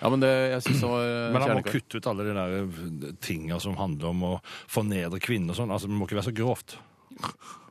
Ja, 0.00 0.10
men 0.12 0.24
det, 0.24 0.32
jeg 0.54 0.64
synes 0.68 0.80
han 0.86 0.94
var 0.94 1.04
øh, 1.04 1.12
Men 1.20 1.42
han 1.42 1.50
må 1.50 1.60
kjernekar. 1.60 1.76
kutte 1.78 2.00
ut 2.00 2.10
alle 2.12 2.28
de 2.30 2.38
der 2.40 2.56
eh, 2.62 3.12
tinga 3.24 3.60
som 3.60 3.76
handler 3.80 4.10
om 4.14 4.24
å 4.24 4.34
fornedre 4.68 5.20
kvinner 5.20 5.52
og 5.52 5.60
sånn. 5.60 5.72
Altså, 5.74 5.88
det 5.92 5.96
må 6.00 6.08
ikke 6.08 6.20
være 6.22 6.30
så 6.32 6.36
grovt. 6.40 6.78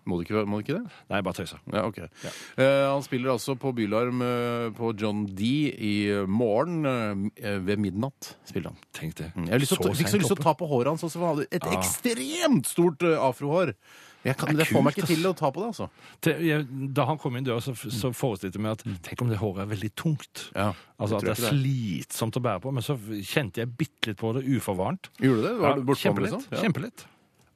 Må 0.06 0.18
du 0.20 0.26
ikke, 0.26 0.42
må 0.46 0.60
du 0.60 0.66
ikke 0.66 0.78
det? 0.82 0.92
Nei, 1.10 1.22
bare 1.24 1.38
tøysa. 1.38 1.60
Ja, 1.72 1.86
ok. 1.88 2.00
Eh, 2.04 2.84
han 2.92 3.04
spiller 3.06 3.32
altså 3.38 3.56
på 3.60 3.72
Bylarm 3.78 4.22
eh, 4.26 4.70
på 4.76 4.92
John 5.00 5.26
D 5.30 5.48
i 5.72 5.94
eh, 6.12 6.26
morgen 6.28 6.84
eh, 6.86 7.60
ved 7.64 7.80
midnatt. 7.80 8.34
spiller 8.50 8.74
han. 8.74 8.80
Tenk 8.94 9.16
det. 9.22 9.32
Jeg 9.36 9.54
har 9.54 9.64
lyst 9.64 9.76
til 9.78 9.88
å, 9.88 9.94
fikk 9.96 10.12
så 10.12 10.20
lyst 10.20 10.34
til 10.34 10.40
å 10.42 10.44
ta 10.44 10.54
på 10.60 10.68
håret 10.68 10.92
hans 10.92 11.06
også, 11.08 11.20
for 11.22 11.28
han 11.30 11.38
hadde 11.38 11.48
et 11.56 11.70
ekstremt 11.78 12.68
stort 12.68 13.04
eh, 13.08 13.16
afrohår. 13.30 13.74
Jeg 14.24 14.38
kan, 14.40 14.54
Det 14.56 14.64
får 14.70 14.84
meg 14.86 14.94
kult, 14.96 15.04
ikke 15.04 15.16
til 15.18 15.26
å 15.28 15.34
ta 15.36 15.50
på 15.52 15.60
det, 15.60 15.66
altså. 15.74 15.88
Til- 16.24 16.44
jeg, 16.48 16.68
da 16.96 17.04
han 17.10 17.18
kom 17.20 17.36
inn 17.36 17.44
døra, 17.44 17.60
så, 17.60 17.74
så 17.76 18.12
forestilte 18.16 18.56
jeg 18.56 18.64
meg 18.64 18.78
at 18.78 18.86
tenk 19.04 19.24
om 19.26 19.28
det 19.32 19.40
håret 19.42 19.66
er 19.66 19.72
veldig 19.74 19.90
tungt. 20.00 20.46
Ja, 20.56 20.70
Altså 21.04 21.18
At 21.20 21.26
det 21.28 21.34
er 21.34 21.50
slitsomt 21.50 22.38
å 22.40 22.44
bære 22.46 22.62
på. 22.64 22.72
Men 22.72 22.86
så 22.86 22.96
kjente 23.28 23.60
jeg 23.60 23.74
bitte 23.76 24.14
litt 24.14 24.20
på 24.22 24.32
det 24.38 24.46
uforvarmt. 24.48 25.10
Gjorde 25.20 25.42
du 25.42 25.48
det? 25.50 25.54
Var 25.60 25.76
det 25.82 25.84
bortpå, 25.90 26.04
kjempelitt. 26.06 26.32
liksom? 26.38 26.56
Ja. 26.56 26.62
Kjempelett. 26.64 27.04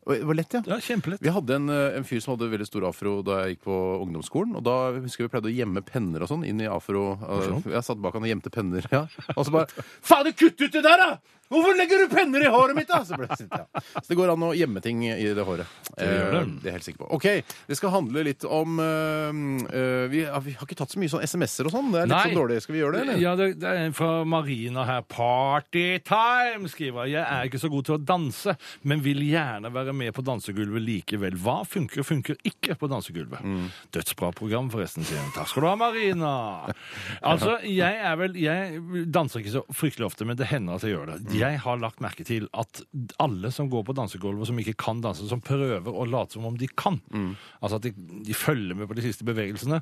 Det 0.07 0.23
var 0.23 0.37
lett, 0.39 0.53
ja. 0.55 0.61
Ja, 0.71 0.77
kjempelett. 0.79 1.21
Vi 1.21 1.31
hadde 1.35 1.55
en, 1.55 1.69
eh, 1.69 1.97
en 1.97 2.05
fyr 2.07 2.21
som 2.23 2.35
hadde 2.35 2.49
veldig 2.51 2.67
stor 2.69 2.85
afro 2.87 3.17
da 3.27 3.41
jeg 3.43 3.57
gikk 3.57 3.65
på 3.67 3.77
ungdomsskolen. 4.05 4.55
Og 4.55 4.63
da 4.63 4.75
husker 4.95 5.25
jeg 5.25 5.29
vi 5.29 5.33
pleide 5.35 5.51
å 5.51 5.55
gjemme 5.57 5.83
penner 5.83 6.23
og 6.23 6.31
sånn 6.31 6.45
inn 6.47 6.61
i 6.63 6.69
afro. 6.71 7.17
Morsomt. 7.19 7.67
Jeg 7.71 7.83
satt 7.83 8.01
bak 8.01 8.15
han 8.15 8.23
og 8.23 8.31
gjemte 8.31 8.53
penner. 8.53 8.87
Ja. 8.91 9.05
Og 9.35 9.45
så 9.45 9.51
bare 9.51 9.67
Faen, 10.01 10.31
kutt 10.33 10.61
ut 10.61 10.71
det 10.71 10.83
der, 10.85 10.97
da! 10.97 11.09
Hvorfor 11.47 11.77
legger 11.79 12.03
du 12.03 12.11
penner 12.11 12.43
i 12.43 12.49
håret 12.51 12.75
mitt, 12.75 12.89
da? 12.89 12.99
Så, 13.07 13.15
ble 13.19 13.27
sint, 13.39 13.53
ja. 13.53 13.81
så 13.95 14.03
det 14.09 14.17
går 14.19 14.33
an 14.33 14.43
å 14.49 14.51
gjemme 14.57 14.81
ting 14.83 15.03
i 15.07 15.29
det 15.35 15.45
håret. 15.47 15.69
Det 15.95 16.07
gjør 16.07 16.33
det. 16.33 16.41
Eh, 16.41 16.49
det 16.57 16.67
er 16.67 16.69
jeg 16.69 16.75
helt 16.77 16.87
sikker 16.87 17.01
på. 17.03 17.09
OK, 17.17 17.27
det 17.69 17.77
skal 17.79 17.93
handle 17.93 18.23
litt 18.27 18.43
om 18.43 18.81
eh, 18.83 19.39
eh, 19.79 20.03
vi, 20.11 20.23
ja, 20.25 20.41
vi 20.43 20.55
har 20.57 20.67
ikke 20.67 20.77
tatt 20.81 20.91
så 20.93 20.99
mye 21.01 21.11
sånn 21.13 21.23
SMS-er 21.23 21.69
og 21.69 21.75
sånn. 21.77 21.91
Det 21.93 22.01
er 22.01 22.09
litt 22.09 22.15
Nei. 22.15 22.23
sånn 22.27 22.39
dårlig. 22.41 22.59
Skal 22.65 22.75
vi 22.75 22.81
gjøre 22.81 22.97
det, 22.97 23.03
eller? 23.05 23.21
Ja, 23.23 23.35
det, 23.39 23.47
det 23.61 23.69
er 23.71 23.83
en 23.85 23.95
fra 23.97 24.11
Marina 24.27 24.85
her. 24.89 25.05
Partytime, 25.07 26.71
skriver 26.73 27.07
jeg. 27.07 27.15
Jeg 27.17 27.23
er 27.37 27.51
ikke 27.51 27.63
så 27.63 27.71
god 27.71 27.87
til 27.87 27.95
å 27.95 27.99
danse, 28.11 28.57
men 28.87 29.05
vil 29.05 29.23
gjerne 29.25 29.71
være 29.73 29.95
med 29.95 30.13
på 30.17 30.25
dansegulvet 30.27 30.83
likevel. 30.83 31.39
Hva 31.41 31.61
funker 31.67 32.03
og 32.03 32.09
funker 32.09 32.41
ikke 32.47 32.75
på 32.79 32.91
dansegulvet? 32.91 33.45
Mm. 33.47 33.71
Dødsbra 33.95 34.33
program, 34.35 34.71
forresten, 34.73 35.07
sier 35.07 35.23
hun. 35.23 35.31
Takk 35.37 35.51
skal 35.53 35.63
du 35.63 35.71
ha, 35.71 35.75
Marina. 35.79 36.35
Altså, 37.27 37.57
jeg 37.65 37.97
er 38.07 38.15
vel 38.19 38.35
Jeg 38.39 38.79
danser 39.13 39.41
ikke 39.41 39.53
så 39.57 39.61
fryktelig 39.75 40.05
ofte, 40.07 40.25
men 40.27 40.37
det 40.39 40.47
hender 40.51 40.77
at 40.77 40.85
jeg 40.85 40.93
gjør 40.93 41.09
det. 41.13 41.36
Mm. 41.37 41.43
Jeg 41.45 41.59
har 41.63 41.77
lagt 41.81 42.01
merke 42.03 42.25
til 42.27 42.47
at 42.57 42.81
alle 43.23 43.51
som 43.53 43.69
går 43.71 43.85
på 43.87 43.95
dansegulvet 43.97 44.49
som 44.49 44.59
ikke 44.59 44.75
kan 44.81 45.01
danse, 45.05 45.27
som 45.29 45.41
prøver 45.41 45.85
å 45.87 46.05
late 46.09 46.33
som 46.37 46.45
om 46.49 46.57
de 46.57 46.67
kan, 46.67 46.99
Mm. 47.13 47.35
altså 47.61 47.77
at 47.79 47.87
de, 47.87 47.91
de 48.27 48.33
følger 48.37 48.75
med 48.75 48.89
på 48.89 48.97
de 48.97 49.05
siste 49.07 49.23
bevegelsene, 49.27 49.79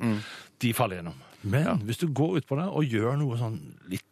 de 0.62 0.74
faller 0.74 1.02
gjennom. 1.02 1.18
Men 1.46 1.80
hvis 1.88 2.00
du 2.02 2.08
går 2.12 2.42
utpå 2.42 2.58
der 2.60 2.70
og 2.74 2.84
gjør 2.86 3.18
noe 3.22 3.38
sånn 3.40 3.60
litt 3.92 4.06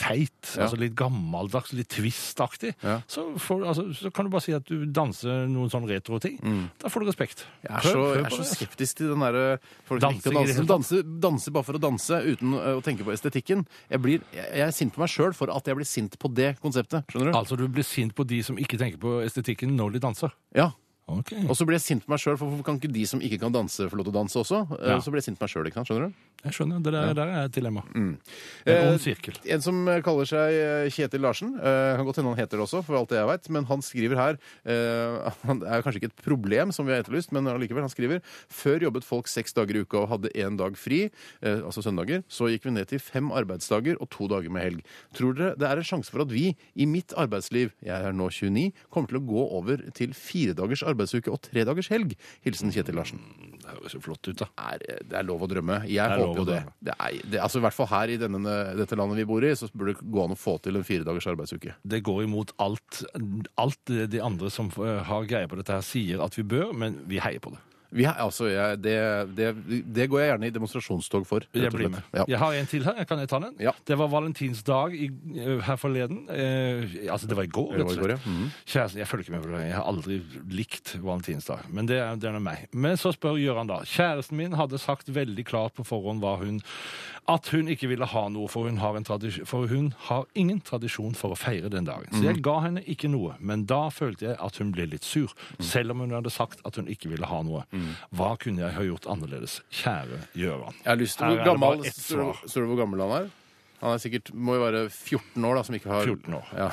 teit, 0.00 0.54
Ja. 0.56 0.64
altså 0.64 0.78
litt 0.80 0.94
gammeldags, 0.96 1.74
litt 1.76 1.90
twistaktig, 1.92 2.72
så, 2.80 3.24
altså, 3.36 3.84
så 3.92 4.10
kan 4.14 4.26
du 4.26 4.32
bare 4.32 4.44
si 4.44 4.54
at 4.56 4.64
du 4.64 4.86
danser 4.88 5.44
noen 5.50 5.68
sånn 5.72 5.84
retro-ting. 5.88 6.38
Da 6.80 6.88
får 6.92 7.04
du 7.04 7.10
respekt. 7.10 7.44
Mm. 7.44 7.66
Jeg 7.66 7.76
er, 7.76 7.84
så, 7.84 8.04
jeg 8.14 8.24
er 8.24 8.30
så 8.30 8.42
altså. 8.44 8.56
skeptisk 8.56 9.00
til 9.00 9.12
den 9.12 9.24
derre 9.26 9.46
folk 9.88 10.00
som 10.00 10.06
Dansing 10.08 10.34
danser, 10.34 10.40
danser, 10.40 10.62
det 10.64 10.72
danse, 10.72 10.94
hele 10.94 11.04
danse, 11.10 11.20
danse 11.26 11.54
bare 11.56 11.68
for 11.68 11.76
å 11.78 11.82
danse 11.84 12.20
uten 12.30 12.56
å 12.56 12.80
tenke 12.86 13.06
på 13.06 13.14
estetikken. 13.14 13.66
Jeg, 13.90 14.02
blir, 14.04 14.24
jeg, 14.32 14.46
jeg 14.62 14.66
er 14.66 14.76
sint 14.76 14.94
på 14.96 15.04
meg 15.04 15.12
sjøl 15.12 15.36
for 15.36 15.52
at 15.52 15.68
jeg 15.68 15.80
blir 15.80 15.88
sint 15.88 16.16
på 16.20 16.32
det 16.32 16.54
konseptet. 16.64 17.04
Skjønner 17.12 17.32
du? 17.32 17.40
Altså, 17.42 17.60
du 17.60 17.66
blir 17.68 17.86
sint 17.86 18.16
på 18.16 18.24
de 18.24 18.40
som 18.46 18.60
ikke 18.60 18.80
tenker 18.80 19.00
på 19.02 19.18
estetikken 19.26 19.76
når 19.76 19.98
de 19.98 20.06
danser. 20.08 20.36
Ja. 20.56 20.70
Ok. 21.18 21.32
Og 21.48 21.56
så 21.58 21.66
blir 21.66 21.76
jeg 21.78 21.84
sint 21.86 22.04
på 22.06 22.12
meg 22.14 22.20
sjøl, 22.22 22.36
for 22.38 22.46
hvorfor 22.50 22.64
kan 22.70 22.78
ikke 22.78 22.92
de 22.94 23.04
som 23.06 23.20
ikke 23.20 23.40
kan 23.42 23.52
danse, 23.52 23.88
få 23.90 23.96
lov 23.98 24.06
til 24.06 24.12
å 24.14 24.18
danse 24.20 24.36
også? 24.38 24.60
Eh, 24.78 24.88
Ja. 24.90 24.98
Så 25.00 25.10
blir 25.10 25.18
jeg 25.22 25.28
sint 25.30 25.38
på 25.40 25.44
meg 25.46 25.50
sjøl, 25.54 25.66
ikke 25.66 25.80
sant? 25.80 25.88
Skjønner 25.90 26.06
du? 26.08 26.14
Jeg 26.44 26.52
skjønner. 26.56 26.82
Det 26.82 26.92
der, 26.94 27.14
der 27.14 27.28
er 27.28 27.44
et 27.44 27.52
dilemma. 27.52 27.82
En 27.94 28.18
Eh, 28.66 28.88
ond 28.90 29.00
sirkel. 29.00 29.34
En 29.44 29.60
som 29.60 29.76
eh, 29.88 30.00
kaller 30.00 30.24
seg 30.24 30.52
eh, 30.56 30.88
Kjetil 30.90 31.20
Larsen. 31.20 31.54
eh, 31.60 31.96
Kan 31.96 32.06
godt 32.06 32.16
hende 32.16 32.30
han 32.34 32.38
heter 32.40 32.56
det 32.56 32.64
også, 32.64 32.82
for 32.84 32.96
alt 32.96 33.08
det 33.10 33.18
jeg 33.18 33.26
vet, 33.28 33.50
men 33.50 33.64
han 33.68 33.82
skriver 33.82 34.16
her 34.16 34.38
eh, 34.64 35.30
han- 35.46 35.62
er 35.66 35.82
kanskje 35.82 36.00
ikke 36.00 36.10
et 36.12 36.22
problem, 36.24 36.72
som 36.72 36.86
vi 36.86 36.92
har 36.94 37.02
etterlyst, 37.02 37.32
men 37.32 37.44
allikevel. 37.50 37.82
Han 37.84 37.92
skriver 37.92 38.22
før 38.48 38.80
jobbet 38.86 39.04
folk 39.04 39.28
seks 39.28 39.52
dager 39.52 39.76
i 39.76 39.82
uka 39.84 39.98
og 40.04 40.08
hadde 40.14 40.30
én 40.34 40.56
dag 40.56 40.76
fri, 40.76 41.10
eh, 41.42 41.60
altså 41.60 41.82
søndager. 41.84 42.22
Så 42.28 42.48
gikk 42.48 42.64
vi 42.64 42.70
ned 42.76 42.88
til 42.88 42.98
fem 43.02 43.30
arbeidsdager 43.32 43.96
og 44.00 44.08
to 44.10 44.28
dager 44.30 44.50
med 44.50 44.62
helg. 44.62 44.80
Tror 45.16 45.34
dere 45.36 45.56
det 45.60 45.68
er 45.68 45.76
en 45.82 45.84
sjanse 45.90 46.10
for 46.10 46.22
at 46.24 46.32
vi, 46.32 46.54
i 46.76 46.86
mitt 46.86 47.12
arbeidsliv, 47.18 47.72
jeg 47.84 48.00
er 48.06 48.12
nå 48.16 48.30
29, 48.30 48.72
kommer 48.90 49.08
til 49.12 49.20
å 49.20 49.26
gå 49.28 49.44
over 49.60 49.84
til 49.96 50.12
fire 50.16 50.54
dagers 50.56 50.82
arbeidsuke 51.00 51.32
og 51.32 51.40
tre 51.44 51.64
dagers 51.66 51.90
helg? 51.92 52.14
Hilsen 52.44 52.72
Kjetil 52.74 52.98
Larsen. 52.98 53.22
Det 53.60 53.76
høres 53.76 53.94
jo 53.96 54.02
flott 54.04 54.28
ut, 54.28 54.40
da. 54.40 54.48
er, 54.72 54.84
det 55.06 55.18
er 55.20 55.26
lov 55.26 55.44
å 55.44 55.48
drømme. 55.50 55.80
Jeg 55.90 56.04
er 56.04 56.20
håper 56.20 56.42
jo 56.42 56.46
det. 56.48 56.60
det, 56.86 56.96
er, 56.96 57.18
det 57.32 57.42
altså 57.42 57.60
I 57.60 57.64
hvert 57.66 57.76
fall 57.76 57.90
her 57.92 58.12
i 58.14 58.18
denne, 58.20 58.56
dette 58.78 58.98
landet 58.98 59.20
vi 59.20 59.28
bor 59.30 59.46
i, 59.46 59.54
så 59.56 59.70
burde 59.72 59.96
det 59.96 60.10
gå 60.10 60.24
an 60.24 60.36
å 60.36 60.38
få 60.38 60.56
til 60.64 60.78
en 60.78 60.86
fire 60.86 61.06
dagers 61.06 61.28
arbeidsuke. 61.30 61.76
Det 61.82 62.02
går 62.06 62.24
imot 62.26 62.54
alt, 62.62 63.02
alt 63.60 63.80
det 63.90 64.10
de 64.14 64.22
andre 64.24 64.52
som 64.52 64.72
eh, 64.80 65.02
har 65.06 65.28
greie 65.30 65.50
på 65.50 65.60
dette 65.60 65.76
her, 65.76 65.86
sier 65.86 66.24
at 66.24 66.36
vi 66.38 66.46
bør, 66.46 66.72
men 66.76 67.02
vi 67.10 67.22
heier 67.22 67.42
på 67.42 67.54
det. 67.54 67.62
Vi 67.92 68.04
er, 68.06 68.14
altså, 68.22 68.46
jeg, 68.46 68.78
det, 68.84 68.94
det, 69.36 69.48
det 69.96 70.04
går 70.12 70.20
jeg 70.22 70.28
gjerne 70.30 70.46
i 70.46 70.52
demonstrasjonstog 70.54 71.24
for. 71.26 71.42
rett 71.48 71.62
Jeg 71.64 71.72
blir 71.74 71.88
slett. 71.88 71.96
med. 71.96 72.20
Ja. 72.20 72.24
Jeg 72.28 72.38
har 72.38 72.54
en 72.60 72.66
til 72.70 72.84
her. 72.86 73.00
Kan 73.10 73.18
jeg 73.18 73.28
ta 73.32 73.40
den? 73.42 73.54
Ja. 73.58 73.72
Det 73.88 73.96
var 73.98 74.08
valentinsdag 74.12 74.94
i, 74.94 75.08
eh, 75.34 75.58
her 75.66 75.76
forleden. 75.80 76.20
Eh, 76.30 77.10
altså, 77.10 77.26
det 77.26 77.36
var 77.36 77.48
i 77.48 77.50
går, 77.50 77.72
Det 77.72 77.80
rett 77.80 77.86
var 77.86 77.90
og 77.90 77.96
i 77.96 78.00
går, 78.00 78.12
slett. 78.14 78.26
ja. 78.26 78.32
Mhm. 78.32 78.50
Kjæresten, 78.66 78.98
Jeg 79.02 79.08
følger 79.10 79.24
ikke 79.26 79.34
med 79.36 79.42
på 79.42 79.50
det. 79.56 79.64
Jeg 79.66 79.74
har 79.74 79.84
aldri 79.90 80.20
likt 80.60 80.94
valentinsdag. 81.02 81.66
Men 81.74 81.86
det 81.90 81.98
er, 81.98 82.14
det 82.16 82.28
er 82.30 82.32
nå 82.38 82.42
meg. 82.46 82.68
Men 82.72 82.96
så 82.96 83.12
spør 83.16 83.38
Gøran 83.42 83.66
da. 83.66 83.80
Kjæresten 83.84 84.36
min 84.38 84.52
hadde 84.58 84.78
sagt 84.78 85.08
veldig 85.10 85.44
klart 85.50 85.74
på 85.74 85.84
forhånd 85.86 86.20
hva 86.22 86.36
hun 86.38 86.60
at 87.28 87.48
hun 87.52 87.68
ikke 87.68 87.88
ville 87.88 88.06
ha 88.06 88.28
noe, 88.28 88.48
for 88.48 88.64
hun 88.66 88.78
har, 88.78 88.96
for 89.46 89.66
hun 89.68 89.94
har 90.08 90.24
ingen 90.34 90.60
tradisjon 90.60 91.14
for 91.14 91.30
å 91.34 91.38
feire 91.38 91.68
den 91.70 91.84
dagen. 91.84 92.08
Så 92.12 92.22
jeg 92.24 92.42
ga 92.42 92.60
henne 92.60 92.82
ikke 92.86 93.08
noe, 93.10 93.34
men 93.38 93.64
da 93.66 93.88
følte 93.90 94.26
jeg 94.30 94.36
at 94.40 94.56
hun 94.58 94.72
ble 94.72 94.86
litt 94.86 95.04
sur, 95.04 95.28
Mhm. 95.58 95.62
selv 95.64 95.90
om 95.90 96.00
hun 96.00 96.10
hadde 96.10 96.30
sagt 96.30 96.60
at 96.64 96.76
hun 96.76 96.86
ikke 96.86 97.08
ville 97.10 97.26
ha 97.26 97.42
noe. 97.42 97.64
Hva 98.14 98.36
kunne 98.38 98.58
jeg 98.66 98.72
ha 98.74 98.82
gjort 98.82 99.06
annerledes? 99.06 99.60
Kjære 99.70 100.18
Gjøran. 100.34 100.74
Jeg 100.84 100.86
har 100.86 100.96
lyst 100.96 101.18
til 101.18 101.26
Hvor 101.26 101.44
gammel 101.44 101.84
står 101.84 102.60
det 102.60 102.68
hvor 102.68 102.76
gammel 102.76 103.00
han 103.00 103.22
er? 103.24 103.30
Han 103.80 103.92
er 103.94 103.98
sikkert, 103.98 104.34
må 104.34 104.54
jo 104.58 104.60
være 104.60 104.90
14 104.90 105.44
år, 105.44 105.54
da, 105.54 105.62
som 105.62 105.74
ikke 105.74 105.88
har 105.88 106.04
14 106.04 106.34
år. 106.34 106.44
Ja. 106.56 106.70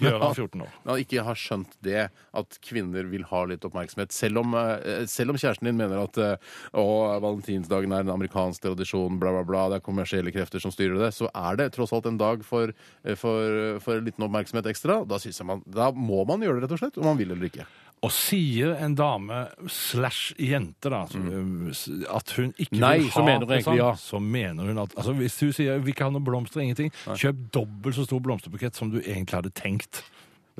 Gøran 0.00 0.34
14 0.34 0.64
år. 0.64 0.72
Men 0.82 0.92
han 0.92 1.02
ikke 1.04 1.24
har 1.26 1.38
skjønt 1.38 1.74
det, 1.86 2.06
at 2.10 2.58
kvinner 2.64 3.08
vil 3.12 3.26
ha 3.30 3.42
litt 3.50 3.64
oppmerksomhet. 3.66 4.14
Selv 4.14 4.42
om, 4.42 4.56
eh, 4.58 5.04
selv 5.10 5.34
om 5.34 5.40
kjæresten 5.40 5.70
din 5.70 5.78
mener 5.80 6.02
at 6.02 6.20
eh, 6.20 6.54
å, 6.72 6.86
valentinsdagen 7.22 7.94
er 7.96 8.06
en 8.06 8.14
amerikansk 8.16 8.64
tradisjon, 8.64 9.20
bla, 9.22 9.34
bla, 9.36 9.44
bla, 9.48 9.66
det 9.70 9.80
er 9.80 9.86
kommersielle 9.86 10.34
krefter 10.34 10.62
som 10.62 10.74
styrer 10.74 10.98
det, 11.00 11.12
så 11.16 11.30
er 11.30 11.60
det 11.60 11.70
tross 11.76 11.94
alt 11.96 12.08
en 12.10 12.20
dag 12.20 12.44
for, 12.46 12.74
eh, 13.04 13.18
for, 13.18 13.80
for 13.84 13.98
en 14.00 14.08
liten 14.08 14.26
oppmerksomhet 14.26 14.70
ekstra. 14.72 15.02
Da, 15.08 15.20
jeg 15.22 15.46
man, 15.48 15.64
da 15.68 15.90
må 15.94 16.24
man 16.28 16.42
gjøre 16.44 16.60
det, 16.60 16.68
rett 16.68 16.78
og 16.78 16.84
slett, 16.84 17.00
om 17.00 17.10
man 17.12 17.20
vil 17.20 17.36
eller 17.36 17.50
ikke. 17.50 17.68
Og 18.00 18.12
sier 18.16 18.78
en 18.80 18.94
dame 18.96 19.42
slash 19.68 20.32
jente 20.40 20.88
da, 20.88 21.02
uh, 21.04 21.82
at 22.16 22.32
hun 22.38 22.54
ikke 22.56 22.70
Mm. 22.70 22.80
Nei, 22.80 22.94
vil 23.02 23.10
så 23.10 23.20
ha 23.20 23.26
mener 23.26 23.44
hun 23.44 23.52
egentlig 23.56 23.80
ja. 23.80 23.90
så 23.98 24.18
mener 24.22 24.70
hun 24.70 24.78
at 24.78 24.94
altså, 24.96 25.12
Hvis 25.18 25.36
du 25.36 25.52
sier 25.52 25.82
vi 25.84 25.92
ikke 25.92 26.06
har 26.06 26.14
noen 26.14 26.24
blomster, 26.24 26.62
ingenting, 26.62 26.92
kjøp 27.12 27.36
dobbelt 27.52 27.98
så 27.98 28.06
stor 28.08 28.22
blomsterbukett 28.24 28.78
som 28.78 28.92
du 28.92 29.00
egentlig 29.00 29.36
hadde 29.36 29.52
tenkt. 29.52 30.04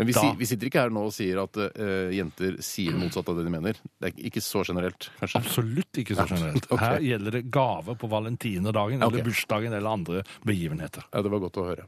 Men 0.00 0.08
vi, 0.08 0.14
Da- 0.16 0.22
si, 0.24 0.32
vi 0.40 0.46
sitter 0.48 0.70
ikke 0.70 0.80
her 0.80 0.92
nå 0.96 1.02
og 1.10 1.12
sier 1.12 1.42
at 1.42 1.56
eh, 1.60 2.10
jenter 2.16 2.56
sier 2.64 2.96
motsatt 2.96 3.28
av 3.28 3.36
det 3.36 3.44
de 3.46 3.52
mener. 3.52 3.76
Det 4.00 4.08
er 4.14 4.22
ikke 4.30 4.40
så 4.40 4.62
generelt, 4.64 5.10
kanskje. 5.20 5.42
Absolutt 5.44 6.00
ikke 6.00 6.16
så 6.16 6.24
generelt. 6.30 6.64
okay. 6.72 6.80
Her 6.96 7.04
gjelder 7.04 7.36
det 7.36 7.42
gave 7.52 7.96
på 8.00 8.08
valentinerdagen 8.08 8.96
eller 9.02 9.10
eller 9.20 9.26
bursdagen 9.28 9.72
eller 9.76 9.90
andre 9.92 10.22
begivenheter. 10.46 11.04
Ja, 11.12 11.20
Det 11.26 11.32
var 11.34 11.42
godt 11.44 11.58
å 11.60 11.66
høre. 11.68 11.84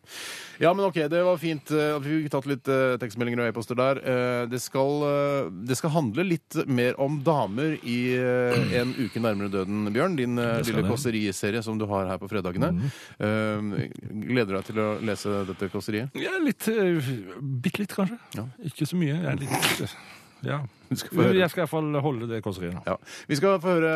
Ja, 0.61 0.75
men 0.77 0.85
ok, 0.91 0.99
det 1.09 1.23
var 1.25 1.39
fint. 1.41 1.71
eh, 1.73 1.97
Vi 2.05 2.19
fikk 2.23 2.33
tatt 2.35 2.49
litt 2.51 2.69
eh, 2.69 2.97
tekstmeldinger 3.01 3.45
og 3.47 3.49
e-poster 3.53 3.79
der. 3.81 4.01
Eh, 4.03 4.43
det, 4.53 4.61
skal, 4.61 4.93
eh, 5.09 5.51
det 5.71 5.79
skal 5.81 5.95
handle 5.97 6.27
litt 6.29 6.59
mer 6.69 6.99
om 7.01 7.17
damer 7.25 7.79
i 7.89 7.99
eh, 8.19 8.77
En 8.83 8.93
uke 8.99 9.23
nærmere 9.23 9.49
døden, 9.55 9.87
Bjørn. 9.95 10.19
Din 10.19 10.37
lille 10.37 10.85
kåseriserie 10.91 11.63
som 11.65 11.79
du 11.81 11.87
har 11.89 12.11
her 12.13 12.21
på 12.21 12.29
fredagene. 12.29 12.73
Eh, 13.17 13.89
gleder 14.29 14.53
du 14.53 14.57
deg 14.59 14.69
til 14.69 14.83
å 14.83 14.89
lese 15.01 15.39
dette 15.49 15.71
kåseriet? 15.73 16.13
Ja, 16.19 16.37
litt 16.43 16.67
Bitte 16.67 17.79
litt, 17.79 17.93
kanskje. 17.95 18.02
Ja. 18.37 18.47
Ikke 18.69 18.89
så 18.89 18.99
mye. 18.99 19.15
Jeg 19.15 19.31
er 19.33 19.41
litt 19.41 19.83
eh, 19.87 19.97
Ja. 20.43 20.63
Du 20.93 20.99
skal 20.99 21.15
i 21.15 21.21
hvert 21.21 21.37
Jeg 21.39 21.51
skal 21.53 21.63
iallfall 21.63 22.01
holde 22.05 22.29
det 22.29 22.41
kåseriet. 22.45 22.81
Ja. 22.87 22.97
Vi 23.31 23.39
skal 23.39 23.61
få 23.63 23.77
høre 23.77 23.93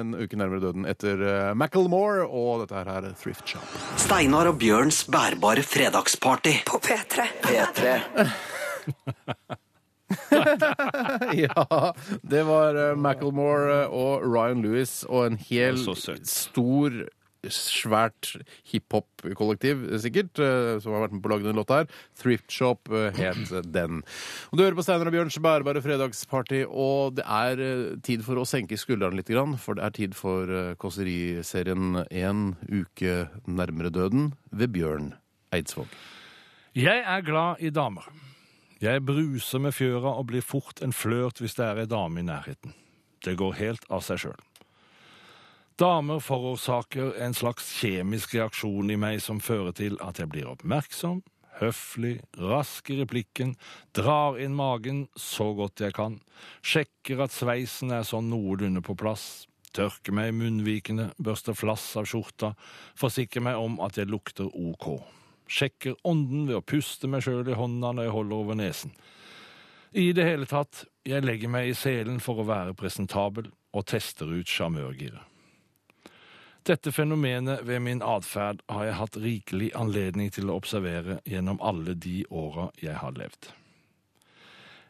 En 0.00 0.14
uke 0.16 0.38
nærmere 0.40 0.62
døden 0.64 0.88
etter 0.90 1.20
uh, 1.20 1.50
Macclemore, 1.58 2.24
og 2.26 2.64
dette 2.64 2.78
her 2.78 2.90
er 2.90 3.10
Thrift 3.20 3.54
Shop. 3.54 3.76
Steinar 4.00 4.50
og 4.50 4.58
Bjørns 4.62 5.04
bærbare 5.12 5.62
fredagsparty. 5.66 6.56
På 6.66 6.80
P3. 6.82 7.28
P3. 7.44 8.00
ja, 11.44 11.92
det 12.22 12.42
var 12.48 12.80
uh, 12.80 12.98
Macclemore 12.98 13.84
og 13.88 14.24
Ryan 14.26 14.64
Lewis 14.64 15.02
og 15.08 15.28
en 15.30 15.38
hel 15.40 15.78
stor 15.80 17.04
svært 17.52 18.34
hiphop-kollektiv, 18.70 19.84
sikkert, 20.02 20.38
eh, 20.42 20.78
som 20.82 20.94
har 20.94 21.04
vært 21.04 21.16
med 21.16 21.22
på 21.24 21.30
å 21.30 21.34
lage 21.34 21.46
denne 21.46 21.58
låta 21.58 21.80
her. 21.80 21.88
Thrift 22.20 22.52
Shop 22.52 22.90
eh, 22.92 23.10
het 23.18 23.52
den. 23.74 24.02
Og 24.50 24.58
Du 24.58 24.64
hører 24.64 24.78
på 24.78 24.84
Steinar 24.86 25.10
og 25.10 25.16
Bjørns 25.16 25.38
bærebare 25.44 25.82
fredagsparty, 25.84 26.64
og 26.68 27.18
det 27.18 27.26
er 27.26 27.64
eh, 27.64 27.84
tid 28.06 28.24
for 28.26 28.40
å 28.40 28.46
senke 28.48 28.78
skuldrene 28.80 29.20
litt, 29.20 29.32
for 29.60 29.78
det 29.78 29.84
er 29.84 29.96
tid 29.96 30.14
for 30.16 30.50
kåseriserien 30.80 32.04
En 32.10 32.56
uke 32.68 33.28
nærmere 33.46 33.90
døden 33.90 34.32
ved 34.50 34.72
Bjørn 34.74 35.12
Eidsvåg. 35.54 35.88
Jeg 36.74 37.04
er 37.06 37.20
glad 37.22 37.60
i 37.62 37.70
damer. 37.70 38.06
Jeg 38.82 39.04
bruser 39.06 39.62
med 39.62 39.72
fjøra 39.72 40.16
og 40.18 40.26
blir 40.32 40.42
fort 40.44 40.82
en 40.82 40.92
flørt 40.92 41.38
hvis 41.40 41.54
det 41.56 41.64
er 41.68 41.84
ei 41.84 41.90
dame 41.90 42.20
i 42.20 42.26
nærheten. 42.26 42.74
Det 43.24 43.36
går 43.40 43.56
helt 43.60 43.86
av 43.88 44.02
seg 44.04 44.24
sjøl. 44.24 44.40
Damer 45.74 46.20
forårsaker 46.22 47.16
en 47.18 47.32
slags 47.34 47.66
kjemisk 47.80 48.36
reaksjon 48.36 48.92
i 48.94 48.96
meg 49.00 49.16
som 49.18 49.40
fører 49.42 49.74
til 49.74 49.96
at 50.06 50.20
jeg 50.22 50.30
blir 50.30 50.46
oppmerksom, 50.52 51.24
høflig, 51.58 52.20
rask 52.38 52.92
i 52.94 53.00
replikken, 53.00 53.56
drar 53.90 54.38
inn 54.38 54.54
magen 54.54 55.00
så 55.18 55.48
godt 55.58 55.82
jeg 55.82 55.96
kan, 55.96 56.20
sjekker 56.62 57.24
at 57.26 57.34
sveisen 57.34 57.90
er 57.90 58.06
sånn 58.06 58.30
noenlunde 58.30 58.84
på 58.86 58.94
plass, 59.02 59.48
tørker 59.74 60.14
meg 60.14 60.30
i 60.30 60.36
munnvikene, 60.44 61.08
børster 61.18 61.58
flass 61.58 61.88
av 61.98 62.06
skjorta, 62.06 62.52
forsikrer 62.94 63.42
meg 63.50 63.58
om 63.58 63.82
at 63.82 63.98
jeg 63.98 64.12
lukter 64.14 64.54
ok. 64.54 64.88
Sjekker 65.50 65.98
ånden 66.06 66.46
ved 66.46 66.60
å 66.60 66.62
puste 66.62 67.10
meg 67.10 67.26
sjøl 67.26 67.50
i 67.50 67.58
hånda 67.58 67.90
når 67.90 68.06
jeg 68.06 68.18
holder 68.20 68.38
over 68.38 68.62
nesen. 68.62 68.94
I 69.90 70.12
det 70.14 70.30
hele 70.30 70.46
tatt, 70.46 70.86
jeg 71.02 71.26
legger 71.26 71.50
meg 71.50 71.74
i 71.74 71.78
selen 71.78 72.22
for 72.22 72.38
å 72.38 72.46
være 72.46 72.78
presentabel 72.78 73.50
og 73.74 73.90
tester 73.90 74.30
ut 74.30 74.46
sjarmørgiret. 74.46 75.33
Dette 76.64 76.92
fenomenet 76.92 77.60
ved 77.68 77.82
min 77.84 78.00
atferd 78.00 78.62
har 78.72 78.86
jeg 78.86 78.96
hatt 78.96 79.16
rikelig 79.20 79.66
anledning 79.76 80.30
til 80.32 80.48
å 80.48 80.54
observere 80.56 81.18
gjennom 81.28 81.58
alle 81.60 81.92
de 81.92 82.22
åra 82.32 82.70
jeg 82.80 82.96
har 83.02 83.12
levd. 83.18 83.50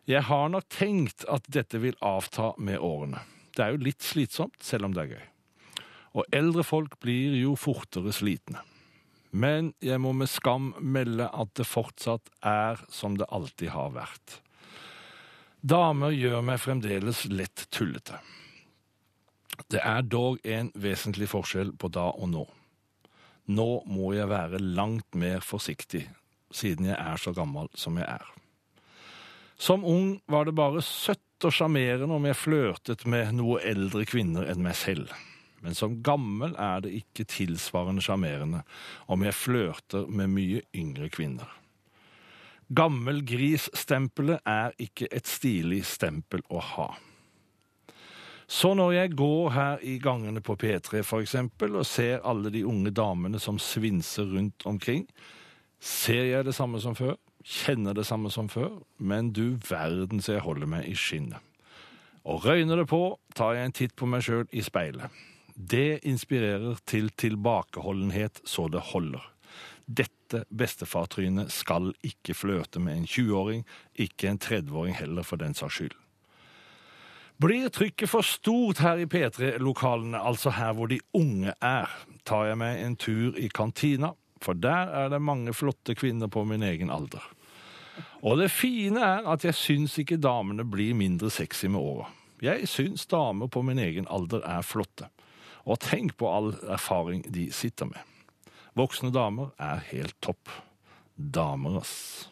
Jeg 0.07 0.22
har 0.29 0.53
nok 0.55 0.68
tenkt 0.70 1.25
at 1.27 1.49
dette 1.51 1.81
vil 1.83 1.97
avta 1.99 2.53
med 2.62 2.79
årene. 2.79 3.25
Det 3.57 3.64
er 3.64 3.75
jo 3.75 3.83
litt 3.89 4.07
slitsomt, 4.07 4.61
selv 4.62 4.87
om 4.87 4.95
det 4.95 5.03
er 5.03 5.16
gøy. 5.16 5.25
Og 6.14 6.39
eldre 6.39 6.62
folk 6.62 6.95
blir 7.03 7.35
jo 7.41 7.57
fortere 7.59 8.14
slitne. 8.14 8.62
Men 9.35 9.72
jeg 9.83 9.99
må 9.99 10.12
med 10.14 10.31
skam 10.31 10.70
melde 10.79 11.27
at 11.27 11.57
det 11.59 11.66
fortsatt 11.66 12.31
er 12.47 12.79
som 12.87 13.18
det 13.18 13.27
alltid 13.35 13.75
har 13.75 13.91
vært. 13.99 14.39
Damer 15.59 16.14
gjør 16.14 16.39
meg 16.47 16.62
fremdeles 16.62 17.25
lett 17.35 17.66
tullete. 17.75 18.22
Det 19.71 19.81
er 19.81 20.03
dog 20.03 20.39
en 20.45 20.71
vesentlig 20.75 21.29
forskjell 21.33 21.75
på 21.79 21.91
da 21.95 22.11
og 22.13 22.31
nå. 22.33 22.45
Nå 23.55 23.69
må 23.91 24.15
jeg 24.17 24.31
være 24.31 24.61
langt 24.63 25.17
mer 25.19 25.45
forsiktig, 25.45 26.07
siden 26.55 26.89
jeg 26.89 26.97
er 26.97 27.21
så 27.21 27.35
gammel 27.37 27.69
som 27.77 27.99
jeg 28.01 28.09
er. 28.09 28.25
Som 29.61 29.85
ung 29.85 30.17
var 30.27 30.49
det 30.49 30.57
bare 30.57 30.83
søtt 30.83 31.45
og 31.45 31.53
sjarmerende 31.55 32.17
om 32.17 32.27
jeg 32.27 32.41
flørtet 32.41 33.05
med 33.11 33.37
noe 33.39 33.61
eldre 33.63 34.07
kvinner 34.09 34.49
enn 34.51 34.65
meg 34.65 34.77
selv. 34.79 35.13
Men 35.65 35.77
som 35.77 36.01
gammel 36.05 36.57
er 36.61 36.83
det 36.85 36.93
ikke 36.99 37.25
tilsvarende 37.31 38.03
sjarmerende 38.05 38.65
om 39.09 39.25
jeg 39.25 39.37
flørter 39.37 40.09
med 40.09 40.33
mye 40.35 40.65
yngre 40.77 41.09
kvinner. 41.13 41.49
Gammel 42.75 43.23
gris-stempelet 43.29 44.41
er 44.49 44.73
ikke 44.81 45.09
et 45.13 45.29
stilig 45.29 45.83
stempel 45.89 46.45
å 46.49 46.63
ha. 46.75 46.89
Så 48.47 48.75
når 48.77 48.93
jeg 48.93 49.15
går 49.17 49.51
her 49.55 49.85
i 49.87 49.97
gangene 50.03 50.43
på 50.45 50.57
P3 50.61 51.01
for 51.03 51.25
eksempel, 51.25 51.77
og 51.81 51.87
ser 51.89 52.25
alle 52.25 52.53
de 52.53 52.65
unge 52.67 52.93
damene 52.93 53.41
som 53.41 53.59
svinser 53.59 54.29
rundt 54.35 54.67
omkring, 54.69 55.07
ser 55.81 56.29
jeg 56.29 56.45
det 56.45 56.55
samme 56.55 56.81
som 56.81 56.97
før, 56.97 57.17
kjenner 57.45 57.97
det 57.97 58.07
samme 58.09 58.31
som 58.33 58.49
før, 58.49 58.81
men 58.99 59.33
du 59.33 59.57
verden 59.69 60.21
så 60.21 60.37
jeg 60.37 60.47
holder 60.47 60.71
meg 60.71 60.89
i 60.89 60.97
skinnet. 60.97 61.41
Og 62.25 62.45
røyner 62.47 62.81
det 62.81 62.89
på, 62.89 63.19
tar 63.37 63.57
jeg 63.57 63.69
en 63.69 63.77
titt 63.77 63.97
på 63.97 64.09
meg 64.09 64.25
sjøl 64.25 64.47
i 64.53 64.65
speilet. 64.65 65.13
Det 65.55 66.01
inspirerer 66.09 66.81
til 66.89 67.11
tilbakeholdenhet 67.21 68.41
så 68.49 68.67
det 68.73 68.81
holder. 68.93 69.23
Dette 69.85 70.45
bestefartrynet 70.49 71.53
skal 71.53 71.93
ikke 72.03 72.35
flørte 72.35 72.81
med 72.81 72.97
en 72.97 73.05
20-åring, 73.05 73.67
ikke 73.95 74.33
en 74.33 74.41
30-åring 74.41 74.97
heller 74.97 75.23
for 75.23 75.41
den 75.41 75.55
saks 75.55 75.79
skyld. 75.79 75.99
Blir 77.43 77.68
trykket 77.68 78.11
for 78.11 78.22
stort 78.22 78.78
her 78.85 79.01
i 79.03 79.09
P3-lokalene, 79.11 80.20
altså 80.22 80.53
her 80.55 80.74
hvor 80.78 80.87
de 80.91 81.01
unge 81.18 81.55
er, 81.59 81.91
tar 82.22 82.47
jeg 82.47 82.59
meg 82.61 82.82
en 82.85 82.95
tur 82.97 83.39
i 83.41 83.49
kantina, 83.51 84.12
for 84.45 84.55
der 84.55 84.93
er 84.95 85.09
det 85.11 85.22
mange 85.22 85.55
flotte 85.57 85.97
kvinner 85.99 86.30
på 86.30 86.45
min 86.47 86.62
egen 86.62 86.93
alder. 86.95 87.24
Og 88.22 88.39
det 88.39 88.53
fine 88.55 89.03
er 89.03 89.26
at 89.30 89.45
jeg 89.45 89.57
syns 89.59 89.99
ikke 89.99 90.20
damene 90.22 90.64
blir 90.64 90.95
mindre 90.97 91.30
sexy 91.30 91.66
med 91.66 91.80
åra. 91.80 92.07
Jeg 92.43 92.68
syns 92.68 93.07
damer 93.11 93.51
på 93.51 93.62
min 93.66 93.82
egen 93.82 94.07
alder 94.11 94.45
er 94.47 94.62
flotte. 94.66 95.11
Og 95.64 95.80
tenk 95.80 96.16
på 96.20 96.28
all 96.28 96.53
erfaring 96.70 97.24
de 97.32 97.49
sitter 97.53 97.89
med. 97.91 98.01
Voksne 98.78 99.11
damer 99.14 99.53
er 99.59 99.82
helt 99.91 100.16
topp. 100.22 100.51
Damer, 101.16 101.80
ass. 101.80 102.28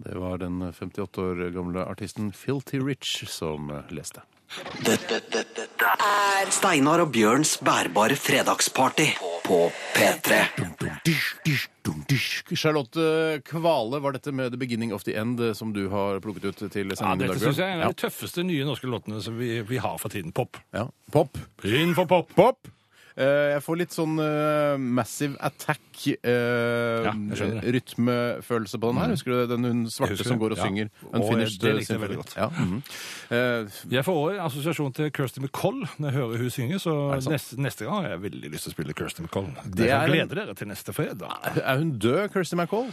Det 0.00 0.16
var 0.16 0.38
den 0.40 0.62
58 0.72 1.20
år 1.22 1.50
gamle 1.52 1.82
artisten 1.84 2.30
Filty 2.32 2.78
Rich 2.80 3.18
som 3.28 3.70
eh, 3.70 3.90
leste. 3.92 4.22
Dette, 4.82 5.20
dette, 5.30 5.44
dette 5.54 5.90
er 6.02 6.48
Steinar 6.50 7.04
og 7.04 7.12
Bjørns 7.14 7.52
bærbare 7.62 8.16
fredagsparty 8.18 9.06
på 9.46 9.58
P3. 9.94 10.40
Charlotte 12.56 13.04
Kvale, 13.46 14.00
var 14.02 14.16
dette 14.16 14.32
med 14.34 14.50
The 14.52 14.58
Beginning 14.58 14.92
of 14.96 15.04
the 15.06 15.14
End 15.20 15.40
eh, 15.40 15.52
som 15.54 15.72
du 15.76 15.84
har 15.92 16.18
plukket 16.24 16.48
ut 16.50 16.64
til 16.72 16.90
Ja, 16.90 16.98
sendingen 16.98 17.28
i 17.28 17.30
dette 17.30 17.44
syns 17.44 17.60
jeg 17.62 17.68
er 17.68 17.76
en 17.76 17.84
av 17.84 17.86
Ja. 17.90 17.92
de 17.94 18.00
tøffeste 18.06 18.44
nye 18.46 18.66
norske 18.66 18.90
låtene 18.90 19.22
som 19.22 19.38
vi, 19.38 19.60
vi 19.62 19.78
har 19.78 19.96
for 20.02 20.08
tiden. 20.12 20.32
Pop. 20.34 20.58
Ja. 20.74 20.88
Pop. 21.12 21.38
Inn 21.64 21.94
for 21.94 22.06
pop! 22.10 22.32
Pop. 22.34 22.58
Eh, 23.20 23.50
jeg 23.52 23.60
får 23.66 23.76
litt 23.76 23.92
sånn 23.92 24.14
eh, 24.24 24.78
Massive 24.80 25.36
Attack 25.44 25.82
eh, 26.08 27.04
Ja, 27.04 27.12
jeg 27.12 27.36
skjønner 27.36 27.60
det. 27.66 27.72
rytmefølelse 27.76 28.80
på 28.80 28.90
den 28.94 29.00
her. 29.02 29.12
Husker 29.12 29.34
du 29.34 29.36
det? 29.42 29.48
den 29.50 29.66
hun 29.68 29.82
svarte 29.92 30.14
husker 30.14 30.30
som 30.30 30.38
det, 30.38 30.42
går 30.46 30.54
og 30.56 30.60
ja. 30.62 30.68
synger? 30.70 30.88
Og 31.10 31.18
Unfinished 31.20 31.60
det 31.60 31.74
likte 31.76 31.92
jeg 31.92 32.00
Symphony. 32.00 32.06
veldig 32.06 32.20
godt. 32.22 32.34
Ja. 32.40 32.48
mhm. 32.48 32.82
Eh, 33.30 33.80
Jeg 33.98 34.04
får 34.08 34.20
også 34.22 34.34
en 34.38 34.44
assosiasjon 34.46 34.92
til 34.96 35.10
Kirsty 35.12 35.40
McColl 35.44 35.82
når 35.98 36.08
jeg 36.08 36.16
hører 36.16 36.44
hun 36.46 36.50
synge, 36.56 36.78
så 36.80 36.94
det 37.14 37.22
sant? 37.26 37.34
neste, 37.36 37.60
neste 37.68 37.84
gang 37.90 38.00
har 38.06 38.14
jeg 38.16 38.22
veldig 38.24 38.52
lyst 38.56 38.64
til 38.68 38.72
å 38.72 38.76
spille 38.78 38.96
Kirsty 38.96 39.22
McColl. 39.26 39.50
Det 39.66 39.76
Dere 39.84 40.00
er 40.08 40.16
en- 40.24 40.28
dere 40.32 40.54
til 40.56 40.68
neste 40.72 40.92
fredag. 40.96 41.36
er 41.60 41.76
hun 41.76 41.98
død, 41.98 42.32
Kirsty 42.32 42.56
MacColl? 42.56 42.88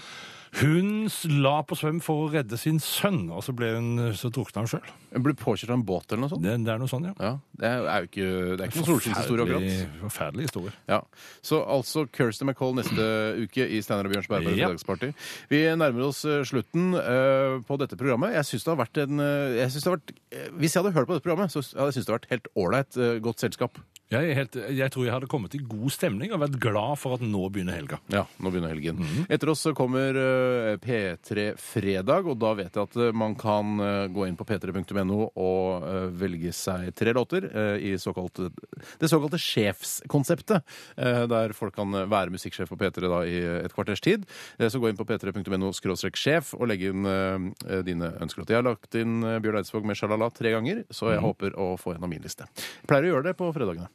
Hun 0.61 1.07
la 1.43 1.57
på 1.67 1.75
svøm 1.77 1.99
for 2.03 2.25
å 2.25 2.29
redde 2.31 2.57
sin 2.59 2.79
sønn, 2.81 3.27
og 3.33 3.43
så, 3.45 3.53
ble 3.55 3.69
hun, 3.75 3.89
så 4.17 4.29
drukna 4.33 4.63
hun 4.63 4.69
sjøl. 4.71 4.87
Hun 5.13 5.23
ble 5.25 5.33
påkjørt 5.37 5.71
av 5.73 5.77
en 5.79 5.85
båt 5.87 6.11
eller 6.11 6.23
noe 6.23 6.31
sånt? 6.31 6.43
Det, 6.45 6.53
det 6.65 6.71
er 6.73 6.81
noe 6.81 6.91
sånt, 6.91 7.09
ja. 7.09 7.13
Ja, 7.19 7.31
Det 7.59 7.71
er 7.73 8.05
jo 8.05 8.09
ikke, 8.09 8.27
det 8.55 8.63
er 8.63 8.71
ikke 8.71 8.79
noen 8.81 8.89
solskinnshistorie, 8.91 9.45
akkurat. 9.47 9.99
Forferdelig- 10.05 10.47
historie. 10.47 10.73
Ja, 10.89 11.01
Så 11.45 11.59
altså 11.67 12.05
Kirsty 12.11 12.47
MacColl 12.47 12.77
neste 12.79 13.09
uke 13.43 13.67
i 13.67 13.81
Steinar 13.83 14.07
og 14.07 14.15
Bjørns 14.15 14.31
Bærbare 14.31 14.55
Ja. 14.57 14.71
Dagsparty. 14.71 15.11
Vi 15.51 15.61
nærmer 15.77 16.07
oss 16.07 16.23
eh, 16.25 16.41
slutten 16.47 16.93
uh, 16.95 17.59
på 17.67 17.77
dette 17.81 17.99
programmet. 17.99 18.33
Jeg 18.37 18.45
synes 18.51 18.63
det 18.67 18.73
har 18.73 18.81
vært 18.85 19.03
en 19.03 19.19
eh, 19.23 19.59
jeg 19.63 19.75
synes 19.75 19.83
det 19.83 19.91
har 19.91 19.99
vært, 19.99 20.15
eh, 20.31 20.49
Hvis 20.61 20.73
jeg 20.77 20.83
hadde 20.83 20.95
hørt 20.97 21.07
på 21.11 21.17
dette 21.17 21.27
programmet, 21.27 21.53
så 21.53 21.61
hadde 21.65 21.91
jeg 21.91 21.99
syntes 21.99 22.07
det 22.09 22.13
har 22.15 22.19
vært 22.21 22.33
helt 22.35 22.51
ålreit 22.63 22.99
uh, 23.01 23.13
godt 23.27 23.43
selskap. 23.43 23.79
Jeg, 24.07 24.37
helt, 24.37 24.53
jeg 24.71 24.87
tror 24.93 25.03
jeg 25.03 25.11
hadde 25.11 25.27
kommet 25.27 25.55
i 25.57 25.59
god 25.67 25.91
stemning 25.91 26.31
og 26.31 26.39
vært 26.39 26.53
glad 26.63 26.93
for 26.95 27.17
at 27.17 27.23
nå 27.27 27.41
begynner 27.51 27.75
helga. 27.75 27.97
Ja, 28.13 28.21
nå 28.39 28.53
begynner 28.53 28.71
helgen. 28.71 29.01
Mhm. 29.03 29.25
Etter 29.35 29.51
oss 29.51 29.65
så 29.67 29.73
kommer 29.75 30.15
eh, 30.15 30.46
P3 30.83 31.47
Fredag, 31.61 32.27
og 32.29 32.37
da 32.41 32.53
vet 32.57 32.75
jeg 32.77 32.87
at 32.87 32.97
eh, 33.01 33.13
man 33.15 33.35
kan 33.39 33.75
eh, 33.83 34.05
gå 34.13 34.27
inn 34.27 34.37
på 34.39 34.45
p3.no 34.47 35.19
og 35.29 35.85
eh, 35.87 36.07
velge 36.19 36.53
seg 36.55 36.91
tre 36.97 37.13
låter 37.15 37.47
i 37.77 37.93
såkalt, 37.99 38.39
det 38.99 39.09
såkalte 39.09 39.39
sjefskonseptet, 39.41 40.65
der 40.97 41.53
folk 41.57 41.75
kan 41.77 41.93
være 42.09 42.33
musikksjef 42.33 42.69
på 42.71 42.77
P3 42.79 43.09
da 43.11 43.19
i 43.27 43.37
et 43.65 43.73
kvarters 43.75 44.01
tid. 44.03 44.25
Så 44.59 44.81
gå 44.81 44.89
inn 44.91 44.99
på 44.99 45.05
p3.no 45.07 45.71
sjef 46.17 46.53
og 46.57 46.67
legge 46.69 46.91
inn 46.91 47.07
dine 47.87 48.11
ønskelåter. 48.23 48.55
Jeg 48.55 48.61
har 48.61 48.67
lagt 48.69 48.97
inn 48.99 49.19
Bjørn 49.43 49.61
Eidsvåg 49.61 49.87
med 49.87 49.99
Sjalala 49.99 50.29
tre 50.33 50.53
ganger, 50.55 50.83
så 50.89 51.07
Mhm. 51.07 51.13
jeg 51.13 51.25
håper 51.27 51.57
å 51.57 51.77
få 51.79 51.95
gjennom 51.95 52.09
min 52.09 52.21
liste. 52.23 52.47
Jeg 52.55 52.87
pleier 52.87 53.07
å 53.07 53.13
gjøre 53.15 53.29
det 53.31 53.37
på 53.37 53.53
fredagene. 53.53 53.89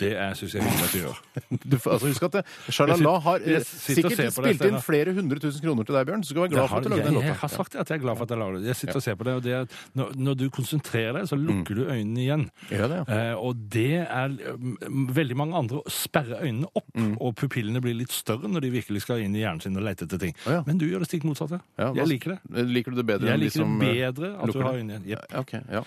Det 0.00 0.12
syns 0.40 0.54
jeg 0.56 0.64
hyggelig 0.64 0.86
at 0.88 0.92
du 0.94 1.00
gjør. 1.04 1.18
Du, 1.70 1.76
får- 1.78 1.92
altså 1.96 2.06
Husk 2.10 2.22
at 2.28 2.32
det- 2.38 2.44
Shalala 2.74 3.12
har 3.26 3.36
eh, 3.44 3.52
jeg 3.58 3.64
sitter 3.66 4.08
og 4.08 4.10
sikkert 4.10 4.16
ser 4.16 4.30
på 4.34 4.44
det, 4.44 4.50
spilt 4.50 4.50
inn 4.50 4.58
Steinar. 4.80 4.84
flere 4.86 5.14
hundre 5.20 5.38
tusen 5.42 5.60
kroner 5.64 5.84
til 5.88 5.94
deg, 5.98 6.06
Bjørn. 6.10 6.22
Så 6.24 6.30
du 6.30 6.34
skal 6.34 6.42
være 6.46 6.52
glad 6.54 6.68
for 6.70 6.76
at 6.76 6.84
du 6.84 6.88
lagde 6.90 7.04
den 7.04 7.14
jeg, 7.14 7.22
jeg 7.22 7.30
låta. 7.34 7.40
har 7.44 7.52
sagt 7.54 7.76
at 7.76 7.88
jeg 7.92 7.98
er 7.98 8.02
glad 8.04 8.16
for 8.20 8.24
at 8.28 8.30
jeg 8.34 8.38
lager 8.42 8.58
det. 8.58 8.66
Jeg 8.70 8.76
sitter 8.80 8.96
og 9.00 9.04
ser 9.06 9.14
på 9.20 9.24
det, 9.28 9.34
og 9.38 9.42
det 9.46 9.52
er, 9.60 9.66
når, 10.00 10.12
når 10.26 10.34
du 10.40 10.44
konsentrerer 10.50 11.12
deg, 11.20 11.28
så 11.30 11.36
lukker 11.40 11.74
du 11.74 11.82
øynene 11.86 12.20
igjen. 12.24 12.44
Gjør 12.70 12.88
det, 12.94 13.00
ja. 13.00 13.18
Eh, 13.30 13.34
og 13.40 13.64
det 13.70 13.86
er 14.06 14.36
mm, 14.56 15.06
Veldig 15.20 15.36
mange 15.36 15.56
andre 15.60 15.82
sperrer 15.90 16.42
øynene 16.46 16.66
opp, 16.74 16.86
Mm. 17.00 17.12
og 17.22 17.36
pupillene 17.38 17.78
blir 17.80 17.94
litt 17.94 18.10
større 18.12 18.48
når 18.50 18.64
de 18.64 18.70
virkelig 18.74 19.02
skal 19.04 19.20
inn 19.22 19.34
i 19.36 19.40
hjernen 19.44 19.60
sin 19.62 19.76
og 19.78 19.84
lete 19.86 20.04
etter 20.08 20.18
ting. 20.18 20.32
Å, 20.44 20.56
ja. 20.56 20.62
Men 20.66 20.76
du 20.80 20.84
gjør 20.88 21.04
det 21.04 21.08
stikk 21.08 21.22
motsatte. 21.28 21.60
Ja, 21.78 21.92
jeg 21.94 22.08
liker 22.10 22.34
det. 22.34 22.64
Liker 22.66 22.90
du 22.90 22.98
det 22.98 23.06
bedre 23.06 23.28
Jeg 23.30 23.36
enn 23.36 23.40
de 23.40 23.46
liker 23.46 23.62
som 23.62 23.76
det 23.78 23.88
eh, 23.90 24.10
bedre 24.10 24.30
at 24.42 24.50
du 24.52 24.58
har 24.60 24.72
det? 24.72 24.80
øynene 24.80 24.96
igjen. 24.98 25.06
Jepp. 25.12 25.24
Ja, 25.30 25.40
ok, 25.44 25.52
ja. 25.70 25.82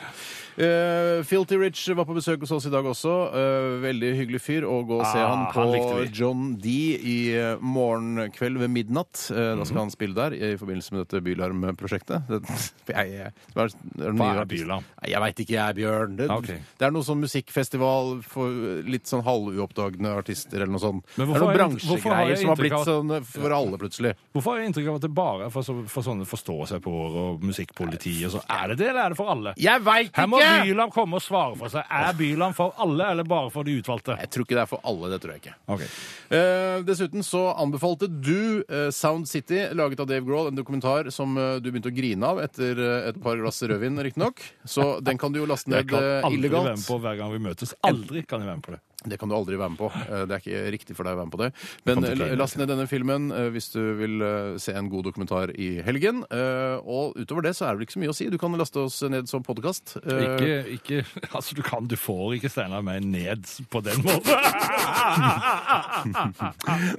Eh, 0.64 1.24
Filty 1.28 1.58
Rich 1.60 1.84
var 1.98 2.06
på 2.08 2.16
besøk 2.18 2.44
hos 2.46 2.52
oss 2.56 2.68
i 2.70 2.72
dag 2.74 2.86
også. 2.88 3.14
Eh, 3.34 3.70
veldig 3.84 4.03
hyggelig 4.18 4.42
fyr. 4.42 4.64
Og 4.68 4.88
gå 4.88 5.00
og 5.00 5.06
se 5.08 5.20
Ah, 5.20 5.30
han 5.36 5.46
på 5.54 5.62
han 5.64 5.72
likte 5.72 5.96
vi. 6.02 6.08
John 6.20 6.56
D 6.62 6.68
i 7.00 7.18
eh, 7.38 7.56
morgenkveld 7.62 8.58
ved 8.60 8.70
midnatt. 8.70 9.30
Eh, 9.32 9.36
Da 9.36 9.56
Mhm. 9.56 9.66
skal 9.66 9.78
han 9.80 9.92
spille 9.92 10.14
der 10.16 10.32
i 10.34 10.56
forbindelse 10.58 10.92
med 10.94 11.08
dette 11.08 11.22
Bylarm-prosjektet. 11.24 12.28
Det- 12.28 12.44
Jeg, 12.94 13.08
jeg, 13.14 13.32
det 13.56 13.62
er, 13.64 13.68
det 13.98 14.06
er 14.08 14.12
Hva 14.12 14.26
er 14.34 14.40
artist- 14.44 14.50
Bylarm? 14.50 14.84
Nei, 15.02 15.10
Jeg 15.12 15.20
veit 15.22 15.36
ikke, 15.40 15.54
jeg, 15.56 15.76
Bjørn. 15.76 16.16
Det, 16.18 16.30
Ok. 16.30 16.48
det 16.78 16.86
er 16.86 16.92
noe 16.92 17.02
sånn 17.04 17.20
musikkfestival 17.24 18.24
for 18.24 18.50
litt 18.84 19.06
sånn 19.06 19.24
halvuoppdagende 19.24 20.12
artister 20.18 20.58
eller 20.62 20.74
noe 20.76 20.80
sånt. 20.84 21.04
Men 21.18 21.28
Det 21.28 21.36
er 21.36 21.40
hvorfor 21.40 21.40
noen 21.40 21.48
har 21.48 21.70
jeg- 21.70 21.88
hvorfor 21.88 22.10
har 22.10 22.26
bransjegreier 22.26 22.30
jeg 22.30 22.38
som 22.38 22.48
har 22.48 22.56
inntrykk 22.56 22.64
blitt 22.64 22.74
av- 22.74 22.88
sånn 22.88 23.26
for 23.26 23.52
alle, 23.52 23.78
plutselig. 23.78 24.14
Hvorfor 24.34 24.52
har 24.52 24.58
jeg 24.60 24.68
inntrykk 24.74 24.88
av 24.90 24.96
at 24.96 25.02
det 25.02 25.14
bare 25.14 25.46
er 25.46 25.50
for, 25.50 25.62
så, 25.64 25.88
for 25.88 26.04
sånne 26.04 26.26
forstå 26.26 26.68
seg 26.68 26.82
på 26.82 26.92
ord 26.92 27.16
og 27.16 27.42
musikkpoliti 27.42 28.26
og 28.26 28.32
sånn? 28.32 28.46
Er 28.50 28.68
det 28.70 28.78
det, 28.78 28.90
eller 28.90 29.06
er 29.06 29.10
det 29.10 29.18
for 29.18 29.30
alle? 29.30 29.54
Jeg 29.58 29.82
veit 29.82 30.12
Her 30.16 30.28
må 30.28 30.38
Bylarm 30.40 30.64
Byland 30.68 30.92
komme 30.94 31.14
og 31.16 31.22
svare 31.22 31.56
for 31.58 31.68
seg. 31.70 31.84
Er 31.90 32.14
Byland 32.14 32.56
for 32.56 32.74
alle, 32.78 33.06
eller 33.12 33.24
bare 33.24 33.50
for 33.50 33.64
de 33.64 33.82
utvalgte? 33.84 34.18
Jeg 34.24 34.32
tror 34.34 34.48
ikke 34.48 34.58
det 34.58 34.64
er 34.66 34.72
for 34.72 34.84
alle, 34.90 35.12
det 35.14 35.20
tror 35.24 35.36
jeg 35.36 35.44
ikke. 35.44 35.56
Okay. 35.76 35.90
Eh, 36.40 36.78
dessuten 36.88 37.26
så 37.28 37.44
anbefalte 37.54 38.10
du 38.12 38.64
eh, 38.64 38.90
Sound 38.96 39.30
City, 39.30 39.62
laget 39.76 40.04
av 40.04 40.10
Dave 40.12 40.26
Grohl, 40.28 40.52
en 40.52 40.60
dokumentar 40.60 41.12
som 41.14 41.38
eh, 41.38 41.58
du 41.64 41.72
begynte 41.72 41.92
å 41.92 41.96
grine 41.96 42.34
av 42.34 42.42
etter 42.44 42.80
eh, 42.80 43.10
et 43.12 43.22
par 43.24 43.40
glass 43.42 43.62
rødvin, 43.64 44.00
riktignok. 44.06 44.44
Så 44.64 44.98
den 45.04 45.20
kan 45.22 45.34
du 45.34 45.42
jo 45.42 45.50
laste 45.50 45.72
ned 45.72 45.84
Jeg 45.84 45.94
kan 45.94 46.10
aldri 46.30 46.44
aldri 46.44 46.54
være 46.54 46.76
med 46.78 46.88
på 46.88 46.98
hver 47.04 47.20
gang 47.20 47.32
vi 47.34 47.44
møtes. 47.44 47.76
Aldri 47.88 48.24
kan 48.28 48.44
jeg 48.44 48.50
være 48.50 48.60
med 48.60 48.66
på 48.66 48.76
det. 48.76 48.82
Det 49.10 49.18
kan 49.20 49.30
du 49.30 49.36
aldri 49.36 49.58
være 49.60 49.72
med 49.74 49.80
på. 49.82 49.88
Eh, 49.92 50.24
Det 50.30 50.34
er 50.36 50.40
ikke 50.44 50.62
riktig 50.76 50.94
for 50.98 51.04
deg 51.08 51.14
å 51.16 51.20
være 51.22 51.30
med 51.30 51.36
på 51.36 51.42
det. 51.44 51.50
Men 51.90 51.98
eh, 52.08 52.36
last 52.40 52.56
ned 52.60 52.68
denne 52.72 52.88
filmen 52.90 53.22
eh, 53.36 53.50
hvis 53.54 53.68
du 53.74 53.82
vil 54.00 54.16
se 54.62 54.72
en 54.78 54.90
god 54.92 55.04
dokumentar 55.10 55.48
i 55.58 55.70
helgen. 55.86 56.18
Og 56.24 57.06
utover 57.20 57.42
det 57.48 57.56
så 57.58 57.64
er 57.68 57.72
det 57.74 57.78
vel 57.82 57.86
ikke 57.88 57.98
så 57.98 58.04
mye 58.04 58.14
å 58.14 58.18
si. 58.18 58.26
Du 58.32 58.38
kan 58.42 58.52
laste 58.60 58.80
oss 58.84 58.98
ned 59.10 59.26
som 59.32 59.42
podkast. 59.46 59.86
Ikke, 60.04 60.52
ikke 60.78 60.98
Altså, 61.36 61.52
du 61.58 61.62
kan 61.66 61.88
Du 61.90 61.96
får 62.00 62.36
ikke 62.38 62.52
Steinar 62.52 62.84
meg 62.86 62.98
ned 63.06 63.42
på 63.74 63.80
den 63.86 64.00
måten. 64.06 64.34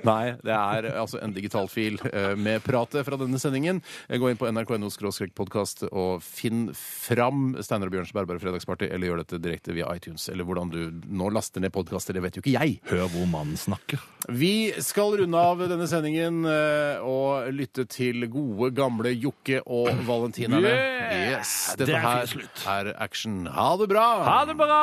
Nei, 0.08 0.24
det 0.44 0.54
er 0.54 0.88
altså 0.98 1.20
en 1.22 1.34
digital 1.36 1.68
fil 1.70 1.98
med 2.38 2.62
pratet 2.66 3.06
fra 3.06 3.18
denne 3.20 3.38
sendingen. 3.40 3.80
Gå 4.08 4.30
inn 4.30 4.38
på 4.40 4.48
nrk.no 4.50 4.90
podkast 5.34 5.84
og 5.90 6.22
finn 6.24 6.68
fram 6.76 7.54
Steinar 7.64 7.88
og 7.90 7.94
Bjørns 7.94 8.12
bærbare 8.14 8.40
fredagsparty, 8.42 8.88
eller 8.90 9.10
gjør 9.10 9.22
dette 9.22 9.40
direkte 9.42 9.74
via 9.76 9.90
iTunes. 9.96 10.26
Eller 10.32 10.46
hvordan 10.48 10.72
du 10.72 10.80
nå 11.14 11.30
laster 11.34 11.62
ned 11.62 11.72
podkaster, 11.94 12.14
det 12.16 12.22
vet 12.24 12.36
jo 12.36 12.42
ikke 12.42 12.54
jeg. 12.54 12.74
Hør 12.90 13.06
hvor 13.12 13.26
mannen 13.30 13.56
snakker. 13.58 14.00
Vi 14.34 14.72
skal 14.82 15.14
runde 15.20 15.36
av 15.38 15.60
denne 15.68 15.86
sendingen 15.90 16.44
eh, 16.48 16.98
og 17.04 17.50
lytte 17.54 17.84
til 17.86 18.26
gode, 18.32 18.72
gamle 18.74 19.12
Jokke 19.14 19.60
og 19.66 19.90
Valentinerne. 20.06 20.72
Yeah! 20.74 21.38
Yes, 21.38 21.74
Det 21.76 21.86
Dette 21.86 21.98
er 21.98 22.04
her 22.04 22.26
fin 22.26 22.32
slutt. 22.40 22.64
er 22.66 22.92
action. 22.98 23.46
Ha 23.46 23.68
det 23.80 23.88
bra! 23.92 24.06
Ha 24.24 24.38
det 24.48 24.56
bra! 24.58 24.80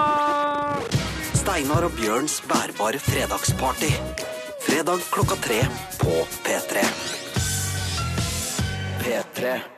Steinar 1.42 1.88
og 1.88 1.96
Bjørns 1.98 2.40
bærbare 2.48 3.02
fredagsparty. 3.02 3.92
Fredag 4.62 5.02
klokka 5.12 5.36
tre 5.42 5.62
på 6.00 6.22
P3. 6.46 6.86
P3. 9.02 9.71